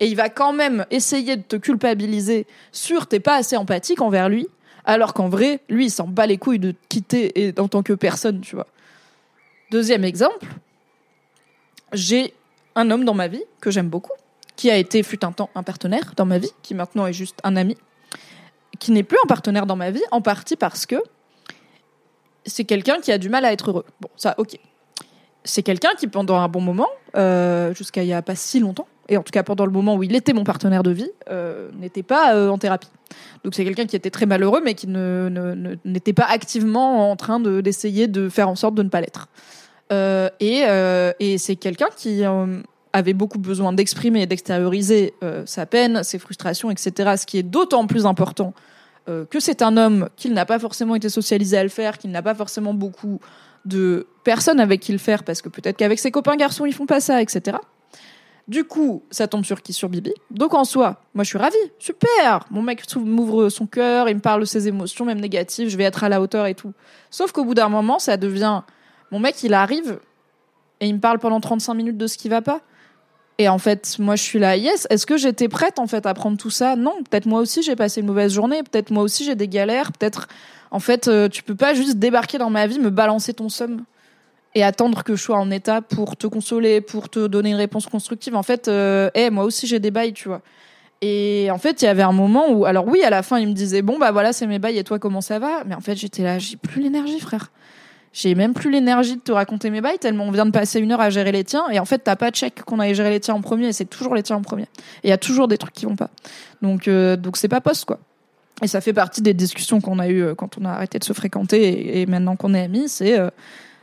[0.00, 4.28] Et il va quand même essayer de te culpabiliser sur t'es pas assez empathique envers
[4.28, 4.48] lui.
[4.86, 7.82] Alors qu'en vrai, lui, il s'en bat les couilles de te quitter et, en tant
[7.82, 8.66] que personne, tu vois.
[9.70, 10.46] Deuxième exemple,
[11.92, 12.32] j'ai
[12.74, 14.12] un homme dans ma vie que j'aime beaucoup,
[14.56, 17.38] qui a été fut un temps un partenaire dans ma vie, qui maintenant est juste
[17.44, 17.76] un ami,
[18.78, 20.96] qui n'est plus un partenaire dans ma vie, en partie parce que
[22.46, 23.84] c'est quelqu'un qui a du mal à être heureux.
[24.00, 24.58] Bon, ça, ok.
[25.44, 28.88] C'est quelqu'un qui, pendant un bon moment, euh, jusqu'à il y a pas si longtemps,
[29.10, 31.68] et en tout cas pendant le moment où il était mon partenaire de vie, euh,
[31.78, 32.88] n'était pas euh, en thérapie.
[33.44, 37.60] Donc c'est quelqu'un qui était très malheureux, mais qui n'était pas activement en train de,
[37.60, 39.28] d'essayer de faire en sorte de ne pas l'être.
[39.92, 42.22] Euh, et, c'est quelqu'un qui
[42.92, 47.14] avait beaucoup besoin d'exprimer et d'extérioriser sa peine, ses frustrations, etc.
[47.16, 48.54] Ce qui est d'autant plus important
[49.06, 52.22] que c'est un homme qu'il n'a pas forcément été socialisé à le faire, qu'il n'a
[52.22, 53.18] pas forcément beaucoup
[53.64, 56.86] de personnes avec qui le faire, parce que peut-être qu'avec ses copains garçons, ils font
[56.86, 57.56] pas ça, etc.
[58.48, 59.72] Du coup, ça tombe sur qui?
[59.72, 60.12] Sur Bibi.
[60.30, 64.20] Donc en soi, moi je suis ravie, super Mon mec m'ouvre son cœur, il me
[64.20, 66.72] parle de ses émotions, même négatives, je vais être à la hauteur et tout.
[67.10, 68.62] Sauf qu'au bout d'un moment, ça devient...
[69.12, 69.98] Mon mec, il arrive
[70.80, 72.60] et il me parle pendant 35 minutes de ce qui va pas.
[73.38, 74.86] Et en fait, moi, je suis là, yes.
[74.90, 76.76] Est-ce que j'étais prête, en fait, à prendre tout ça?
[76.76, 76.96] Non.
[77.08, 78.62] Peut-être moi aussi, j'ai passé une mauvaise journée.
[78.62, 79.92] Peut-être moi aussi, j'ai des galères.
[79.92, 80.28] Peut-être,
[80.70, 83.84] en fait, euh, tu peux pas juste débarquer dans ma vie, me balancer ton somme
[84.54, 87.86] et attendre que je sois en état pour te consoler, pour te donner une réponse
[87.86, 88.34] constructive.
[88.34, 90.42] En fait, euh, hey, moi aussi, j'ai des bails, tu vois.
[91.02, 93.48] Et en fait, il y avait un moment où, alors oui, à la fin, il
[93.48, 95.64] me disait, bon, bah voilà, c'est mes bails et toi, comment ça va?
[95.66, 97.50] Mais en fait, j'étais là, j'ai plus l'énergie, frère.
[98.12, 100.90] J'ai même plus l'énergie de te raconter mes bails tellement on vient de passer une
[100.90, 103.10] heure à gérer les tiens et en fait t'as pas de check qu'on aille gérer
[103.10, 104.64] les tiens en premier et c'est toujours les tiens en premier.
[104.64, 104.66] Et
[105.04, 106.10] il y a toujours des trucs qui vont pas.
[106.60, 108.00] Donc euh, donc c'est pas poste quoi.
[108.62, 111.04] Et ça fait partie des discussions qu'on a eues euh, quand on a arrêté de
[111.04, 113.30] se fréquenter et, maintenant qu'on est amis, c'est euh,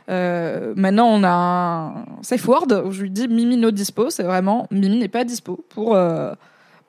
[0.08, 4.22] euh, maintenant on a un safe word où je lui dis Mimi no dispo, c'est
[4.22, 6.32] vraiment Mimi n'est pas dispo pour euh,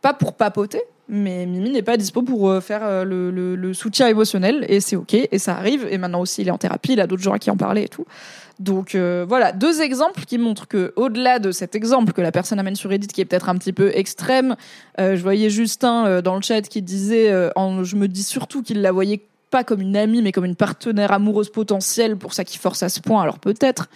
[0.01, 4.65] pas pour papoter, mais Mimi n'est pas dispo pour euh, faire le, soutien émotionnel.
[4.69, 5.85] Et c'est ok et ça arrive.
[5.91, 7.83] Et maintenant aussi il est en thérapie, il a d'autres gens à qui en parler
[7.83, 8.05] et tout.
[8.59, 12.75] Donc voilà, deux exemples qui montrent que au-delà de cet exemple que la personne amène
[12.75, 14.55] sur Reddit qui est peut-être un petit peu extrême,
[14.97, 19.28] je voyais Justin dans le chat qui disait je me dis surtout qu'il la voyait
[19.49, 22.89] pas comme une amie mais comme une partenaire amoureuse potentielle pour ça qu'il force à
[22.89, 23.89] ce point alors peut-être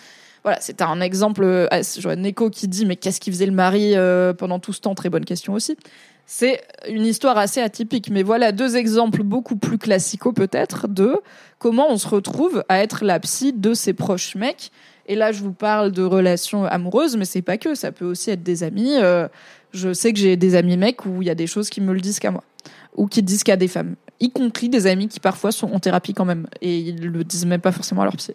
[0.43, 1.43] voilà, c'était un exemple.
[1.43, 4.73] euh, Je vois Neko qui dit mais qu'est-ce qu'il faisait le mari euh, pendant tout
[4.73, 4.93] ce temps?
[4.93, 5.77] Très bonne question aussi.
[6.25, 11.17] C'est une histoire assez atypique, mais voilà deux exemples beaucoup plus classicaux peut-être de
[11.59, 14.71] comment on se retrouve à être la psy de ses proches mecs.
[15.05, 17.75] Et là, je vous parle de relations amoureuses, mais c'est pas que.
[17.75, 18.95] Ça peut aussi être des amis.
[18.95, 19.27] euh,
[19.73, 21.93] je sais que j'ai des amis mecs où il y a des choses qui me
[21.93, 22.43] le disent qu'à moi,
[22.95, 26.13] ou qui disent qu'à des femmes, y compris des amis qui parfois sont en thérapie
[26.13, 28.33] quand même, et ils le disent même pas forcément à leur psy.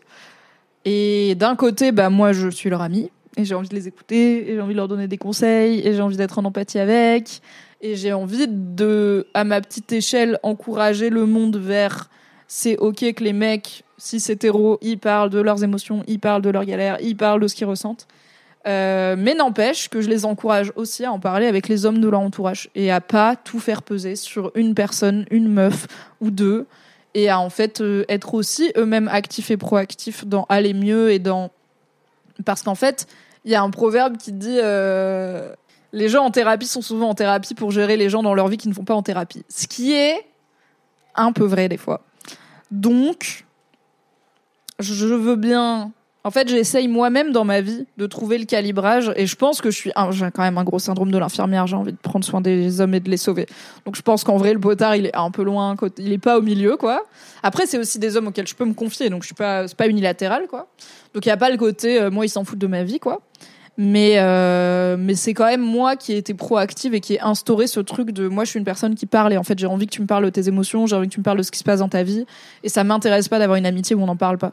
[0.84, 4.50] Et d'un côté, bah moi, je suis leur amie et j'ai envie de les écouter
[4.50, 7.40] et j'ai envie de leur donner des conseils et j'ai envie d'être en empathie avec
[7.80, 12.08] et j'ai envie de, à ma petite échelle, encourager le monde vers
[12.48, 16.42] c'est ok que les mecs, si c'est hétéro, ils parlent de leurs émotions, ils parlent
[16.42, 18.08] de leurs galères, ils parlent de ce qu'ils ressentent.
[18.66, 22.08] Euh, mais n'empêche que je les encourage aussi à en parler avec les hommes de
[22.08, 25.86] leur entourage et à pas tout faire peser sur une personne, une meuf
[26.20, 26.66] ou deux
[27.14, 31.18] et à en fait euh, être aussi eux-mêmes actifs et proactifs dans aller mieux et
[31.18, 31.50] dans
[32.44, 33.06] parce qu'en fait
[33.44, 35.54] il y a un proverbe qui dit euh,
[35.92, 38.58] les gens en thérapie sont souvent en thérapie pour gérer les gens dans leur vie
[38.58, 39.44] qui ne font pas en thérapie.
[39.48, 40.26] Ce qui est
[41.14, 42.02] un peu vrai des fois.
[42.70, 43.46] Donc
[44.78, 45.92] je veux bien
[46.28, 49.70] en fait, j'essaye moi-même dans ma vie de trouver le calibrage et je pense que
[49.70, 52.22] je suis un- j'ai quand même un gros syndrome de l'infirmière, j'ai envie de prendre
[52.22, 53.46] soin des hommes et de les sauver.
[53.86, 56.36] Donc je pense qu'en vrai le potard, il est un peu loin, il est pas
[56.38, 57.04] au milieu quoi.
[57.42, 59.76] Après c'est aussi des hommes auxquels je peux me confier donc je suis pas c'est
[59.76, 60.68] pas unilatéral quoi.
[61.14, 62.98] Donc il y a pas le côté euh, moi ils s'en foutent de ma vie
[63.00, 63.22] quoi.
[63.78, 67.66] Mais euh, mais c'est quand même moi qui ai été proactive et qui ai instauré
[67.68, 69.86] ce truc de moi je suis une personne qui parle et en fait j'ai envie
[69.86, 71.50] que tu me parles de tes émotions, j'ai envie que tu me parles de ce
[71.50, 72.26] qui se passe dans ta vie
[72.64, 74.52] et ça m'intéresse pas d'avoir une amitié où on n'en parle pas.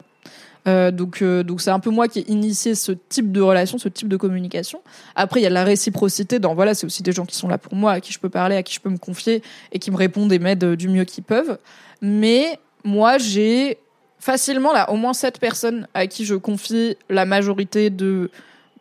[0.66, 3.78] Euh, donc, euh, donc c'est un peu moi qui ai initié ce type de relation,
[3.78, 4.80] ce type de communication.
[5.14, 7.48] Après, il y a de la réciprocité dans voilà, c'est aussi des gens qui sont
[7.48, 9.42] là pour moi, à qui je peux parler, à qui je peux me confier
[9.72, 11.58] et qui me répondent et m'aident du mieux qu'ils peuvent.
[12.02, 13.78] Mais moi, j'ai
[14.18, 18.30] facilement là au moins sept personnes à qui je confie la majorité de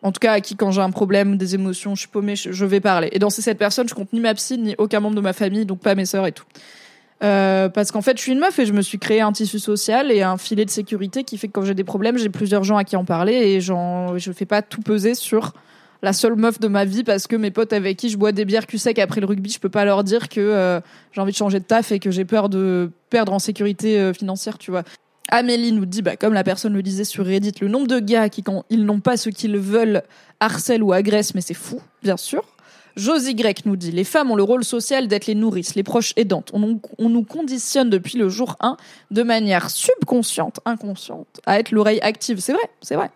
[0.02, 2.66] en tout cas à qui quand j'ai un problème, des émotions, je suis paumée, je
[2.66, 3.10] vais parler.
[3.12, 5.34] Et dans ces sept personnes, je compte ni ma psy ni aucun membre de ma
[5.34, 6.46] famille, donc pas mes sœurs et tout.
[7.26, 9.58] Euh, parce qu'en fait, je suis une meuf et je me suis créé un tissu
[9.58, 12.64] social et un filet de sécurité qui fait que quand j'ai des problèmes, j'ai plusieurs
[12.64, 15.54] gens à qui en parler et je fais pas tout peser sur
[16.04, 18.46] la seule meuf de ma vie parce que mes potes avec qui je bois des
[18.46, 20.80] bières cul sec après le rugby, je peux pas leur dire que euh,
[21.12, 24.14] j'ai envie de changer de taf et que j'ai peur de perdre en sécurité euh,
[24.14, 24.84] financière, tu vois.
[25.30, 28.30] Amélie nous dit, bah, comme la personne le disait sur Reddit, le nombre de gars
[28.30, 30.04] qui, quand ils n'ont pas ce qu'ils veulent,
[30.40, 32.44] harcèlent ou agressent, mais c'est fou, bien sûr.
[32.96, 36.14] Josie Grec nous dit Les femmes ont le rôle social d'être les nourrices, les proches
[36.16, 36.52] aidantes.
[36.54, 38.78] On, on nous conditionne depuis le jour 1
[39.12, 42.40] de manière subconsciente, inconsciente, à être l'oreille active.
[42.40, 43.12] C'est vrai, c'est vrai.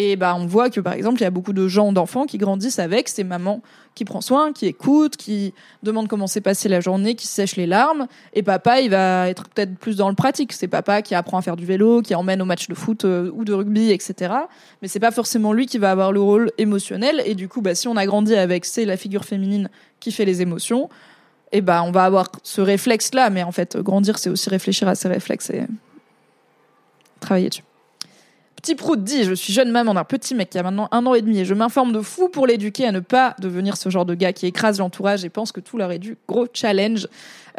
[0.00, 2.38] Et bah, on voit que par exemple, il y a beaucoup de gens, d'enfants qui
[2.38, 3.62] grandissent avec ces mamans
[3.96, 7.66] qui prend soin, qui écoute, qui demande comment s'est passée la journée, qui sèche les
[7.66, 8.06] larmes.
[8.32, 10.52] Et papa, il va être peut-être plus dans le pratique.
[10.52, 13.32] C'est papa qui apprend à faire du vélo, qui emmène au match de foot euh,
[13.34, 14.34] ou de rugby, etc.
[14.82, 17.20] Mais c'est pas forcément lui qui va avoir le rôle émotionnel.
[17.26, 19.68] Et du coup, bah, si on a grandi avec c'est la figure féminine
[19.98, 20.88] qui fait les émotions,
[21.50, 23.30] et bah, on va avoir ce réflexe-là.
[23.30, 25.62] Mais en fait, grandir, c'est aussi réfléchir à ses réflexes et
[27.18, 27.64] travailler dessus.
[28.60, 31.14] Petit Prout dit Je suis jeune maman d'un petit mec qui a maintenant un an
[31.14, 34.04] et demi et je m'informe de fou pour l'éduquer à ne pas devenir ce genre
[34.04, 37.06] de gars qui écrase l'entourage et pense que tout leur est du gros challenge.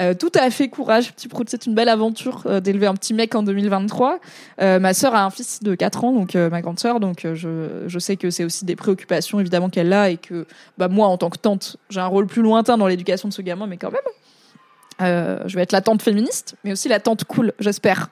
[0.02, 1.50] Euh, tout à fait courage, petit Prout.
[1.50, 4.20] C'est une belle aventure euh, d'élever un petit mec en 2023.
[4.62, 7.86] Euh, ma sœur a un fils de 4 ans, donc ma grande sœur, donc je,
[7.88, 10.48] je sais que c'est aussi des préoccupations évidemment qu'elle a et que
[10.78, 13.42] bah, moi, en tant que tante, j'ai un rôle plus lointain dans l'éducation de ce
[13.42, 15.40] gamin, mais quand même.
[15.48, 18.10] je vais être la tante féministe, mais aussi la tante cool, j'espère.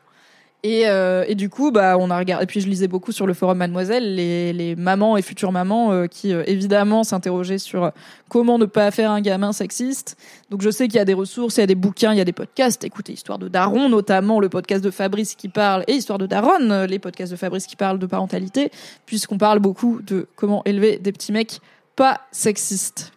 [0.70, 2.44] Et, euh, et, du coup, bah, on a regardé.
[2.44, 6.08] Et puis, je lisais beaucoup sur le forum Mademoiselle les, mamans et futures mamans euh,
[6.08, 7.94] qui, euh, évidemment, s'interrogeaient sur
[8.28, 10.18] comment ne pas faire un gamin sexiste.
[10.50, 12.22] Donc, je sais qu'il y a des ressources, il y a des bouquins, il y
[12.22, 12.84] a des podcasts.
[12.84, 16.86] Écoutez, Histoire de Daron, notamment le podcast de Fabrice qui parle, et Histoire de Daron,
[16.86, 18.70] les podcasts de Fabrice qui parlent de parentalité,
[19.06, 21.62] puisqu'on parle beaucoup de comment élever des petits mecs
[21.96, 23.14] pas sexistes.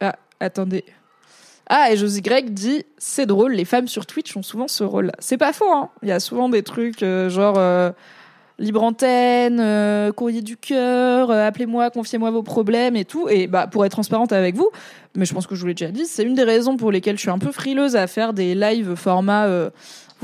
[0.00, 0.84] Ah, attendez.
[1.66, 5.12] Ah, et Josie Greg dit c'est drôle, les femmes sur Twitch ont souvent ce rôle.
[5.18, 5.90] C'est pas faux, hein.
[6.02, 7.90] Il y a souvent des trucs euh, genre euh,
[8.58, 13.28] libre antenne, euh, courrier du cœur, appelez-moi, confiez-moi vos problèmes et tout.
[13.28, 14.70] Et bah pour être transparente avec vous,
[15.16, 17.16] mais je pense que je vous l'ai déjà dit, c'est une des raisons pour lesquelles
[17.16, 19.48] je suis un peu frileuse à faire des lives format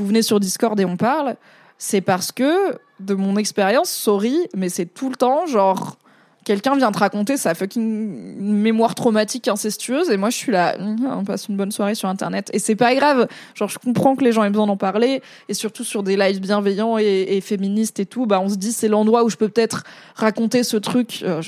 [0.01, 1.35] vous venez sur Discord et on parle.
[1.77, 5.97] C'est parce que de mon expérience, sorry, mais c'est tout le temps genre
[6.43, 10.97] quelqu'un vient te raconter sa fucking mémoire traumatique incestueuse et moi je suis là hum,
[11.19, 12.49] on passe une bonne soirée sur internet.
[12.53, 13.27] Et c'est pas grave.
[13.55, 16.39] Genre je comprends que les gens aient besoin d'en parler et surtout sur des lives
[16.39, 19.83] bienveillants et, féministes et tout bah on se dit c'est l'endroit où je peux peut-être
[20.15, 21.21] raconter ce truc.
[21.23, 21.41] Euh,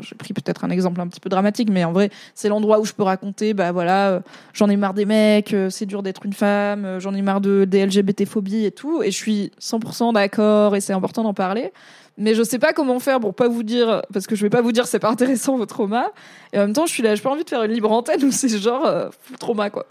[0.00, 2.84] j'ai pris peut-être un exemple un petit peu dramatique, mais en vrai, c'est l'endroit où
[2.84, 4.20] je peux raconter, bah voilà, euh,
[4.52, 7.64] j'en ai marre des mecs, euh, c'est dur d'être une femme, j'en ai marre de
[7.64, 11.72] des LGBT phobies et tout, et je suis 100% d'accord et c'est important d'en parler
[12.16, 14.60] mais je sais pas comment faire pour pas vous dire parce que je vais pas
[14.60, 16.10] vous dire c'est pas intéressant vos traumas
[16.52, 18.22] et en même temps je suis là j'ai pas envie de faire une libre antenne
[18.24, 19.08] où c'est genre euh,
[19.40, 19.86] trauma quoi.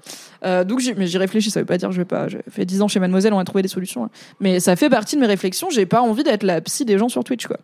[0.45, 2.81] Euh, donc mais j'y réfléchis ça veut pas dire je vais pas j'ai fait 10
[2.81, 4.09] ans chez Mademoiselle on a trouvé des solutions hein.
[4.39, 7.09] mais ça fait partie de mes réflexions j'ai pas envie d'être la psy des gens
[7.09, 7.57] sur Twitch quoi.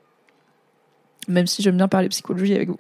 [1.28, 2.80] Même si j'aime bien parler psychologie avec vous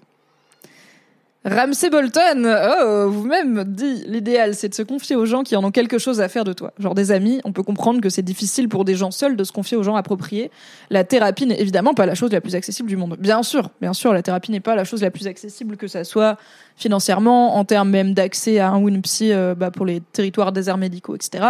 [1.45, 5.71] Ramsey Bolton, oh, vous-même dit l'idéal, c'est de se confier aux gens qui en ont
[5.71, 6.73] quelque chose à faire de toi.
[6.79, 9.53] Genre des amis, on peut comprendre que c'est difficile pour des gens seuls de se
[9.53, 10.51] confier aux gens appropriés.
[10.89, 13.15] La thérapie n'est évidemment pas la chose la plus accessible du monde.
[13.17, 16.03] Bien sûr, bien sûr, la thérapie n'est pas la chose la plus accessible que ça
[16.03, 16.37] soit
[16.79, 20.53] financièrement, en termes même d'accès à un ou une psy euh, bah, pour les territoires
[20.53, 21.45] déserts médicaux, etc.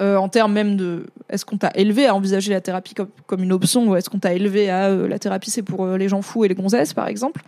[0.00, 3.42] Euh, en termes même de, est-ce qu'on t'a élevé à envisager la thérapie comme, comme
[3.42, 6.20] une option ou est-ce qu'on t'a élevé à euh, la thérapie c'est pour les gens
[6.20, 7.42] fous et les gonzesses par exemple?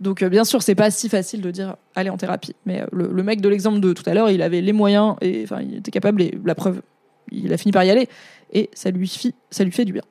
[0.00, 3.22] Donc bien sûr c'est pas si facile de dire aller en thérapie, mais le, le
[3.22, 5.90] mec de l'exemple de tout à l'heure il avait les moyens et enfin il était
[5.90, 6.82] capable et la preuve
[7.32, 8.08] il a fini par y aller
[8.52, 10.02] et ça lui fit, ça lui fait du bien.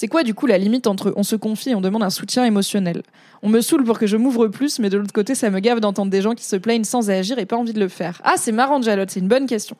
[0.00, 2.46] C'est quoi du coup la limite entre on se confie et on demande un soutien
[2.46, 3.02] émotionnel?
[3.42, 5.78] On me saoule pour que je m'ouvre plus, mais de l'autre côté, ça me gave
[5.78, 8.18] d'entendre des gens qui se plaignent sans agir et pas envie de le faire.
[8.24, 9.76] Ah, c'est marrant, Jalotte, c'est une bonne question.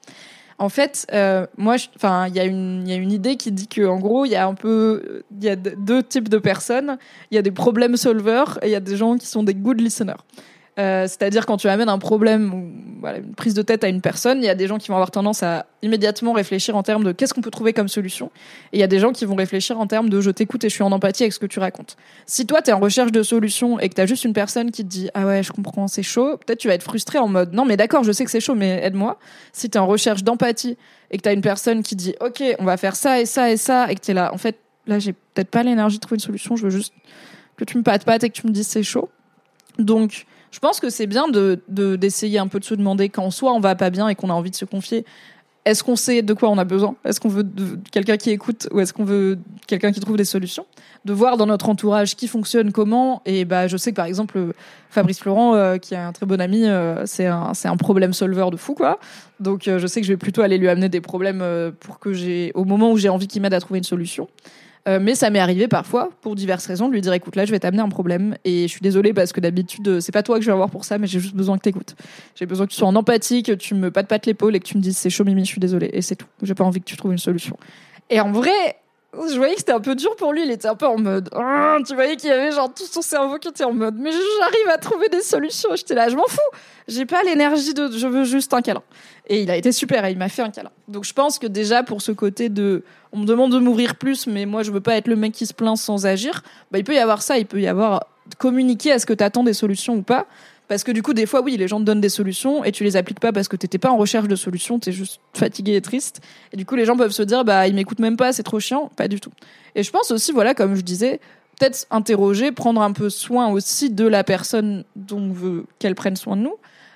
[0.59, 3.99] En fait, euh, moi, enfin, il y y a une idée qui dit que, en
[3.99, 6.99] gros, il y a un peu, il y a deux types de personnes.
[7.31, 9.55] Il y a des problèmes solvers et il y a des gens qui sont des
[9.55, 10.21] good listeners.
[10.79, 14.01] Euh, c'est-à-dire quand tu amènes un problème ou voilà, une prise de tête à une
[14.01, 17.03] personne, il y a des gens qui vont avoir tendance à immédiatement réfléchir en termes
[17.03, 18.31] de qu'est-ce qu'on peut trouver comme solution.
[18.73, 20.69] Et il y a des gens qui vont réfléchir en termes de je t'écoute et
[20.69, 21.97] je suis en empathie avec ce que tu racontes.
[22.27, 24.71] Si toi, tu es en recherche de solutions et que tu as juste une personne
[24.71, 27.29] qui te dit ah ouais, je comprends, c'est chaud, peut-être tu vas être frustré en
[27.29, 29.19] mode non mais d'accord, je sais que c'est chaud, mais aide-moi.
[29.53, 30.77] Si tu es en recherche d'empathie
[31.11, 33.51] et que tu as une personne qui dit ok, on va faire ça et ça
[33.51, 34.57] et ça et que tu es là, en fait,
[34.87, 36.95] là, j'ai peut-être pas l'énergie de trouver une solution, je veux juste
[37.57, 39.09] que tu me pattes pattes et que tu me dises c'est chaud.
[39.79, 43.53] Donc, je pense que c'est bien de d'essayer un peu de se demander quand soit
[43.53, 45.05] on va pas bien et qu'on a envie de se confier.
[45.67, 46.97] Est-ce qu'on sait de quoi on a besoin?
[47.05, 47.47] Est-ce qu'on veut
[47.93, 50.65] quelqu'un qui écoute ou est-ce qu'on veut quelqu'un qui trouve des solutions?
[51.05, 53.21] De voir dans notre entourage qui fonctionne comment.
[53.27, 54.55] Et bah, je sais que par exemple
[54.89, 58.47] Fabrice Florent, euh, qui est un très bon ami, euh, c'est un un problème solver
[58.51, 58.99] de fou quoi.
[59.39, 61.45] Donc euh, je sais que je vais plutôt aller lui amener des problèmes
[61.79, 64.29] pour que j'ai au moment où j'ai envie qu'il m'aide à trouver une solution.
[64.89, 67.51] Euh, mais ça m'est arrivé parfois, pour diverses raisons, de lui dire écoute, là, je
[67.51, 70.37] vais t'amener un problème et je suis désolée parce que d'habitude, euh, c'est pas toi
[70.37, 71.95] que je vais avoir pour ça, mais j'ai juste besoin que t'écoutes.
[72.35, 74.67] J'ai besoin que tu sois en empathie, que tu me pattes pattes l'épaule et que
[74.67, 75.91] tu me dises c'est chaud, Mimi, je suis désolée.
[75.93, 76.27] Et c'est tout.
[76.43, 77.57] J'ai pas envie que tu trouves une solution.
[78.09, 78.51] Et en vrai,
[79.13, 80.45] je voyais que c'était un peu dur pour lui.
[80.45, 81.29] Il était un peu en mode.
[81.35, 83.97] Ah, tu voyais qu'il y avait genre tout son cerveau qui était en mode.
[83.99, 85.71] Mais j'arrive à trouver des solutions.
[85.75, 86.39] J'étais là, je m'en fous.
[86.87, 87.91] J'ai pas l'énergie de.
[87.91, 88.83] Je veux juste un câlin.
[89.27, 90.05] Et il a été super.
[90.05, 90.71] Et il m'a fait un câlin.
[90.89, 92.85] Donc je pense que déjà pour ce côté de.
[93.13, 95.47] On me demande de mourir plus, mais moi je veux pas être le mec qui
[95.47, 96.43] se plaint sans agir.
[96.71, 97.37] Bah il peut y avoir ça.
[97.39, 98.07] Il peut y avoir
[98.39, 100.27] communiquer à ce que tu attends des solutions ou pas.
[100.71, 102.85] Parce que du coup, des fois, oui, les gens te donnent des solutions et tu
[102.85, 105.81] les appliques pas parce que t'étais pas en recherche de solutions, t'es juste fatigué et
[105.81, 106.21] triste.
[106.53, 108.61] Et du coup, les gens peuvent se dire, bah, ils m'écoutent même pas, c'est trop
[108.61, 108.89] chiant.
[108.95, 109.33] Pas du tout.
[109.75, 111.19] Et je pense aussi, voilà, comme je disais,
[111.59, 116.15] peut-être interroger, prendre un peu soin aussi de la personne dont on veut qu'elle prenne
[116.15, 116.55] soin de nous.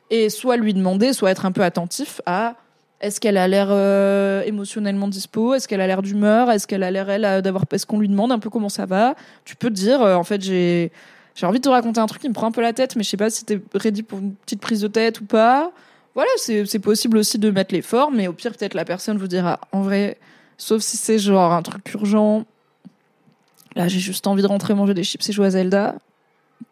[0.09, 2.55] Et soit lui demander, soit être un peu attentif à
[3.01, 5.53] est-ce qu'elle a l'air euh, émotionnellement dispo?
[5.53, 6.49] Est-ce qu'elle a l'air d'humeur?
[6.53, 7.65] Est-ce qu'elle a l'air, elle, d'avoir.
[7.73, 9.17] Est-ce qu'on lui demande un peu comment ça va?
[9.45, 10.93] Tu peux te dire, euh, en fait, j'ai
[11.35, 13.02] j'ai envie de te raconter un truc qui me prend un peu la tête, mais
[13.02, 15.73] je sais pas si t'es ready pour une petite prise de tête ou pas.
[16.15, 19.59] Voilà, c'est possible aussi de mettre l'effort, mais au pire, peut-être la personne vous dira,
[19.73, 20.16] en vrai,
[20.59, 22.44] sauf si c'est genre un truc urgent.
[23.74, 25.97] Là, j'ai juste envie de rentrer manger des chips et jouer à Zelda.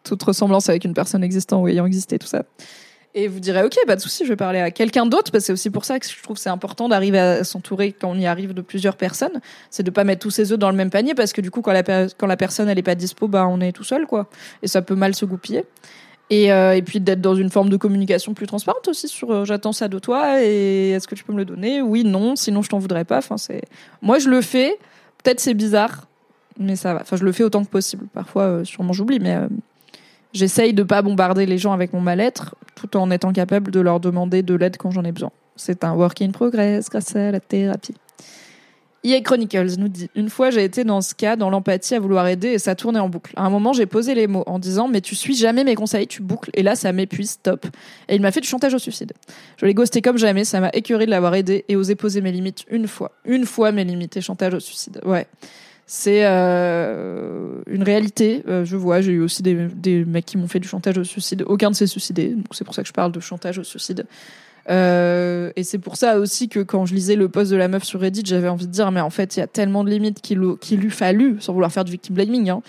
[0.03, 2.43] Toute ressemblance avec une personne existant ou ayant existé, tout ça
[3.15, 5.47] et vous direz ok pas de souci je vais parler à quelqu'un d'autre parce que
[5.47, 8.25] c'est aussi pour ça que je trouve c'est important d'arriver à s'entourer quand on y
[8.25, 9.39] arrive de plusieurs personnes.
[9.69, 11.61] C'est de pas mettre tous ses œufs dans le même panier parce que du coup
[11.61, 14.27] quand la quand la personne elle est pas dispo bah on est tout seul quoi.
[14.63, 15.65] Et ça peut mal se goupiller.
[16.29, 19.45] Et, euh, et puis d'être dans une forme de communication plus transparente aussi sur euh,
[19.45, 21.81] j'attends ça de toi et est-ce que tu peux me le donner?
[21.81, 23.17] Oui non sinon je t'en voudrais pas.
[23.17, 23.61] Enfin c'est
[24.01, 24.79] moi je le fais.
[25.23, 26.07] Peut-être c'est bizarre
[26.57, 27.01] mais ça va.
[27.01, 28.07] Enfin je le fais autant que possible.
[28.13, 29.37] Parfois euh, sûrement j'oublie mais
[30.33, 32.55] J'essaye de pas bombarder les gens avec mon mal-être,
[32.87, 35.31] tout en étant capable de leur demander de l'aide quand j'en ai besoin.
[35.55, 37.95] C'est un work in progress grâce à la thérapie.
[39.05, 42.25] EA Chronicles nous dit Une fois, j'ai été dans ce cas, dans l'empathie, à vouloir
[42.27, 43.33] aider et ça tournait en boucle.
[43.35, 46.07] À un moment, j'ai posé les mots en disant Mais tu suis jamais mes conseils,
[46.07, 46.49] tu boucles.
[46.53, 47.65] Et là, ça m'épuise, stop.
[48.07, 49.11] Et il m'a fait du chantage au suicide.
[49.57, 52.31] Je l'ai ghosté comme jamais, ça m'a écœuré de l'avoir aidé et osé poser mes
[52.31, 53.11] limites une fois.
[53.25, 55.01] Une fois mes limites et chantage au suicide.
[55.05, 55.27] Ouais
[55.85, 58.43] c'est euh, une réalité.
[58.47, 61.43] Euh, je vois, j'ai eu aussi des, mecs qui m'ont fait du chantage au suicide.
[61.47, 64.05] Aucun de s'est suicidé, donc c'est pour ça que je parle de chantage au suicide.
[64.69, 67.83] Euh, et c'est pour ça aussi que quand je lisais le post de la meuf
[67.83, 70.21] sur Reddit, j'avais envie de dire, mais en fait, il y a tellement de limites
[70.21, 72.61] qu'il lui fallu, sans vouloir faire du victim blaming, hein,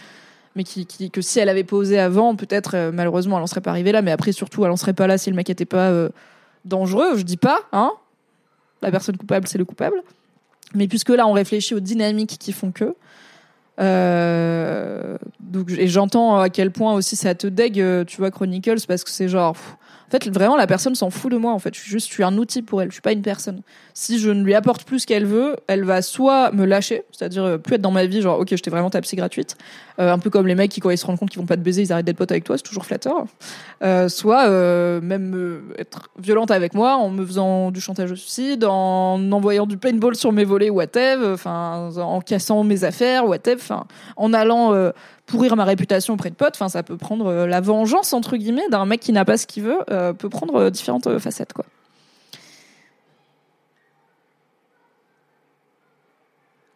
[0.57, 4.03] mais que si elle avait posé avant, peut-être, malheureusement, elle en serait pas arrivée là,
[4.03, 6.09] mais après, surtout, elle en serait pas là si le mec était pas
[6.65, 7.17] dangereux.
[7.17, 7.93] Je dis pas, hein.
[8.83, 10.03] La personne coupable, c'est le coupable.
[10.75, 12.95] Mais puisque là, on réfléchit aux dynamiques qui font que,
[13.81, 18.87] euh, donc, et j'entends à quel point aussi ça te dégue, euh, tu vois, Chronicles,
[18.87, 19.57] parce que c'est genre,
[20.07, 21.53] en fait, vraiment, la personne s'en fout de moi.
[21.53, 22.89] En fait, je suis juste, je un outil pour elle.
[22.89, 23.63] Je suis pas une personne.
[23.95, 27.45] Si je ne lui apporte plus ce qu'elle veut, elle va soit me lâcher, c'est-à-dire
[27.45, 29.57] euh, plus être dans ma vie, genre, ok, j'étais vraiment ta psy gratuite,
[29.99, 31.57] euh, un peu comme les mecs qui, quand ils se rendent compte qu'ils vont pas
[31.57, 33.25] te baiser, ils arrêtent d'être potes avec toi, c'est toujours flatteur.
[33.83, 38.65] Euh, soit euh, même être violente avec moi en me faisant du chantage au suicide,
[38.65, 43.85] en envoyant du paintball sur mes volets, whatever, enfin, en cassant mes affaires, whatever, enfin,
[44.17, 44.93] en allant
[45.27, 46.55] pourrir ma réputation auprès de potes.
[46.55, 49.47] Enfin, ça peut prendre euh, la vengeance entre guillemets d'un mec qui n'a pas ce
[49.47, 51.65] qu'il veut, euh, peut prendre euh, différentes facettes, quoi.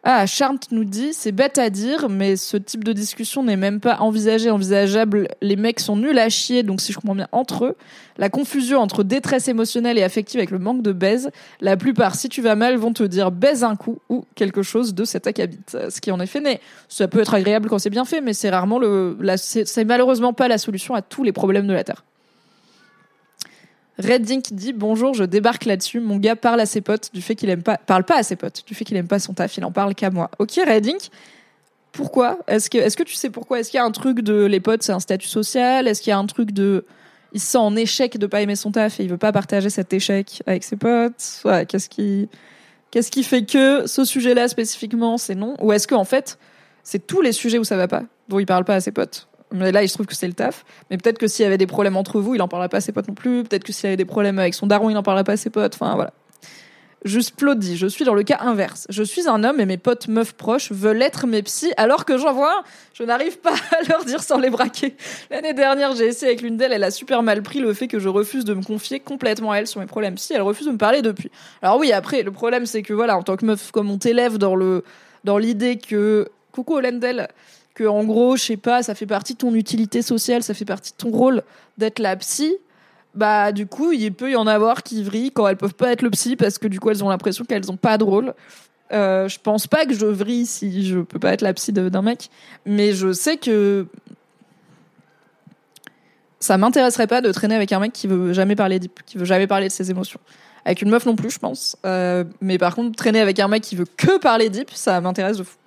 [0.05, 3.81] Ah, Charnt nous dit, c'est bête à dire, mais ce type de discussion n'est même
[3.81, 5.27] pas envisagé, envisageable.
[5.41, 7.75] Les mecs sont nuls à chier, donc si je comprends bien, entre eux,
[8.17, 12.29] la confusion entre détresse émotionnelle et affective avec le manque de baise, la plupart, si
[12.29, 15.59] tu vas mal, vont te dire baise un coup ou quelque chose de cet acabit.
[15.67, 18.49] Ce qui en effet n'est, ça peut être agréable quand c'est bien fait, mais c'est
[18.49, 22.05] rarement le, c'est malheureusement pas la solution à tous les problèmes de la Terre.
[23.99, 25.99] Reddink dit bonjour, je débarque là-dessus.
[25.99, 28.37] Mon gars parle à ses potes du fait qu'il aime pas, parle pas à ses
[28.37, 29.57] potes du fait qu'il aime pas son taf.
[29.57, 30.31] Il en parle qu'à moi.
[30.39, 31.09] Ok, Reddink.
[31.91, 32.39] Pourquoi?
[32.47, 33.59] Est-ce que, est-ce que tu sais pourquoi?
[33.59, 35.87] Est-ce qu'il y a un truc de les potes, c'est un statut social?
[35.87, 36.85] Est-ce qu'il y a un truc de
[37.33, 39.69] il se sent en échec de pas aimer son taf et il veut pas partager
[39.69, 41.43] cet échec avec ses potes?
[41.67, 42.29] Qu'est-ce qui,
[42.91, 45.55] qu'est-ce qui fait que ce sujet-là spécifiquement c'est non?
[45.61, 46.39] Ou est-ce que en fait
[46.83, 49.28] c'est tous les sujets où ça va pas dont il parle pas à ses potes?
[49.51, 50.65] Mais là, il se trouve que c'est le taf.
[50.89, 52.81] Mais peut-être que s'il y avait des problèmes entre vous, il en parlerait pas à
[52.81, 53.43] ses potes non plus.
[53.43, 55.37] Peut-être que s'il y avait des problèmes avec son daron, il en parlerait pas à
[55.37, 55.75] ses potes.
[55.75, 56.13] Enfin, voilà.
[57.05, 58.85] Juste dit, je suis dans le cas inverse.
[58.89, 62.17] Je suis un homme et mes potes meufs proches veulent être mes psys alors que
[62.17, 62.63] j'en vois.
[62.93, 64.95] Je n'arrive pas à leur dire sans les braquer.
[65.31, 67.99] L'année dernière, j'ai essayé avec l'une d'elles, elle a super mal pris le fait que
[67.99, 70.33] je refuse de me confier complètement à elle sur mes problèmes psy.
[70.33, 71.31] Elle refuse de me parler depuis.
[71.61, 74.37] Alors oui, après, le problème c'est que voilà, en tant que meuf, comme on t'élève
[74.37, 74.83] dans le,
[75.23, 77.29] dans l'idée que, coucou Olendel,
[77.87, 80.91] en gros, je sais pas, ça fait partie de ton utilité sociale, ça fait partie
[80.91, 81.43] de ton rôle
[81.77, 82.55] d'être la psy.
[83.15, 86.03] Bah du coup, il peut y en avoir qui vrillent quand elles peuvent pas être
[86.03, 88.33] le psy parce que du coup elles ont l'impression qu'elles ont pas de rôle.
[88.91, 92.01] Euh, je pense pas que je vrille si je peux pas être la psy d'un
[92.01, 92.29] mec,
[92.65, 93.87] mais je sais que
[96.39, 99.47] ça m'intéresserait pas de traîner avec un mec qui veut jamais parler qui veut jamais
[99.47, 100.19] parler de ses émotions.
[100.65, 101.77] Avec une meuf non plus, je pense.
[101.85, 105.37] Euh, mais par contre, traîner avec un mec qui veut que parler deep, ça m'intéresse
[105.37, 105.57] de fou.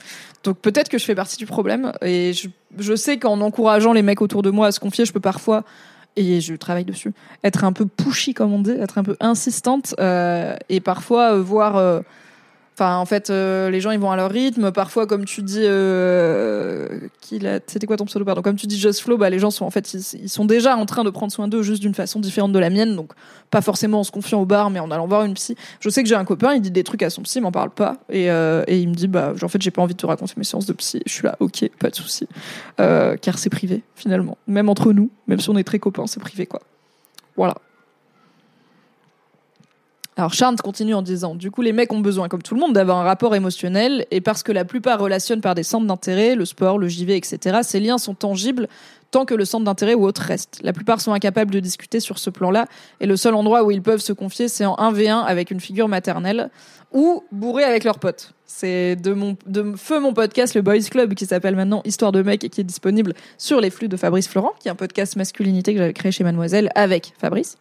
[0.45, 1.93] Donc peut-être que je fais partie du problème.
[2.03, 2.33] Et
[2.79, 5.65] je, sais qu'en encourageant les mecs autour de moi à se confier, je peux parfois
[6.17, 7.13] et je travaille dessus.
[7.43, 11.43] Être un peu pushy, comme on dit, être un peu insistante euh, et parfois euh,
[11.43, 12.03] voir.
[12.75, 14.73] Enfin, en fait, euh, les gens ils vont à leur rythme.
[14.73, 16.89] Parfois, comme tu dis, euh,
[17.67, 18.41] c'était quoi ton pseudo pardon?
[18.41, 20.77] Comme tu dis Just Flow, bah les gens sont en fait ils, ils sont déjà
[20.77, 22.97] en train de prendre soin d'eux juste d'une façon différente de la mienne.
[22.97, 23.13] Donc
[23.51, 25.55] pas forcément en se confiant au bar, mais en allant voir une psy.
[25.81, 27.53] Je sais que j'ai un copain, il dit des trucs à son psy, il m'en
[27.53, 30.01] parle pas et, euh, et il me dit bah en fait j'ai pas envie de
[30.01, 31.03] te raconter mes séances de psy.
[31.05, 32.27] Je suis là, ok, pas de souci,
[32.79, 34.39] car c'est privé finalement.
[34.47, 36.63] Même entre nous, même si on est très copains, c'est privé quoi.
[37.37, 37.55] Voilà.
[40.17, 42.75] Alors Charles continue en disant, du coup les mecs ont besoin, comme tout le monde,
[42.75, 46.45] d'avoir un rapport émotionnel, et parce que la plupart relationnent par des centres d'intérêt, le
[46.45, 48.69] sport, le JV, etc., ces liens sont tangibles
[49.11, 50.61] tant que le centre d'intérêt ou autre reste.
[50.63, 52.67] La plupart sont incapables de discuter sur ce plan-là,
[53.01, 55.89] et le seul endroit où ils peuvent se confier, c'est en 1v1 avec une figure
[55.89, 56.51] maternelle,
[56.93, 58.35] ou bourré avec leurs potes.
[58.45, 62.21] C'est de mon de feu mon podcast le Boys Club qui s'appelle maintenant Histoire de
[62.21, 65.17] mec et qui est disponible sur les flux de Fabrice Florent, qui est un podcast
[65.17, 67.57] masculinité que j'avais créé chez Mademoiselle avec Fabrice.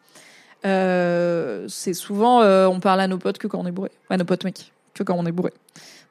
[0.66, 4.18] Euh, c'est souvent euh, on parle à nos potes que quand on est bourré, à
[4.18, 5.54] nos potes mecs que quand on est bourré.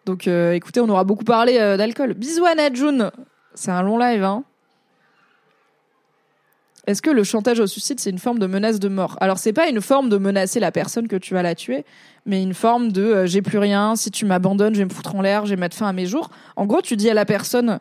[0.06, 2.14] Donc euh, écoutez, on aura beaucoup parlé d'alcool.
[2.14, 3.10] Bisous à June.
[3.54, 4.44] C'est un long live hein.
[6.86, 9.16] Est-ce que le chantage au suicide c'est une forme de menace de mort?
[9.20, 11.84] Alors c'est pas une forme de menacer la personne que tu vas la tuer,
[12.26, 15.20] mais une forme de j'ai plus rien, si tu m'abandonnes, je vais me foutre en
[15.20, 16.30] l'air, je vais mettre fin à mes jours.
[16.56, 17.78] En gros, tu dis à la personne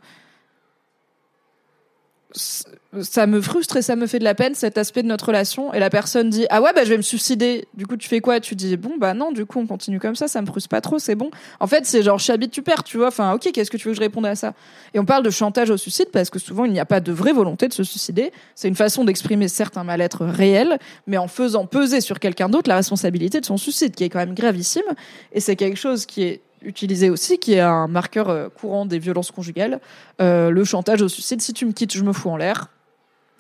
[2.32, 5.74] ça me frustre et ça me fait de la peine cet aspect de notre relation.
[5.74, 7.68] Et la personne dit ah ouais bah je vais me suicider.
[7.74, 8.40] Du coup tu fais quoi?
[8.40, 10.82] Tu dis bon bah non du coup on continue comme ça ça me frustre pas
[10.82, 11.32] trop c'est bon.
[11.60, 13.08] En fait c'est genre chabit tu perds tu vois.
[13.08, 14.54] Enfin ok qu'est-ce que tu veux que je réponde à ça?
[14.94, 17.12] Et on parle de chantage au suicide parce que souvent il n'y a pas de
[17.12, 18.32] vraie volonté de se suicider.
[18.54, 20.78] C'est une façon d'exprimer certes un mal-être réel
[21.08, 24.20] mais en faisant peser sur quelqu'un d'autre la responsabilité de son suicide qui est quand
[24.20, 24.84] même gravissime.
[25.32, 29.00] Et c'est quelque chose qui est utilisé aussi, qui est un marqueur euh, courant des
[29.00, 29.80] violences conjugales,
[30.22, 31.42] euh, le chantage au suicide.
[31.42, 32.70] Si tu me quittes, je me fous en l'air.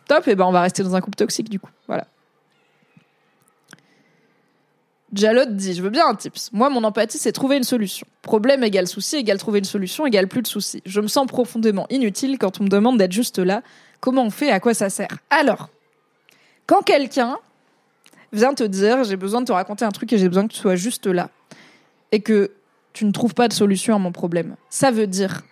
[0.07, 1.69] Top, et ben on va rester dans un couple toxique du coup.
[1.87, 2.07] Voilà.
[5.13, 6.51] Jalotte dit, je veux bien un tips.
[6.53, 8.05] Moi, mon empathie, c'est trouver une solution.
[8.21, 10.83] Problème égale souci égale trouver une solution égale plus de soucis.
[10.85, 13.63] Je me sens profondément inutile quand on me demande d'être juste là.
[14.01, 14.51] Comment on fait?
[14.51, 15.17] À quoi ça sert?
[15.31, 15.69] Alors,
[16.67, 17.37] quand quelqu'un
[18.31, 20.59] vient te dire, j'ai besoin de te raconter un truc et j'ai besoin que tu
[20.59, 21.29] sois juste là,
[22.11, 22.51] et que
[22.93, 24.55] tu ne trouves pas de solution à mon problème.
[24.69, 25.43] Ça veut dire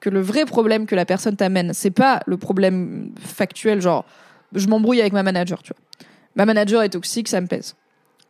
[0.00, 4.04] que le vrai problème que la personne t'amène, c'est pas le problème factuel, genre
[4.52, 6.06] je m'embrouille avec ma manager, tu vois.
[6.34, 7.76] Ma manager est toxique, ça me pèse.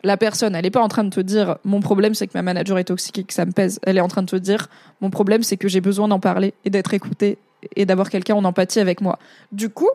[0.05, 2.43] La personne, elle n'est pas en train de te dire mon problème c'est que ma
[2.43, 3.79] manager est toxique et que ça me pèse.
[3.85, 4.69] Elle est en train de te dire
[5.01, 7.39] mon problème c'est que j'ai besoin d'en parler et d'être écoutée
[7.77, 9.19] et d'avoir quelqu'un en empathie avec moi.
[9.53, 9.91] Du coup,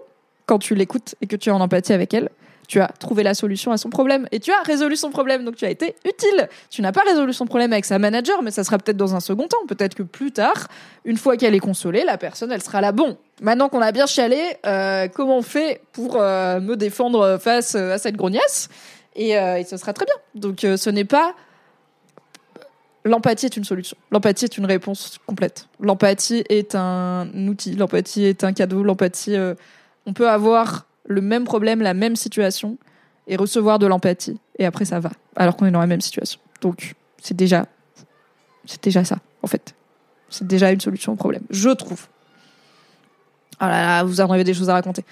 [0.46, 2.30] quand tu l'écoutes et que tu es en empathie avec elle,
[2.68, 5.46] tu as trouvé la solution à son problème et tu as résolu son problème.
[5.46, 6.50] Donc tu as été utile.
[6.70, 9.22] Tu n'as pas résolu son problème avec sa manager, mais ça sera peut-être dans un
[9.22, 9.66] second temps.
[9.68, 10.68] Peut-être que plus tard,
[11.06, 12.92] une fois qu'elle est consolée, la personne, elle sera là.
[12.92, 17.76] Bon, maintenant qu'on a bien chialé, euh, comment on fait pour euh, me défendre face
[17.76, 18.68] euh, à cette grognasse?
[19.16, 20.16] Et, euh, ce sera très bien.
[20.36, 21.34] Donc ce n'est pas
[23.06, 23.96] L'empathie est une solution.
[24.12, 25.70] L'empathie est une réponse complète.
[25.80, 27.74] L'empathie est un outil.
[27.74, 28.84] L'empathie est un cadeau.
[28.84, 29.38] L'empathie,
[30.06, 32.78] on peut avoir le même problème, la même situation
[33.28, 34.40] et recevoir de l'empathie.
[34.60, 35.12] Et après, ça va.
[35.36, 36.40] Alors qu'on est dans la même situation.
[36.62, 37.66] Donc, c'est déjà,
[38.66, 39.74] c'est déjà ça, en fait.
[40.30, 41.44] C'est déjà une solution au problème.
[41.50, 42.08] Je trouve.
[43.60, 45.04] Oh là là, vous en avez des choses à raconter.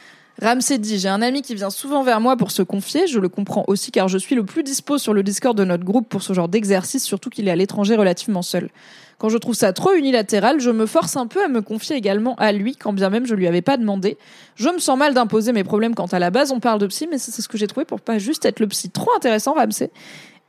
[0.42, 3.08] Ramsey dit J'ai un ami qui vient souvent vers moi pour se confier.
[3.08, 5.86] Je le comprends aussi car je suis le plus dispo sur le Discord de notre
[5.86, 8.70] groupe pour ce genre d'exercice, surtout qu'il est à l'étranger relativement seul.
[9.18, 12.36] Quand je trouve ça trop unilatéral, je me force un peu à me confier également
[12.36, 14.18] à lui, quand bien même je lui avais pas demandé.
[14.56, 17.08] Je me sens mal d'imposer mes problèmes quand à la base on parle de psy,
[17.10, 18.90] mais c'est ce que j'ai trouvé pour pas juste être le psy.
[18.90, 19.90] Trop intéressant, Ramsey.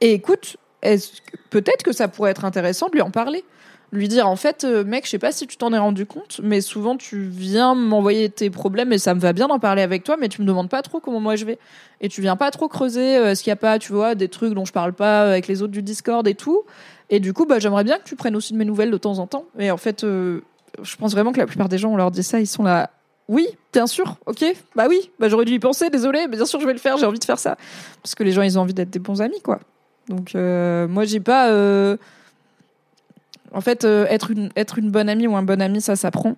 [0.01, 0.57] Et écoute,
[1.51, 3.45] peut-être que ça pourrait être intéressant de lui en parler
[3.97, 6.41] lui dire en fait euh, mec je sais pas si tu t'en es rendu compte
[6.43, 10.05] mais souvent tu viens m'envoyer tes problèmes et ça me va bien d'en parler avec
[10.05, 11.59] toi mais tu me demandes pas trop comment moi je vais
[12.01, 14.29] et tu viens pas trop creuser euh, est-ce qu'il y a pas tu vois des
[14.29, 16.65] trucs dont je parle pas avec les autres du Discord et tout
[17.11, 19.19] et du coup bah j'aimerais bien que tu prennes aussi de mes nouvelles de temps
[19.19, 20.41] en temps et en fait euh,
[20.83, 22.91] je pense vraiment que la plupart des gens on leur dit ça ils sont là
[23.29, 24.45] oui, bien sûr, ok,
[24.77, 26.97] bah oui, bah j'aurais dû y penser, désolé, mais bien sûr je vais le faire,
[26.97, 27.57] j'ai envie de faire ça.
[28.01, 29.59] Parce que les gens ils ont envie d'être des bons amis, quoi.
[30.09, 31.49] Donc euh, moi j'ai pas.
[33.57, 35.97] Euh, En fait, euh, être, une, être une bonne amie ou un bon ami, ça
[35.97, 36.37] s'apprend.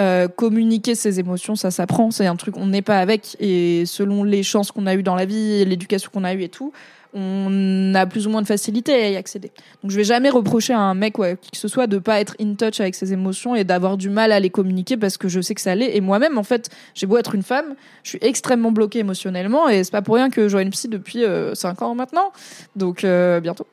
[0.00, 2.10] Euh, communiquer ses émotions, ça s'apprend.
[2.10, 3.36] C'est un truc, on n'est pas avec.
[3.40, 6.48] Et selon les chances qu'on a eues dans la vie, l'éducation qu'on a eue et
[6.48, 6.72] tout,
[7.14, 9.50] on a plus ou moins de facilité à y accéder.
[9.82, 12.20] Donc je vais jamais reprocher à un mec ouais, qui que ce soit de pas
[12.20, 15.26] être in touch avec ses émotions et d'avoir du mal à les communiquer parce que
[15.26, 15.96] je sais que ça l'est.
[15.96, 17.74] Et moi-même, en fait, j'ai beau être une femme,
[18.04, 21.24] je suis extrêmement bloquée émotionnellement et c'est pas pour rien que vois une psy depuis
[21.54, 22.30] 5 ans maintenant.
[22.76, 23.04] Donc
[23.42, 23.66] bientôt.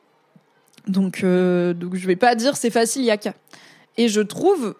[0.86, 3.34] Donc, donc je vais pas dire c'est facile, y a qu'à.
[3.96, 4.74] Et je trouve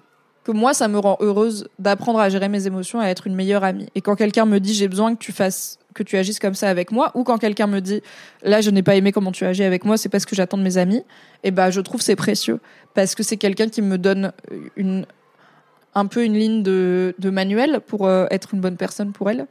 [0.47, 3.65] que moi, ça me rend heureuse d'apprendre à gérer mes émotions à être une meilleure
[3.65, 3.89] amie.
[3.97, 6.69] Et quand quelqu'un me dit j'ai besoin que tu fasses, que tu agisses comme ça
[6.69, 8.01] avec moi, ou quand quelqu'un me dit
[8.43, 10.63] là je n'ai pas aimé comment tu agis avec moi, c'est parce que j'attends de
[10.63, 12.61] mes amis, et eh ben je trouve c'est précieux
[12.95, 14.33] parce que c'est quelqu'un qui me donne
[14.77, 15.05] une
[15.97, 19.47] un peu une ligne de, de manuel pour euh, être une bonne personne pour elle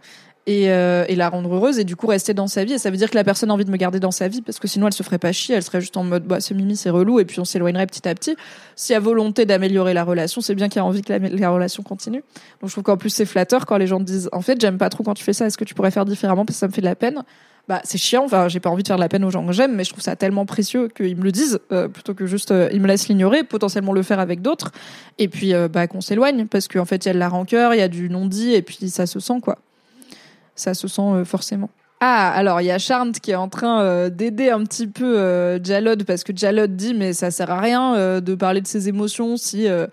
[0.48, 2.74] et, euh, et, la rendre heureuse et du coup rester dans sa vie.
[2.74, 4.42] Et ça veut dire que la personne a envie de me garder dans sa vie
[4.42, 6.54] parce que sinon elle se ferait pas chier, elle serait juste en mode bah ce
[6.54, 8.36] mimi c'est relou et puis on s'éloignerait petit à petit.
[8.76, 11.50] S'il y a volonté d'améliorer la relation, c'est bien qu'il y a envie que la,
[11.50, 12.24] relation continue.
[12.62, 14.90] Donc je trouve qu'en plus c'est flatteur quand les gens disent en fait j'aime pas
[14.90, 16.74] trop quand tu fais ça, est-ce que tu pourrais faire différemment parce que ça me
[16.74, 17.24] fait de la peine?
[17.68, 19.52] Bah c'est chiant, enfin j'ai pas envie de faire de la peine aux gens que
[19.52, 22.52] j'aime, mais je trouve ça tellement précieux qu'ils me le disent euh, plutôt que juste
[22.52, 24.72] euh, ils me laissent l'ignorer, potentiellement le faire avec d'autres
[25.18, 27.74] et puis euh, bah qu'on s'éloigne parce qu'en fait il y a de la rancœur,
[27.74, 29.58] il y a du non dit et puis ça se sent quoi
[30.56, 31.70] ça se sent euh, forcément.
[32.02, 35.18] Ah, alors il y a Charnt qui est en train euh, d'aider un petit peu
[35.18, 38.90] euh, Jalod parce que Jalod dit mais ça sert à rien de parler de ses
[38.90, 39.88] émotions si, enfin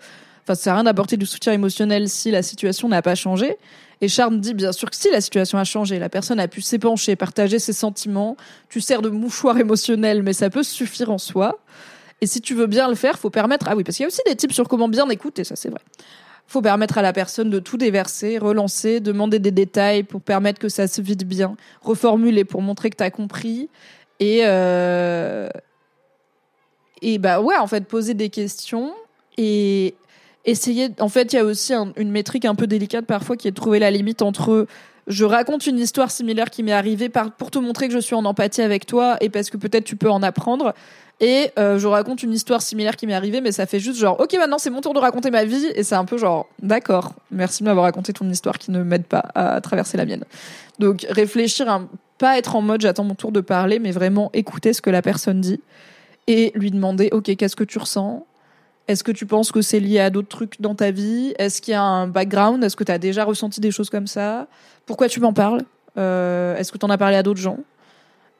[0.47, 3.57] ça sert à rien d'apporter du soutien émotionnel si la situation n'a pas changé.
[4.01, 6.61] Et Charnt dit bien sûr que si la situation a changé, la personne a pu
[6.61, 8.35] s'épancher, partager ses sentiments,
[8.67, 11.59] tu sers de mouchoir émotionnel, mais ça peut suffire en soi.
[12.19, 13.67] Et si tu veux bien le faire, faut permettre.
[13.69, 15.69] Ah oui, parce qu'il y a aussi des tips sur comment bien écouter, ça c'est
[15.69, 15.81] vrai
[16.47, 20.69] faut permettre à la personne de tout déverser, relancer, demander des détails pour permettre que
[20.69, 23.69] ça se vide bien, reformuler pour montrer que tu as compris.
[24.19, 25.49] Et euh,
[27.01, 28.93] et bah ouais en fait poser des questions
[29.37, 29.95] et
[30.45, 33.51] essayer en fait il y a aussi une métrique un peu délicate parfois qui est
[33.51, 34.67] de trouver la limite entre
[35.07, 38.25] je raconte une histoire similaire qui m'est arrivée pour te montrer que je suis en
[38.25, 40.73] empathie avec toi et parce que peut-être tu peux en apprendre.
[41.19, 44.19] Et euh, je raconte une histoire similaire qui m'est arrivée, mais ça fait juste genre,
[44.19, 47.13] ok, maintenant c'est mon tour de raconter ma vie, et c'est un peu genre, d'accord,
[47.31, 50.25] merci de m'avoir raconté ton histoire qui ne m'aide pas à traverser la mienne.
[50.79, 51.81] Donc réfléchir,
[52.17, 55.01] pas être en mode j'attends mon tour de parler, mais vraiment écouter ce que la
[55.01, 55.61] personne dit
[56.27, 58.25] et lui demander, ok, qu'est-ce que tu ressens?
[58.87, 61.33] Est-ce que tu penses que c'est lié à d'autres trucs dans ta vie?
[61.37, 62.63] Est-ce qu'il y a un background?
[62.63, 64.47] Est-ce que tu as déjà ressenti des choses comme ça?
[64.85, 65.61] Pourquoi tu m'en parles?
[65.97, 67.59] Euh, Est-ce que tu en as parlé à d'autres gens?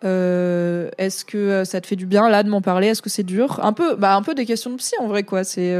[0.04, 2.88] Euh, est-ce que euh, ça te fait du bien là de m'en parler?
[2.88, 3.62] Est-ce que c'est dur?
[3.64, 5.46] Un peu, bah un peu des questions de psy en vrai quoi.
[5.46, 5.74] C'est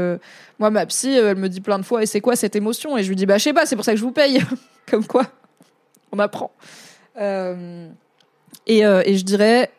[0.58, 2.96] moi ma psy, elle me dit plein de fois et c'est quoi cette émotion?
[2.96, 4.40] Et je lui dis bah je sais pas, c'est pour ça que je vous paye.
[4.90, 5.26] Comme quoi,
[6.10, 6.52] on apprend.
[7.18, 9.70] Et je dirais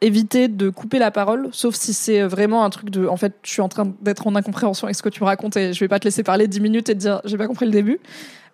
[0.00, 3.50] éviter de couper la parole, sauf si c'est vraiment un truc de, en fait, je
[3.50, 5.88] suis en train d'être en incompréhension avec ce que tu me racontes et je vais
[5.88, 8.00] pas te laisser parler dix minutes et te dire j'ai pas compris le début.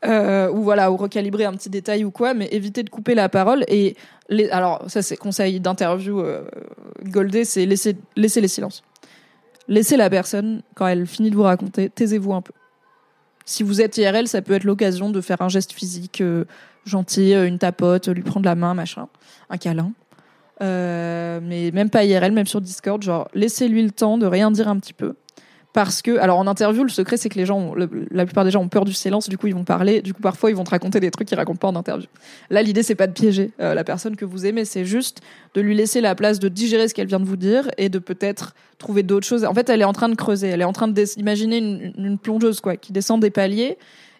[0.07, 3.29] Euh, ou voilà, ou recalibrer un petit détail ou quoi, mais éviter de couper la
[3.29, 3.65] parole.
[3.69, 3.97] Et
[4.29, 6.45] les, alors ça c'est conseil d'interview euh,
[7.05, 8.83] Goldé, c'est laisser laisser les silences.
[9.67, 12.53] Laissez la personne quand elle finit de vous raconter, taisez-vous un peu.
[13.47, 16.45] Si vous êtes IRL, ça peut être l'occasion de faire un geste physique euh,
[16.85, 19.09] gentil, une tapote, lui prendre la main, machin,
[19.49, 19.93] un câlin.
[20.61, 24.79] Mais même pas IRL, même sur Discord, genre laissez-lui le temps de rien dire un
[24.79, 25.15] petit peu.
[25.75, 27.75] Parce que alors en interview le secret c'est que les gens
[28.13, 30.23] la plupart des gens ont peur du silence du coup ils vont parler du coup
[30.23, 32.07] parfois ils vont te raconter des trucs qu'ils racontent pas en interview.
[32.49, 35.21] Là l'idée c'est pas de piéger euh, la personne que vous aimez c'est juste
[35.55, 37.99] de lui laisser la place de digérer ce qu'elle vient de vous dire et de
[37.99, 39.45] peut-être trouver d'autres choses.
[39.45, 42.19] En fait elle est en train de creuser elle est en train d'imaginer une, une
[42.19, 43.77] plongeuse quoi qui descend des paliers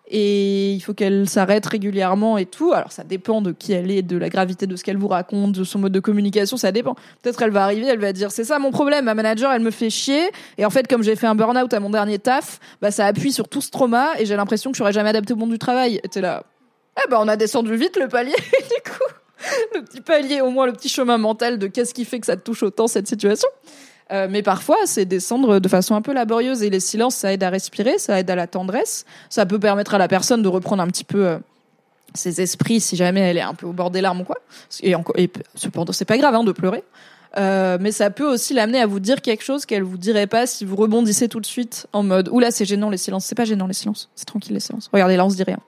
[0.09, 2.73] et il faut qu'elle s'arrête régulièrement et tout.
[2.73, 5.53] Alors ça dépend de qui elle est, de la gravité de ce qu'elle vous raconte,
[5.53, 6.95] de son mode de communication, ça dépend.
[7.23, 9.71] Peut-être elle va arriver, elle va dire c'est ça mon problème, ma manager elle me
[9.71, 12.91] fait chier et en fait comme j'ai fait un burn-out à mon dernier taf, bah
[12.91, 15.37] ça appuie sur tout ce trauma et j'ai l'impression que je serais jamais adapté au
[15.37, 16.01] monde du travail.
[16.03, 16.45] Et t'es là,
[17.03, 19.15] eh ben on a descendu vite le palier du coup.
[19.75, 22.37] Le petit palier, au moins le petit chemin mental de qu'est-ce qui fait que ça
[22.37, 23.49] te touche autant cette situation.
[24.13, 26.63] Euh, mais parfois, c'est descendre de façon un peu laborieuse.
[26.63, 29.05] Et les silences, ça aide à respirer, ça aide à la tendresse.
[29.31, 31.39] Ça peut permettre à la personne de reprendre un petit peu euh,
[32.15, 34.39] ses esprits si jamais elle est un peu au bord des larmes ou quoi.
[34.83, 34.95] Et,
[35.55, 36.85] cependant, c'est pas grave hein, de pleurer.
[37.37, 40.47] Euh, mais ça peut aussi l'amener à vous dire quelque chose qu'elle vous dirait pas
[40.47, 43.45] si vous rebondissez tout de suite en mode oula c'est gênant les silences c'est pas
[43.45, 45.59] gênant les silences c'est tranquille les silences regardez là on se dit rien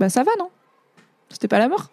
[0.00, 0.48] Bah ça va, non?
[1.28, 1.90] C'était pas la mort?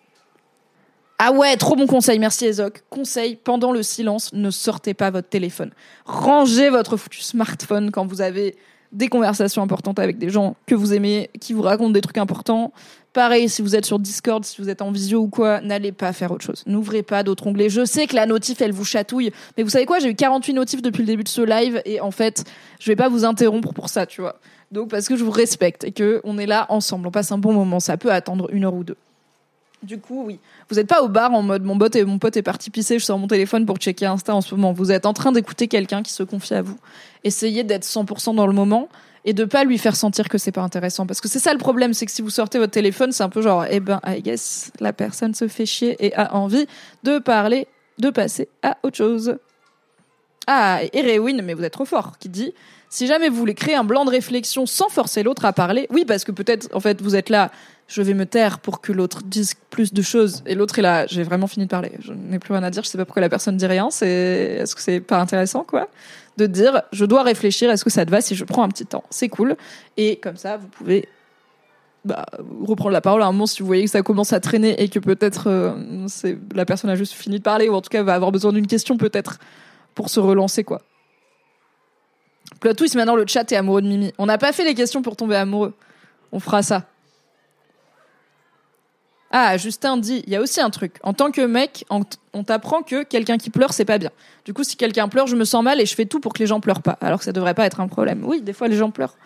[1.19, 2.83] Ah ouais, trop bon conseil, merci Ezok.
[2.89, 5.71] Conseil, pendant le silence, ne sortez pas votre téléphone.
[6.05, 8.55] Rangez votre foutu smartphone quand vous avez
[8.93, 12.71] des conversations importantes avec des gens que vous aimez, qui vous racontent des trucs importants.
[13.11, 16.13] Pareil, si vous êtes sur Discord, si vous êtes en visio ou quoi, n'allez pas
[16.13, 16.63] faire autre chose.
[16.65, 17.67] N'ouvrez pas d'autres onglets.
[17.67, 19.31] Je sais que la notif, elle vous chatouille.
[19.57, 19.99] Mais vous savez quoi?
[19.99, 22.45] J'ai eu 48 notifs depuis le début de ce live et en fait,
[22.79, 24.39] je vais pas vous interrompre pour ça, tu vois.
[24.71, 27.07] Donc, parce que je vous respecte et que on est là ensemble.
[27.07, 27.79] On passe un bon moment.
[27.79, 28.97] Ça peut attendre une heure ou deux.
[29.83, 30.39] Du coup, oui.
[30.69, 32.97] Vous n'êtes pas au bar en mode mon, bot et mon pote est parti pisser,
[32.97, 34.73] je sors mon téléphone pour checker Insta en ce moment.
[34.73, 36.77] Vous êtes en train d'écouter quelqu'un qui se confie à vous.
[37.23, 38.89] Essayez d'être 100% dans le moment
[39.23, 41.05] et de pas lui faire sentir que c'est pas intéressant.
[41.05, 43.29] Parce que c'est ça le problème, c'est que si vous sortez votre téléphone, c'est un
[43.29, 46.65] peu genre, eh ben, I guess, la personne se fait chier et a envie
[47.03, 47.67] de parler,
[47.99, 49.37] de passer à autre chose.
[50.47, 52.53] Ah, Erewin, mais vous êtes trop fort, qui dit
[52.89, 56.05] si jamais vous voulez créer un blanc de réflexion sans forcer l'autre à parler, oui,
[56.05, 57.51] parce que peut-être, en fait, vous êtes là,
[57.87, 61.05] je vais me taire pour que l'autre dise plus de choses, et l'autre est là,
[61.05, 63.21] j'ai vraiment fini de parler, je n'ai plus rien à dire, je sais pas pourquoi
[63.21, 64.07] la personne dit rien, c'est,
[64.61, 65.89] est-ce que c'est pas intéressant, quoi?
[66.37, 68.85] De dire, je dois réfléchir, est-ce que ça te va si je prends un petit
[68.85, 69.03] temps?
[69.09, 69.57] C'est cool.
[69.97, 71.09] Et comme ça, vous pouvez
[72.05, 72.25] bah,
[72.61, 74.87] reprendre la parole à un moment si vous voyez que ça commence à traîner et
[74.87, 76.07] que peut-être euh,
[76.55, 78.67] la personne a juste fini de parler ou en tout cas va avoir besoin d'une
[78.67, 79.39] question peut-être
[79.97, 80.83] pour se relancer quoi.
[82.59, 84.13] Plot twist, maintenant le chat est amoureux de Mimi.
[84.19, 85.73] On n'a pas fait les questions pour tomber amoureux.
[86.31, 86.83] On fera ça.
[89.31, 90.97] Ah, Justin dit, il y a aussi un truc.
[91.01, 94.11] En tant que mec, on t'apprend que quelqu'un qui pleure, c'est pas bien.
[94.45, 96.39] Du coup, si quelqu'un pleure, je me sens mal et je fais tout pour que
[96.39, 96.97] les gens pleurent pas.
[97.01, 98.23] Alors que ça devrait pas être un problème.
[98.23, 99.17] Oui, des fois, les gens pleurent.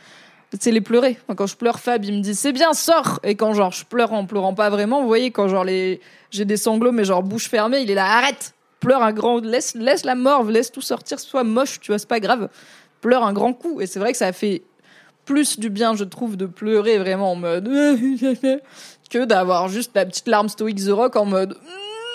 [0.58, 1.20] C'est les pleurer.
[1.36, 3.20] Quand je pleure, Fab, il me dit, c'est bien, sors!
[3.24, 6.00] Et quand, genre, je pleure en pleurant pas vraiment, vous voyez, quand, genre, les,
[6.30, 8.54] j'ai des sanglots, mais genre, bouche fermée, il est là, arrête!
[8.82, 12.10] Pleure un grand, laisse, laisse la morve, laisse tout sortir, sois moche, tu vois, c'est
[12.10, 12.50] pas grave.
[13.00, 13.80] Pleure un grand coup.
[13.80, 14.64] Et c'est vrai que ça fait
[15.24, 17.70] plus du bien, je trouve, de pleurer vraiment en mode,
[19.10, 21.58] que d'avoir juste la petite larme stoïque The Rock en mode,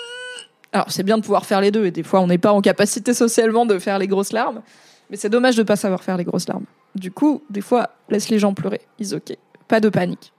[0.73, 2.61] alors c'est bien de pouvoir faire les deux et des fois on n'est pas en
[2.61, 4.61] capacité socialement de faire les grosses larmes,
[5.09, 6.65] mais c'est dommage de pas savoir faire les grosses larmes.
[6.95, 9.37] Du coup, des fois, laisse les gens pleurer, ils ok,
[9.67, 10.33] pas de panique.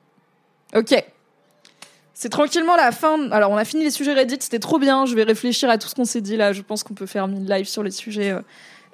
[0.77, 1.03] Ok.
[2.21, 3.31] C'est tranquillement la fin.
[3.31, 5.07] Alors on a fini les sujets Reddit, c'était trop bien.
[5.07, 6.53] Je vais réfléchir à tout ce qu'on s'est dit là.
[6.53, 8.41] Je pense qu'on peut faire une live sur les sujets euh,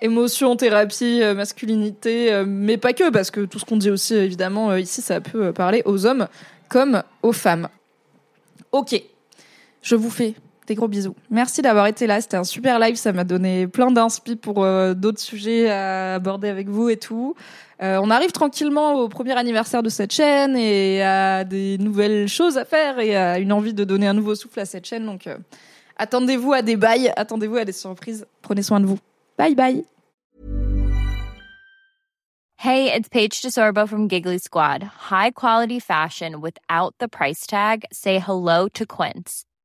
[0.03, 4.15] émotion, thérapie, euh, masculinité, euh, mais pas que parce que tout ce qu'on dit aussi
[4.15, 6.29] évidemment ici ça peut parler aux hommes
[6.69, 7.69] comme aux femmes.
[8.73, 9.03] Ok.
[9.81, 10.35] Je vous fais
[10.67, 11.17] des gros bisous.
[11.31, 12.21] Merci d'avoir été là.
[12.21, 12.97] C'était un super live.
[12.97, 17.35] Ça m'a donné plein d'inspi pour d'autres sujets à aborder avec vous et tout.
[17.85, 22.57] Euh, on arrive tranquillement au premier anniversaire de cette chaîne et à des nouvelles choses
[22.57, 25.05] à faire et à une envie de donner un nouveau souffle à cette chaîne.
[25.05, 25.37] Donc, euh,
[25.99, 28.27] attendez-vous à des bails, attendez-vous à des surprises.
[28.41, 28.99] Prenez soin de vous.
[29.37, 29.85] Bye bye.
[32.57, 34.83] Hey, it's Paige DeSorbo from Giggly Squad.
[35.11, 37.85] High quality fashion without the price tag.
[37.93, 39.45] Say hello to Quince.